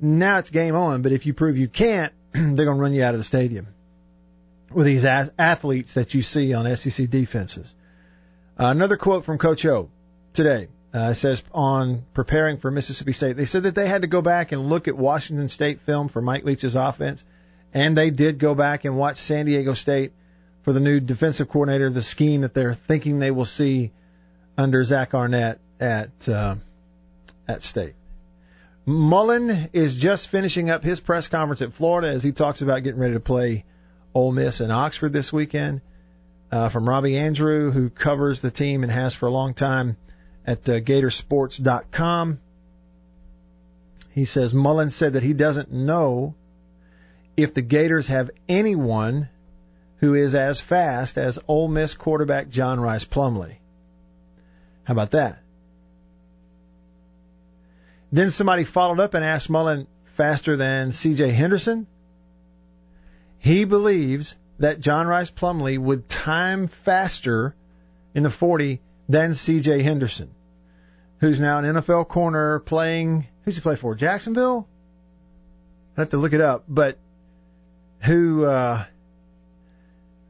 now 0.00 0.38
it's 0.38 0.50
game 0.50 0.74
on. 0.74 1.02
But 1.02 1.12
if 1.12 1.26
you 1.26 1.34
prove 1.34 1.58
you 1.58 1.68
can't, 1.68 2.12
they're 2.32 2.64
going 2.64 2.76
to 2.76 2.82
run 2.82 2.92
you 2.92 3.04
out 3.04 3.14
of 3.14 3.20
the 3.20 3.24
stadium 3.24 3.68
with 4.72 4.86
these 4.86 5.04
athletes 5.04 5.94
that 5.94 6.12
you 6.12 6.22
see 6.22 6.54
on 6.54 6.76
SEC 6.76 7.08
defenses. 7.08 7.74
Uh, 8.58 8.66
another 8.66 8.96
quote 8.96 9.24
from 9.24 9.38
Coach 9.38 9.64
O 9.66 9.88
today. 10.34 10.68
Uh, 10.92 11.12
says 11.12 11.44
on 11.52 12.02
preparing 12.14 12.56
for 12.56 12.70
Mississippi 12.70 13.12
State, 13.12 13.36
they 13.36 13.44
said 13.44 13.64
that 13.64 13.74
they 13.74 13.86
had 13.86 14.02
to 14.02 14.08
go 14.08 14.22
back 14.22 14.52
and 14.52 14.70
look 14.70 14.88
at 14.88 14.96
Washington 14.96 15.48
State 15.48 15.82
film 15.82 16.08
for 16.08 16.22
Mike 16.22 16.44
Leach's 16.44 16.74
offense, 16.76 17.24
and 17.74 17.96
they 17.96 18.08
did 18.08 18.38
go 18.38 18.54
back 18.54 18.86
and 18.86 18.96
watch 18.96 19.18
San 19.18 19.44
Diego 19.44 19.74
State 19.74 20.12
for 20.62 20.72
the 20.72 20.80
new 20.80 20.98
defensive 20.98 21.50
coordinator, 21.50 21.90
the 21.90 22.02
scheme 22.02 22.40
that 22.40 22.54
they're 22.54 22.74
thinking 22.74 23.18
they 23.18 23.30
will 23.30 23.44
see 23.44 23.92
under 24.56 24.82
Zach 24.82 25.12
Arnett 25.12 25.60
at 25.78 26.26
uh, 26.26 26.56
at 27.46 27.62
State. 27.62 27.94
Mullen 28.86 29.68
is 29.74 29.94
just 29.94 30.28
finishing 30.28 30.70
up 30.70 30.82
his 30.82 31.00
press 31.00 31.28
conference 31.28 31.60
at 31.60 31.74
Florida 31.74 32.08
as 32.08 32.22
he 32.22 32.32
talks 32.32 32.62
about 32.62 32.82
getting 32.82 33.00
ready 33.00 33.12
to 33.12 33.20
play 33.20 33.66
Ole 34.14 34.32
Miss 34.32 34.62
in 34.62 34.70
Oxford 34.70 35.12
this 35.12 35.30
weekend. 35.30 35.82
Uh, 36.50 36.70
from 36.70 36.88
Robbie 36.88 37.12
Andreu, 37.12 37.70
who 37.72 37.90
covers 37.90 38.40
the 38.40 38.50
team 38.50 38.82
and 38.82 38.90
has 38.90 39.14
for 39.14 39.26
a 39.26 39.30
long 39.30 39.52
time 39.52 39.98
at 40.46 40.66
uh, 40.68 40.80
Gatorsports.com. 40.80 42.40
He 44.12 44.24
says 44.24 44.54
Mullen 44.54 44.90
said 44.90 45.12
that 45.12 45.22
he 45.22 45.34
doesn't 45.34 45.70
know 45.70 46.34
if 47.36 47.52
the 47.52 47.62
Gators 47.62 48.06
have 48.06 48.30
anyone 48.48 49.28
who 49.98 50.14
is 50.14 50.34
as 50.34 50.60
fast 50.60 51.18
as 51.18 51.38
Ole 51.46 51.68
Miss 51.68 51.94
quarterback 51.94 52.48
John 52.48 52.80
Rice 52.80 53.04
Plumlee. 53.04 53.56
How 54.84 54.92
about 54.92 55.10
that? 55.10 55.38
Then 58.10 58.30
somebody 58.30 58.64
followed 58.64 59.00
up 59.00 59.14
and 59.14 59.24
asked 59.24 59.50
Mullen 59.50 59.86
faster 60.16 60.56
than 60.56 60.92
C.J. 60.92 61.30
Henderson. 61.30 61.86
He 63.38 63.64
believes 63.64 64.34
that 64.58 64.80
John 64.80 65.06
Rice 65.06 65.30
Plumlee 65.30 65.78
would 65.78 66.08
time 66.08 66.66
faster 66.66 67.54
in 68.14 68.22
the 68.22 68.30
40 68.30 68.80
than 69.08 69.34
C.J. 69.34 69.82
Henderson 69.82 70.34
who's 71.20 71.40
now 71.40 71.58
an 71.58 71.64
NFL 71.64 72.08
corner 72.08 72.60
playing. 72.60 73.26
Who's 73.44 73.56
he 73.56 73.60
play 73.60 73.76
for? 73.76 73.94
Jacksonville. 73.94 74.68
I 75.96 76.02
have 76.02 76.10
to 76.10 76.16
look 76.16 76.32
it 76.32 76.40
up, 76.40 76.64
but 76.68 76.98
who? 78.00 78.44
uh 78.44 78.84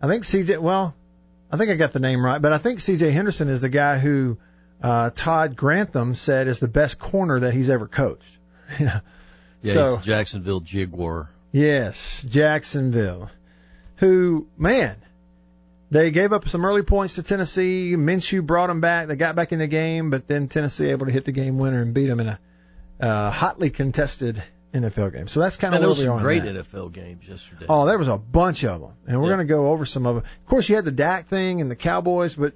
I 0.01 0.07
think 0.07 0.25
CJ. 0.25 0.59
Well, 0.59 0.95
I 1.51 1.57
think 1.57 1.71
I 1.71 1.75
got 1.75 1.93
the 1.93 2.01
name 2.01 2.25
right, 2.25 2.41
but 2.41 2.53
I 2.53 2.59
think 2.59 2.79
CJ 2.79 3.13
Henderson 3.13 3.49
is 3.49 3.61
the 3.61 3.69
guy 3.69 3.99
who 3.99 4.39
uh 4.83 5.11
Todd 5.15 5.57
Grantham 5.57 6.15
said 6.15 6.49
is 6.49 6.61
the 6.61 6.69
best 6.69 6.99
corner 6.99 7.41
that 7.41 7.53
he's 7.55 7.71
ever 7.71 7.87
coached. 7.87 8.39
yeah. 8.79 9.01
Yeah, 9.61 9.73
so, 9.73 9.97
he's 9.97 10.07
Jacksonville 10.07 10.61
Jaguar. 10.61 11.31
Yes, 11.51 12.25
Jacksonville. 12.29 13.29
Who, 13.99 14.47
man, 14.57 14.97
they 15.91 16.11
gave 16.11 16.33
up 16.33 16.49
some 16.49 16.65
early 16.65 16.83
points 16.83 17.17
to 17.17 17.23
Tennessee. 17.23 17.95
Minshew 17.97 18.45
brought 18.47 18.67
them 18.69 18.81
back. 18.81 19.09
They 19.09 19.17
got 19.17 19.35
back 19.37 19.53
in 19.53 19.59
the 19.59 19.67
game, 19.67 20.11
but 20.11 20.27
then 20.29 20.49
Tennessee 20.49 20.91
able 20.91 21.07
to 21.07 21.13
hit 21.13 21.25
the 21.25 21.33
game 21.33 21.59
winner 21.59 21.81
and 21.83 21.95
beat 21.95 22.07
them 22.07 22.21
in 22.21 22.29
a 22.29 22.39
uh, 23.01 23.31
hotly 23.31 23.71
contested 23.71 24.43
NFL 24.75 25.15
game. 25.15 25.29
So 25.29 25.41
that's 25.41 25.57
kind 25.57 25.75
of 25.75 25.81
where 25.81 25.91
we 25.91 26.07
are. 26.07 26.21
Great 26.21 26.43
that. 26.45 26.55
NFL 26.57 26.93
games 26.93 27.27
yesterday. 27.27 27.67
Oh, 27.69 27.87
there 27.87 27.99
was 27.99 28.09
a 28.09 28.19
bunch 28.19 28.65
of 28.65 28.81
them, 28.81 28.93
and 29.07 29.21
we're 29.21 29.31
Yeah. 29.31 29.37
going 29.37 29.47
to 29.47 29.53
go 29.53 29.69
over 29.71 29.87
some 29.87 30.07
of 30.07 30.17
them. 30.17 30.25
Of 30.25 30.47
course, 30.47 30.69
you 30.69 30.77
had 30.77 30.85
the 30.85 30.93
Dak 30.93 31.29
thing 31.29 31.61
and 31.61 31.71
the 31.71 31.77
Cowboys, 31.77 32.35
but 32.35 32.53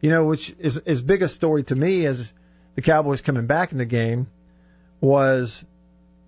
you 0.00 0.10
know, 0.10 0.24
which 0.24 0.54
is 0.58 0.76
as 0.76 1.02
big 1.02 1.22
a 1.22 1.28
story 1.28 1.64
to 1.64 1.74
me 1.74 2.06
as 2.06 2.32
the 2.74 2.82
Cowboys 2.82 3.20
coming 3.20 3.46
back 3.46 3.72
in 3.72 3.78
the 3.78 3.86
game 3.86 4.28
was 5.00 5.64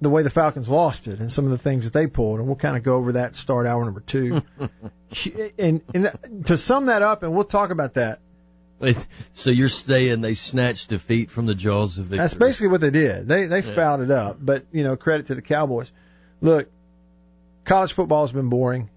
the 0.00 0.08
way 0.10 0.22
the 0.22 0.30
Falcons 0.30 0.68
lost 0.68 1.08
it 1.08 1.18
and 1.18 1.32
some 1.32 1.44
of 1.44 1.50
the 1.50 1.58
things 1.58 1.84
that 1.84 1.92
they 1.92 2.06
pulled, 2.06 2.38
and 2.38 2.46
we'll 2.46 2.56
kind 2.56 2.76
of 2.76 2.82
go 2.82 2.96
over 2.96 3.12
that. 3.12 3.36
Start 3.36 3.66
hour 3.66 3.84
number 3.84 4.00
two, 4.00 4.42
and, 5.58 5.82
and 5.94 6.44
to 6.46 6.56
sum 6.56 6.86
that 6.86 7.02
up, 7.02 7.22
and 7.22 7.34
we'll 7.34 7.44
talk 7.44 7.70
about 7.70 7.94
that. 7.94 8.20
Wait, 8.80 8.96
so 9.32 9.50
you're 9.50 9.68
saying 9.68 10.20
they 10.20 10.34
snatched 10.34 10.90
defeat 10.90 11.32
from 11.32 11.46
the 11.46 11.54
jaws 11.54 11.98
of 11.98 12.04
victory? 12.06 12.18
That's 12.18 12.34
basically 12.34 12.68
what 12.68 12.80
they 12.80 12.90
did. 12.90 13.26
They 13.26 13.46
they 13.46 13.56
Yeah. 13.62 13.74
fouled 13.74 14.02
it 14.02 14.10
up, 14.12 14.36
but 14.40 14.66
you 14.70 14.84
know, 14.84 14.96
credit 14.96 15.26
to 15.26 15.34
the 15.34 15.42
Cowboys. 15.42 15.90
Look, 16.40 16.68
college 17.64 17.92
football 17.92 18.22
has 18.22 18.30
been 18.30 18.48
boring. 18.48 18.88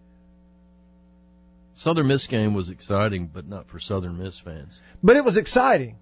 Southern 1.74 2.08
Miss 2.08 2.28
game 2.28 2.54
was 2.54 2.70
exciting, 2.70 3.26
but 3.34 3.48
not 3.48 3.68
for 3.70 3.80
Southern 3.80 4.20
Miss 4.20 4.38
fans. 4.38 4.82
But 5.02 5.16
it 5.16 5.26
was 5.26 5.38
exciting. 5.38 5.96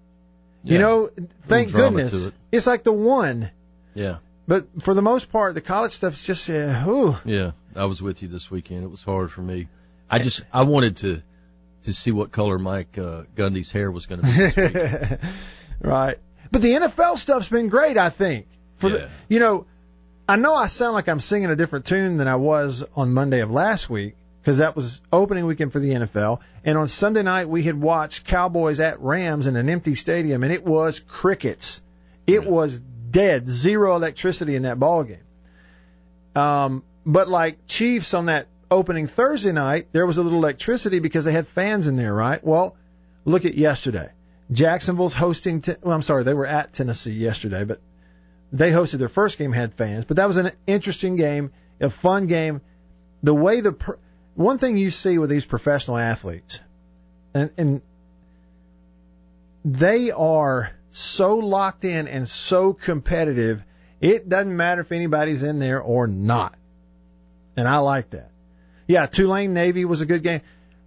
You 0.62 0.78
know, 0.78 1.08
thank 1.46 1.72
goodness. 1.72 2.26
it. 2.26 2.34
It's 2.52 2.66
like 2.66 2.82
the 2.82 2.92
one. 2.92 3.50
Yeah, 3.94 4.18
But 4.50 4.82
for 4.82 4.94
the 4.94 5.00
most 5.02 5.30
part, 5.30 5.54
the 5.54 5.60
college 5.60 5.92
stuff 5.92 6.14
is 6.14 6.26
just, 6.26 6.50
uh, 6.50 6.84
ooh. 6.88 7.16
yeah. 7.24 7.52
I 7.76 7.84
was 7.84 8.02
with 8.02 8.20
you 8.20 8.26
this 8.26 8.50
weekend. 8.50 8.82
It 8.82 8.90
was 8.90 9.00
hard 9.00 9.30
for 9.30 9.42
me. 9.42 9.68
I 10.10 10.18
just 10.18 10.42
I 10.52 10.64
wanted 10.64 10.96
to 10.96 11.22
to 11.82 11.92
see 11.92 12.10
what 12.10 12.32
color 12.32 12.58
Mike 12.58 12.98
uh, 12.98 13.22
Gundy's 13.36 13.70
hair 13.70 13.92
was 13.92 14.06
going 14.06 14.22
to 14.22 14.26
be. 14.26 15.28
right. 15.88 16.18
But 16.50 16.62
the 16.62 16.72
NFL 16.72 17.18
stuff's 17.18 17.48
been 17.48 17.68
great, 17.68 17.96
I 17.96 18.10
think. 18.10 18.48
For 18.78 18.88
Yeah. 18.90 18.96
the, 18.96 19.08
you 19.28 19.38
know, 19.38 19.66
I 20.28 20.34
know 20.34 20.52
I 20.52 20.66
sound 20.66 20.94
like 20.94 21.08
I'm 21.08 21.20
singing 21.20 21.50
a 21.50 21.54
different 21.54 21.84
tune 21.86 22.16
than 22.16 22.26
I 22.26 22.34
was 22.34 22.82
on 22.96 23.12
Monday 23.14 23.42
of 23.42 23.52
last 23.52 23.88
week 23.88 24.16
because 24.40 24.58
that 24.58 24.74
was 24.74 25.00
opening 25.12 25.46
weekend 25.46 25.72
for 25.72 25.78
the 25.78 25.90
NFL. 25.90 26.40
And 26.64 26.76
on 26.76 26.88
Sunday 26.88 27.22
night, 27.22 27.48
we 27.48 27.62
had 27.62 27.80
watched 27.80 28.24
Cowboys 28.24 28.80
at 28.80 28.98
Rams 29.00 29.46
in 29.46 29.54
an 29.54 29.68
empty 29.68 29.94
stadium, 29.94 30.42
and 30.42 30.52
it 30.52 30.64
was 30.64 30.98
crickets. 30.98 31.80
It 32.26 32.44
was 32.44 32.80
dead, 33.10 33.48
zero 33.48 33.96
electricity 33.96 34.56
in 34.56 34.62
that 34.62 34.78
ball 34.78 35.04
game. 35.04 35.24
Um, 36.34 36.84
but 37.04 37.28
like 37.28 37.66
Chiefs 37.66 38.14
on 38.14 38.26
that 38.26 38.46
opening 38.70 39.06
Thursday 39.06 39.52
night, 39.52 39.88
there 39.92 40.06
was 40.06 40.18
a 40.18 40.22
little 40.22 40.38
electricity 40.38 41.00
because 41.00 41.24
they 41.24 41.32
had 41.32 41.46
fans 41.46 41.86
in 41.86 41.96
there, 41.96 42.14
right? 42.14 42.42
Well, 42.42 42.76
look 43.24 43.44
at 43.44 43.54
yesterday. 43.54 44.10
Jacksonville's 44.52 45.12
hosting. 45.12 45.62
T- 45.62 45.74
well, 45.82 45.94
I'm 45.94 46.02
sorry, 46.02 46.24
they 46.24 46.34
were 46.34 46.46
at 46.46 46.72
Tennessee 46.72 47.12
yesterday, 47.12 47.64
but 47.64 47.80
they 48.52 48.70
hosted 48.70 48.98
their 48.98 49.08
first 49.08 49.38
game 49.38 49.52
had 49.52 49.74
fans. 49.74 50.04
But 50.04 50.16
that 50.16 50.26
was 50.26 50.36
an 50.36 50.52
interesting 50.66 51.16
game, 51.16 51.52
a 51.80 51.90
fun 51.90 52.26
game. 52.26 52.60
The 53.22 53.34
way 53.34 53.60
the 53.60 53.72
pr- 53.72 53.92
one 54.34 54.58
thing 54.58 54.76
you 54.76 54.90
see 54.90 55.18
with 55.18 55.30
these 55.30 55.44
professional 55.44 55.96
athletes, 55.96 56.60
and, 57.34 57.50
and 57.56 57.82
they 59.64 60.10
are 60.10 60.70
so 60.90 61.36
locked 61.36 61.84
in 61.84 62.08
and 62.08 62.28
so 62.28 62.72
competitive. 62.72 63.62
It 64.00 64.28
doesn't 64.28 64.56
matter 64.56 64.80
if 64.80 64.92
anybody's 64.92 65.42
in 65.42 65.58
there 65.58 65.80
or 65.80 66.06
not. 66.06 66.56
And 67.56 67.68
I 67.68 67.78
like 67.78 68.10
that. 68.10 68.30
Yeah, 68.86 69.06
Tulane 69.06 69.54
Navy 69.54 69.84
was 69.84 70.00
a 70.00 70.06
good 70.06 70.22
game. 70.22 70.40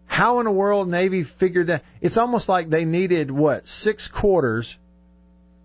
How 0.06 0.39
in 0.39 0.45
the 0.45 0.51
world 0.51 0.89
Navy 0.89 1.24
figured 1.24 1.68
that? 1.68 1.84
It's 2.01 2.18
almost 2.18 2.49
like 2.49 2.70
they 2.70 2.86
needed 2.86 3.32
what 3.32 3.68
six 3.68 4.08
quarters 4.08 4.78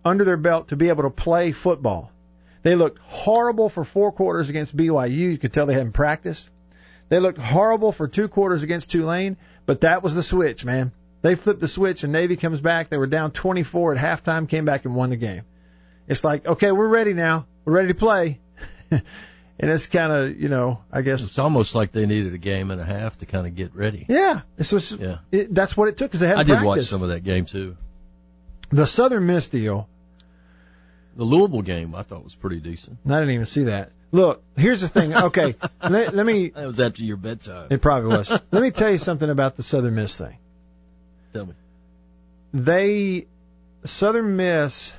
under 0.05 0.25
their 0.25 0.37
belt 0.37 0.69
to 0.69 0.77
be 0.77 0.89
able 0.89 1.03
to 1.03 1.11
play 1.11 1.53
football. 1.53 2.13
They 2.63 2.75
looked 2.75 2.99
horrible 2.99 3.69
for 3.69 3.85
four 3.85 4.13
quarters 4.13 4.49
against 4.49 4.77
BYU. 4.77 5.11
You 5.11 5.39
could 5.39 5.53
tell 5.53 5.67
they 5.67 5.75
hadn't 5.75 5.93
practiced. 5.93 6.51
They 7.09 7.21
looked 7.21 7.39
horrible 7.39 7.93
for 7.93 8.09
two 8.09 8.29
quarters 8.29 8.63
against 8.63 8.91
Tulane, 8.91 9.37
but 9.67 9.83
that 9.83 10.03
was 10.03 10.15
the 10.15 10.23
switch, 10.23 10.65
man. 10.65 10.93
They 11.21 11.35
flipped 11.35 11.61
the 11.61 11.69
switch 11.69 12.05
and 12.05 12.13
Navy 12.13 12.37
comes 12.37 12.61
back. 12.61 12.91
They 12.91 12.99
were 12.99 13.07
down 13.07 13.33
24 13.33 13.95
at 13.95 13.99
halftime, 13.99 14.49
came 14.49 14.65
back 14.65 14.85
and 14.85 14.95
won 14.95 15.11
the 15.11 15.17
game. 15.17 15.43
It's 16.07 16.23
like, 16.25 16.47
okay, 16.47 16.73
we're 16.73 16.89
ready 16.89 17.13
now. 17.13 17.47
We're 17.65 17.75
ready 17.75 17.89
to 17.89 17.95
play. 17.95 18.41
and 18.91 19.03
it's 19.59 19.87
kind 19.87 20.13
of, 20.13 20.41
you 20.41 20.49
know, 20.49 20.81
I 20.93 21.03
guess 21.03 21.23
It's 21.23 21.39
almost 21.39 21.75
like 21.75 21.93
they 21.93 22.07
needed 22.07 22.35
a 22.35 22.39
game 22.39 22.71
and 22.71 22.81
a 22.81 22.85
half 22.85 23.19
to 23.19 23.27
kind 23.27 23.47
of 23.47 23.55
get 23.55 23.75
ready. 23.75 24.07
Yeah, 24.09 24.43
it's 24.57 24.71
just, 24.71 24.93
Yeah. 24.93 25.19
it, 25.33 25.53
that's 25.55 25.77
what 25.77 25.89
it 25.89 25.97
took 25.97 26.11
because 26.11 26.21
they 26.21 26.29
had 26.29 26.39
I 26.39 26.43
did 26.45 26.63
watch 26.63 26.83
some 26.83 27.03
of 27.03 27.09
that 27.11 27.25
game 27.25 27.45
too. 27.45 27.77
The 28.71 28.87
Southern 28.87 29.27
Miss 29.27 29.49
deal. 29.49 29.89
The 31.17 31.25
Louisville 31.25 31.63
game 31.63 31.95
I 31.95 32.03
thought 32.03 32.23
was 32.23 32.35
pretty 32.35 32.61
decent. 32.61 32.99
I 33.07 33.19
didn't 33.19 33.31
even 33.35 33.47
see 33.47 33.65
that. 33.65 33.91
Look, 34.13 34.43
here's 34.57 34.81
the 34.81 34.89
thing. 34.89 35.15
Okay, 35.15 35.57
let, 35.83 36.15
let 36.15 36.25
me. 36.25 36.51
That 36.51 36.67
was 36.67 36.81
after 36.81 37.03
your 37.03 37.17
bedtime. 37.17 37.69
It 37.71 37.83
probably 37.83 38.17
was. 38.17 38.31
let 38.31 38.63
me 38.63 38.71
tell 38.71 38.91
you 38.91 38.99
something 38.99 39.29
about 39.29 39.57
the 39.57 39.63
Southern 39.63 39.97
Miss 39.97 40.17
thing. 40.17 40.37
Tell 41.33 41.47
me. 41.47 41.55
They 42.55 43.27
Southern 43.85 44.37
Miss 44.37 44.93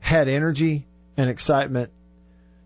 had 0.00 0.28
energy 0.28 0.86
and 1.16 1.30
excitement 1.30 1.90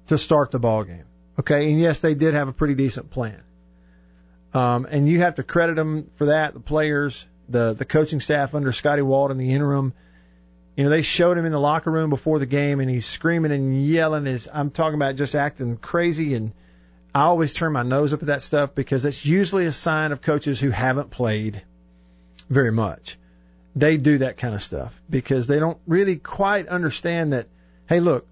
to 0.09 0.19
start 0.19 0.51
the 0.51 0.59
ball 0.59 0.85
game. 0.85 1.05
Okay, 1.39 1.71
and 1.71 1.81
yes, 1.81 2.01
they 2.01 2.15
did 2.15 2.35
have 2.35 2.49
a 2.49 2.53
pretty 2.53 2.75
decent 2.75 3.11
plan. 3.11 3.43
Um, 4.53 4.87
and 4.89 5.09
you 5.09 5.21
have 5.21 5.37
to 5.37 5.43
credit 5.43 5.75
them 5.77 6.11
for 6.15 6.27
that. 6.27 6.55
The 6.55 6.61
players, 6.61 7.27
the 7.49 7.75
the 7.75 7.85
coaching 7.85 8.21
staff 8.21 8.55
under 8.55 8.73
Scotty 8.73 9.03
Walden, 9.03 9.39
the 9.39 9.53
interim. 9.53 9.93
You 10.77 10.85
know, 10.85 10.91
they 10.91 11.03
showed 11.03 11.39
him 11.39 11.45
in 11.45 11.53
the 11.53 11.61
locker 11.61 11.91
room 11.91 12.11
before 12.11 12.39
the 12.39 12.47
game, 12.47 12.81
and 12.81 12.91
he's 12.91 13.07
screaming 13.07 13.53
and 13.53 13.85
yelling. 13.85 14.27
Is 14.27 14.49
I'm 14.53 14.71
talking 14.71 14.95
about 14.95 15.17
just 15.17 15.35
acting 15.35 15.77
crazy, 15.77 16.35
and 16.35 16.53
I 17.15 17.23
always 17.23 17.53
turn 17.53 17.73
my 17.73 17.83
nose 17.83 18.13
up 18.13 18.23
at 18.23 18.27
that 18.27 18.43
stuff 18.43 18.75
because 18.75 19.05
it's 19.05 19.25
usually 19.25 19.67
a 19.67 19.73
sign 19.73 20.13
of 20.13 20.21
coaches 20.21 20.61
who 20.61 20.71
haven't 20.71 21.11
played 21.11 21.63
very 22.55 22.73
much. 22.73 23.19
They 23.77 23.97
do 23.97 24.19
that 24.19 24.39
kind 24.39 24.55
of 24.55 24.63
stuff 24.63 24.95
because 25.11 25.47
they 25.47 25.59
don't 25.59 25.79
really 25.87 26.17
quite 26.17 26.69
understand 26.69 27.33
that. 27.33 27.49
Hey, 27.89 28.01
look, 28.01 28.27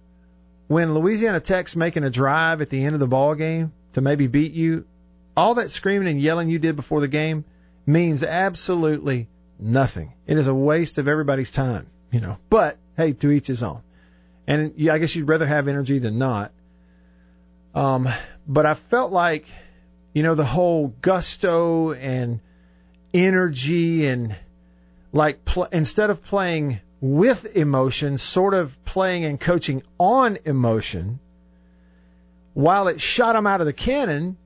when 0.69 0.95
Louisiana 0.95 1.41
Tech's 1.41 1.77
making 1.77 2.05
a 2.05 2.11
drive 2.11 2.63
at 2.63 2.71
the 2.71 2.83
end 2.85 2.95
of 2.95 3.01
the 3.01 3.07
ball 3.07 3.35
game 3.35 3.73
to 3.95 4.01
maybe 4.01 4.29
beat 4.29 4.53
you, 4.53 4.87
all 5.37 5.57
that 5.57 5.71
screaming 5.71 6.09
and 6.09 6.21
yelling 6.21 6.49
you 6.49 6.59
did 6.59 6.77
before 6.77 7.01
the 7.01 7.09
game 7.09 7.45
means 7.85 8.23
absolutely 8.23 9.29
nothing. 9.59 10.13
It 10.27 10.39
is 10.39 10.47
a 10.47 10.55
waste 10.55 10.99
of 10.99 11.09
everybody's 11.09 11.51
time, 11.51 11.89
you 12.11 12.21
know. 12.21 12.39
But 12.49 12.79
hey, 12.97 13.13
to 13.13 13.31
each 13.31 13.49
his 13.49 13.63
own. 13.63 13.83
And 14.47 14.75
I 14.91 14.99
guess 14.99 15.15
you'd 15.15 15.29
rather 15.29 15.47
have 15.47 15.69
energy 15.69 15.99
than 15.99 16.19
not. 16.19 16.53
Um, 17.75 18.09
but 18.47 18.67
I 18.67 18.75
felt 18.75 19.13
like, 19.13 19.47
you 20.13 20.23
know, 20.23 20.35
the 20.35 20.45
whole 20.45 20.89
gusto 21.01 21.93
and 21.93 22.41
energy 23.15 24.07
and 24.07 24.37
like 25.13 25.45
pl- 25.45 25.69
instead 25.73 26.11
of 26.11 26.23
playing 26.23 26.81
with 27.01 27.57
emotion, 27.57 28.17
sort 28.17 28.55
of 28.55 28.85
playing 28.85 29.25
and 29.25 29.41
coaching 29.41 29.83
on 29.99 30.39
emotion, 30.45 31.19
while 32.55 32.89
it 32.89 33.01
shot 33.01 33.35
them 33.35 33.47
out 33.47 33.61
of 33.61 33.67
the 33.67 33.73
cannon, 33.73 34.37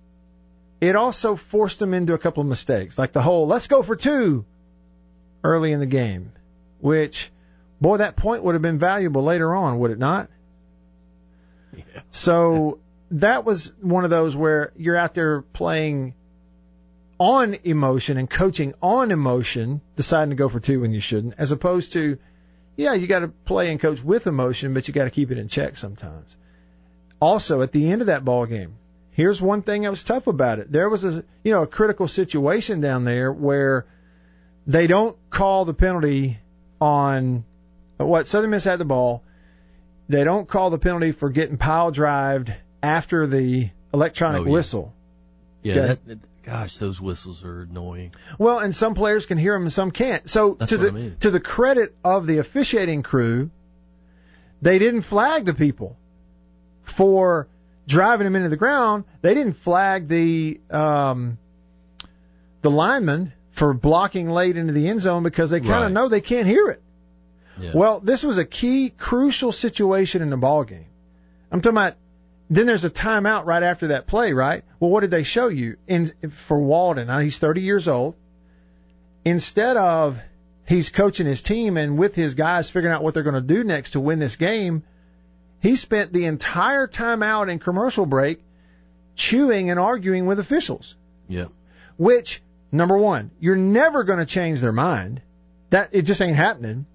it 0.80 0.96
also 0.96 1.36
forced 1.36 1.78
them 1.78 1.94
into 1.94 2.14
a 2.14 2.18
couple 2.18 2.40
of 2.40 2.48
mistakes, 2.48 2.98
like 2.98 3.12
the 3.12 3.22
whole 3.22 3.46
"let's 3.46 3.66
go 3.66 3.82
for 3.82 3.96
two 3.96 4.44
early 5.44 5.72
in 5.72 5.80
the 5.80 5.86
game, 5.86 6.32
which, 6.80 7.30
boy, 7.80 7.98
that 7.98 8.16
point 8.16 8.42
would 8.42 8.54
have 8.54 8.62
been 8.62 8.78
valuable 8.78 9.22
later 9.22 9.54
on, 9.54 9.78
would 9.78 9.90
it 9.90 9.98
not? 9.98 10.28
Yeah. 11.74 11.82
So 12.10 12.78
that 13.10 13.44
was 13.44 13.72
one 13.80 14.04
of 14.04 14.10
those 14.10 14.34
where 14.34 14.72
you're 14.76 14.96
out 14.96 15.14
there 15.14 15.42
playing 15.42 16.14
on 17.18 17.56
emotion 17.64 18.18
and 18.18 18.28
coaching 18.28 18.74
on 18.82 19.10
emotion, 19.10 19.80
deciding 19.96 20.30
to 20.30 20.36
go 20.36 20.48
for 20.48 20.60
two 20.60 20.80
when 20.80 20.92
you 20.92 21.00
shouldn't, 21.00 21.34
as 21.38 21.50
opposed 21.52 21.92
to, 21.92 22.18
yeah, 22.76 22.92
you 22.92 23.06
got 23.06 23.20
to 23.20 23.28
play 23.28 23.70
and 23.70 23.80
coach 23.80 24.02
with 24.02 24.26
emotion, 24.26 24.74
but 24.74 24.86
you 24.86 24.94
got 24.94 25.04
to 25.04 25.10
keep 25.10 25.30
it 25.30 25.38
in 25.38 25.48
check 25.48 25.76
sometimes. 25.76 26.36
Also, 27.20 27.62
at 27.62 27.72
the 27.72 27.90
end 27.90 28.02
of 28.02 28.08
that 28.08 28.24
ball 28.24 28.44
game, 28.44 28.74
here's 29.12 29.40
one 29.40 29.62
thing 29.62 29.82
that 29.82 29.90
was 29.90 30.04
tough 30.04 30.26
about 30.26 30.58
it. 30.58 30.70
There 30.70 30.90
was 30.90 31.04
a, 31.04 31.24
you 31.42 31.52
know, 31.52 31.62
a 31.62 31.66
critical 31.66 32.06
situation 32.08 32.80
down 32.82 33.04
there 33.04 33.32
where 33.32 33.86
they 34.66 34.86
don't 34.86 35.16
call 35.30 35.64
the 35.64 35.72
penalty 35.72 36.38
on 36.80 37.44
what 37.96 38.26
Southern 38.26 38.50
Miss 38.50 38.64
had 38.64 38.78
the 38.78 38.84
ball. 38.84 39.22
They 40.10 40.24
don't 40.24 40.46
call 40.46 40.68
the 40.68 40.78
penalty 40.78 41.12
for 41.12 41.30
getting 41.30 41.56
pile 41.56 41.90
drived 41.90 42.52
after 42.82 43.26
the 43.26 43.70
electronic 43.94 44.42
Oh, 44.42 44.44
yeah. 44.44 44.50
whistle. 44.52 44.92
Yeah, 45.62 45.72
Okay. 45.74 45.86
that, 45.86 46.06
that- 46.08 46.18
gosh, 46.46 46.76
those 46.78 47.00
whistles 47.00 47.44
are 47.44 47.62
annoying. 47.62 48.12
Well, 48.38 48.60
and 48.60 48.74
some 48.74 48.94
players 48.94 49.26
can 49.26 49.36
hear 49.36 49.52
them 49.54 49.62
and 49.64 49.72
some 49.72 49.90
can't. 49.90 50.30
So 50.30 50.54
That's 50.58 50.70
to 50.70 50.76
the 50.78 50.88
I 50.88 50.90
mean. 50.92 51.16
to 51.20 51.30
the 51.30 51.40
credit 51.40 51.94
of 52.04 52.26
the 52.26 52.38
officiating 52.38 53.02
crew, 53.02 53.50
they 54.62 54.78
didn't 54.78 55.02
flag 55.02 55.44
the 55.44 55.54
people 55.54 55.96
for 56.82 57.48
driving 57.88 58.24
them 58.24 58.36
into 58.36 58.48
the 58.48 58.56
ground. 58.56 59.04
They 59.22 59.34
didn't 59.34 59.54
flag 59.54 60.08
the 60.08 60.60
um, 60.70 61.38
the 62.62 62.70
lineman 62.70 63.32
for 63.52 63.74
blocking 63.74 64.28
late 64.30 64.56
into 64.56 64.72
the 64.72 64.86
end 64.88 65.00
zone 65.00 65.22
because 65.22 65.50
they 65.50 65.60
kind 65.60 65.72
of 65.74 65.80
Right. 65.82 65.92
know 65.92 66.08
they 66.08 66.20
can't 66.20 66.46
hear 66.46 66.68
it. 66.68 66.82
Yeah. 67.58 67.70
Well, 67.74 68.00
this 68.00 68.22
was 68.22 68.36
a 68.38 68.44
key, 68.44 68.90
crucial 68.90 69.50
situation 69.50 70.20
in 70.22 70.28
the 70.30 70.36
ball 70.36 70.64
game. 70.64 70.86
I'm 71.50 71.60
talking 71.60 71.76
about. 71.78 71.94
Then 72.48 72.66
there's 72.66 72.84
a 72.84 72.90
timeout 72.90 73.44
right 73.44 73.62
after 73.62 73.88
that 73.88 74.06
play, 74.06 74.32
right? 74.32 74.62
Well, 74.78 74.90
what 74.90 75.00
did 75.00 75.10
they 75.10 75.24
show 75.24 75.48
you? 75.48 75.76
In 75.88 76.12
for 76.30 76.58
Walden, 76.58 77.08
now 77.08 77.18
he's 77.18 77.38
30 77.38 77.62
years 77.62 77.88
old. 77.88 78.14
Instead 79.24 79.76
of 79.76 80.20
he's 80.66 80.90
coaching 80.90 81.26
his 81.26 81.40
team 81.40 81.76
and 81.76 81.98
with 81.98 82.14
his 82.14 82.34
guys 82.34 82.70
figuring 82.70 82.94
out 82.94 83.02
what 83.02 83.14
they're 83.14 83.24
going 83.24 83.34
to 83.34 83.40
do 83.40 83.64
next 83.64 83.90
to 83.90 84.00
win 84.00 84.20
this 84.20 84.36
game, 84.36 84.84
he 85.60 85.74
spent 85.76 86.12
the 86.12 86.26
entire 86.26 86.86
timeout 86.86 87.50
and 87.50 87.60
commercial 87.60 88.06
break 88.06 88.42
chewing 89.16 89.70
and 89.70 89.80
arguing 89.80 90.26
with 90.26 90.38
officials 90.38 90.94
yeah. 91.28 91.46
which 91.96 92.42
number 92.70 92.96
one, 92.98 93.30
you're 93.40 93.56
never 93.56 94.04
going 94.04 94.18
to 94.18 94.26
change 94.26 94.60
their 94.60 94.72
mind. 94.72 95.22
That 95.70 95.90
it 95.92 96.02
just 96.02 96.22
ain't 96.22 96.36
happening. 96.36 96.86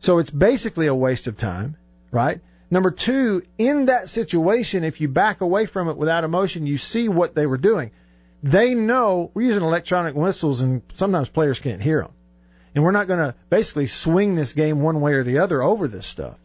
So 0.00 0.18
it's 0.18 0.30
basically 0.30 0.86
a 0.86 0.94
waste 0.94 1.26
of 1.26 1.36
time, 1.36 1.76
right? 2.10 2.40
Number 2.74 2.90
two, 2.90 3.44
in 3.56 3.84
that 3.84 4.10
situation, 4.10 4.82
if 4.82 5.00
you 5.00 5.06
back 5.06 5.42
away 5.42 5.66
from 5.66 5.88
it 5.88 5.96
without 5.96 6.24
emotion, 6.24 6.66
you 6.66 6.76
see 6.76 7.08
what 7.08 7.32
they 7.32 7.46
were 7.46 7.56
doing. 7.56 7.92
They 8.42 8.74
know 8.74 9.30
we're 9.32 9.46
using 9.46 9.62
electronic 9.62 10.16
whistles, 10.16 10.60
and 10.60 10.82
sometimes 10.94 11.28
players 11.28 11.60
can't 11.60 11.80
hear 11.80 12.00
them, 12.00 12.10
and 12.74 12.82
we're 12.82 12.90
not 12.90 13.06
going 13.06 13.20
to 13.20 13.36
basically 13.48 13.86
swing 13.86 14.34
this 14.34 14.54
game 14.54 14.80
one 14.80 15.00
way 15.00 15.12
or 15.12 15.22
the 15.22 15.38
other 15.38 15.62
over 15.62 15.86
this 15.86 16.04
stuff. 16.04 16.36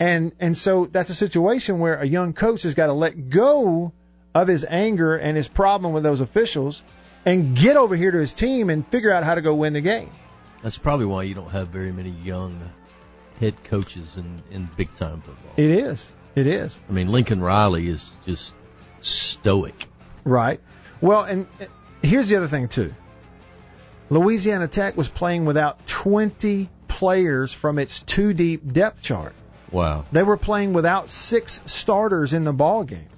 And 0.00 0.32
and 0.40 0.58
so 0.58 0.86
that's 0.86 1.10
a 1.10 1.14
situation 1.14 1.78
where 1.78 1.94
a 1.94 2.04
young 2.04 2.32
coach 2.32 2.64
has 2.64 2.74
got 2.74 2.88
to 2.88 2.92
let 2.92 3.30
go 3.30 3.92
of 4.34 4.48
his 4.48 4.66
anger 4.68 5.16
and 5.16 5.36
his 5.36 5.46
problem 5.46 5.92
with 5.92 6.02
those 6.02 6.20
officials 6.20 6.82
and 7.24 7.56
get 7.56 7.76
over 7.76 7.94
here 7.94 8.10
to 8.10 8.18
his 8.18 8.32
team 8.32 8.68
and 8.68 8.84
figure 8.88 9.12
out 9.12 9.22
how 9.22 9.36
to 9.36 9.42
go 9.42 9.54
win 9.54 9.74
the 9.74 9.80
game. 9.80 10.10
That's 10.64 10.76
probably 10.76 11.06
why 11.06 11.22
you 11.22 11.36
don't 11.36 11.50
have 11.50 11.68
very 11.68 11.92
many 11.92 12.10
young 12.10 12.68
head 13.40 13.62
coaches 13.64 14.16
in, 14.16 14.42
in 14.50 14.68
big 14.76 14.92
time 14.94 15.22
football. 15.22 15.52
It 15.56 15.70
is. 15.70 16.12
It 16.34 16.46
is. 16.46 16.78
I 16.88 16.92
mean, 16.92 17.08
Lincoln 17.08 17.40
Riley 17.40 17.88
is 17.88 18.16
just 18.26 18.54
stoic. 19.00 19.86
Right. 20.24 20.60
Well, 21.00 21.22
and 21.22 21.46
uh, 21.60 21.66
here's 22.02 22.28
the 22.28 22.36
other 22.36 22.48
thing 22.48 22.68
too. 22.68 22.94
Louisiana 24.08 24.68
Tech 24.68 24.96
was 24.96 25.08
playing 25.08 25.44
without 25.46 25.86
20 25.86 26.68
players 26.88 27.52
from 27.52 27.78
its 27.78 28.00
two 28.00 28.32
deep 28.32 28.72
depth 28.72 29.02
chart. 29.02 29.34
Wow. 29.72 30.04
They 30.12 30.22
were 30.22 30.36
playing 30.36 30.72
without 30.72 31.10
six 31.10 31.60
starters 31.66 32.32
in 32.32 32.44
the 32.44 32.52
ball 32.52 32.84
game. 32.84 33.08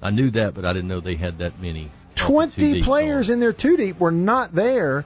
I 0.00 0.10
knew 0.10 0.30
that, 0.30 0.54
but 0.54 0.64
I 0.64 0.72
didn't 0.72 0.88
know 0.88 1.00
they 1.00 1.16
had 1.16 1.38
that 1.38 1.60
many. 1.60 1.90
20 2.14 2.82
players 2.82 3.30
in 3.30 3.40
their 3.40 3.52
two 3.52 3.76
deep 3.76 3.98
were 3.98 4.12
not 4.12 4.54
there, 4.54 5.04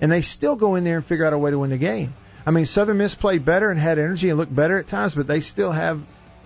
and 0.00 0.10
they 0.10 0.22
still 0.22 0.56
go 0.56 0.74
in 0.74 0.84
there 0.84 0.96
and 0.96 1.06
figure 1.06 1.24
out 1.24 1.32
a 1.32 1.38
way 1.38 1.50
to 1.50 1.58
win 1.58 1.70
the 1.70 1.76
game. 1.76 2.14
I 2.48 2.50
mean, 2.50 2.64
Southern 2.64 2.96
Miss 2.96 3.14
played 3.14 3.44
better 3.44 3.70
and 3.70 3.78
had 3.78 3.98
energy 3.98 4.30
and 4.30 4.38
looked 4.38 4.54
better 4.54 4.78
at 4.78 4.88
times, 4.88 5.14
but 5.14 5.26
they 5.26 5.40
still 5.40 5.70
have 5.70 6.02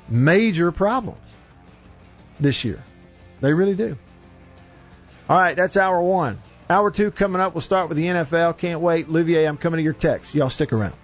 major 0.09 0.73
problems 0.73 1.37
this 2.41 2.65
year. 2.65 2.83
They 3.41 3.55
really 3.55 3.77
do. 3.77 3.97
All 5.29 5.39
right, 5.39 5.55
that's 5.55 5.77
hour 5.77 6.03
one. 6.03 6.43
Hour 6.69 6.91
two 6.91 7.13
coming 7.13 7.41
up. 7.41 7.55
We'll 7.55 7.61
start 7.61 7.89
with 7.89 7.99
the 7.99 8.07
NFL. 8.07 8.59
Can't 8.59 8.81
wait. 8.81 9.07
Louvier, 9.07 9.47
I'm 9.47 9.57
coming 9.57 9.79
to 9.79 9.85
your 9.85 9.93
text. 9.93 10.35
Y'all 10.35 10.51
stick 10.51 10.73
around. 10.73 10.95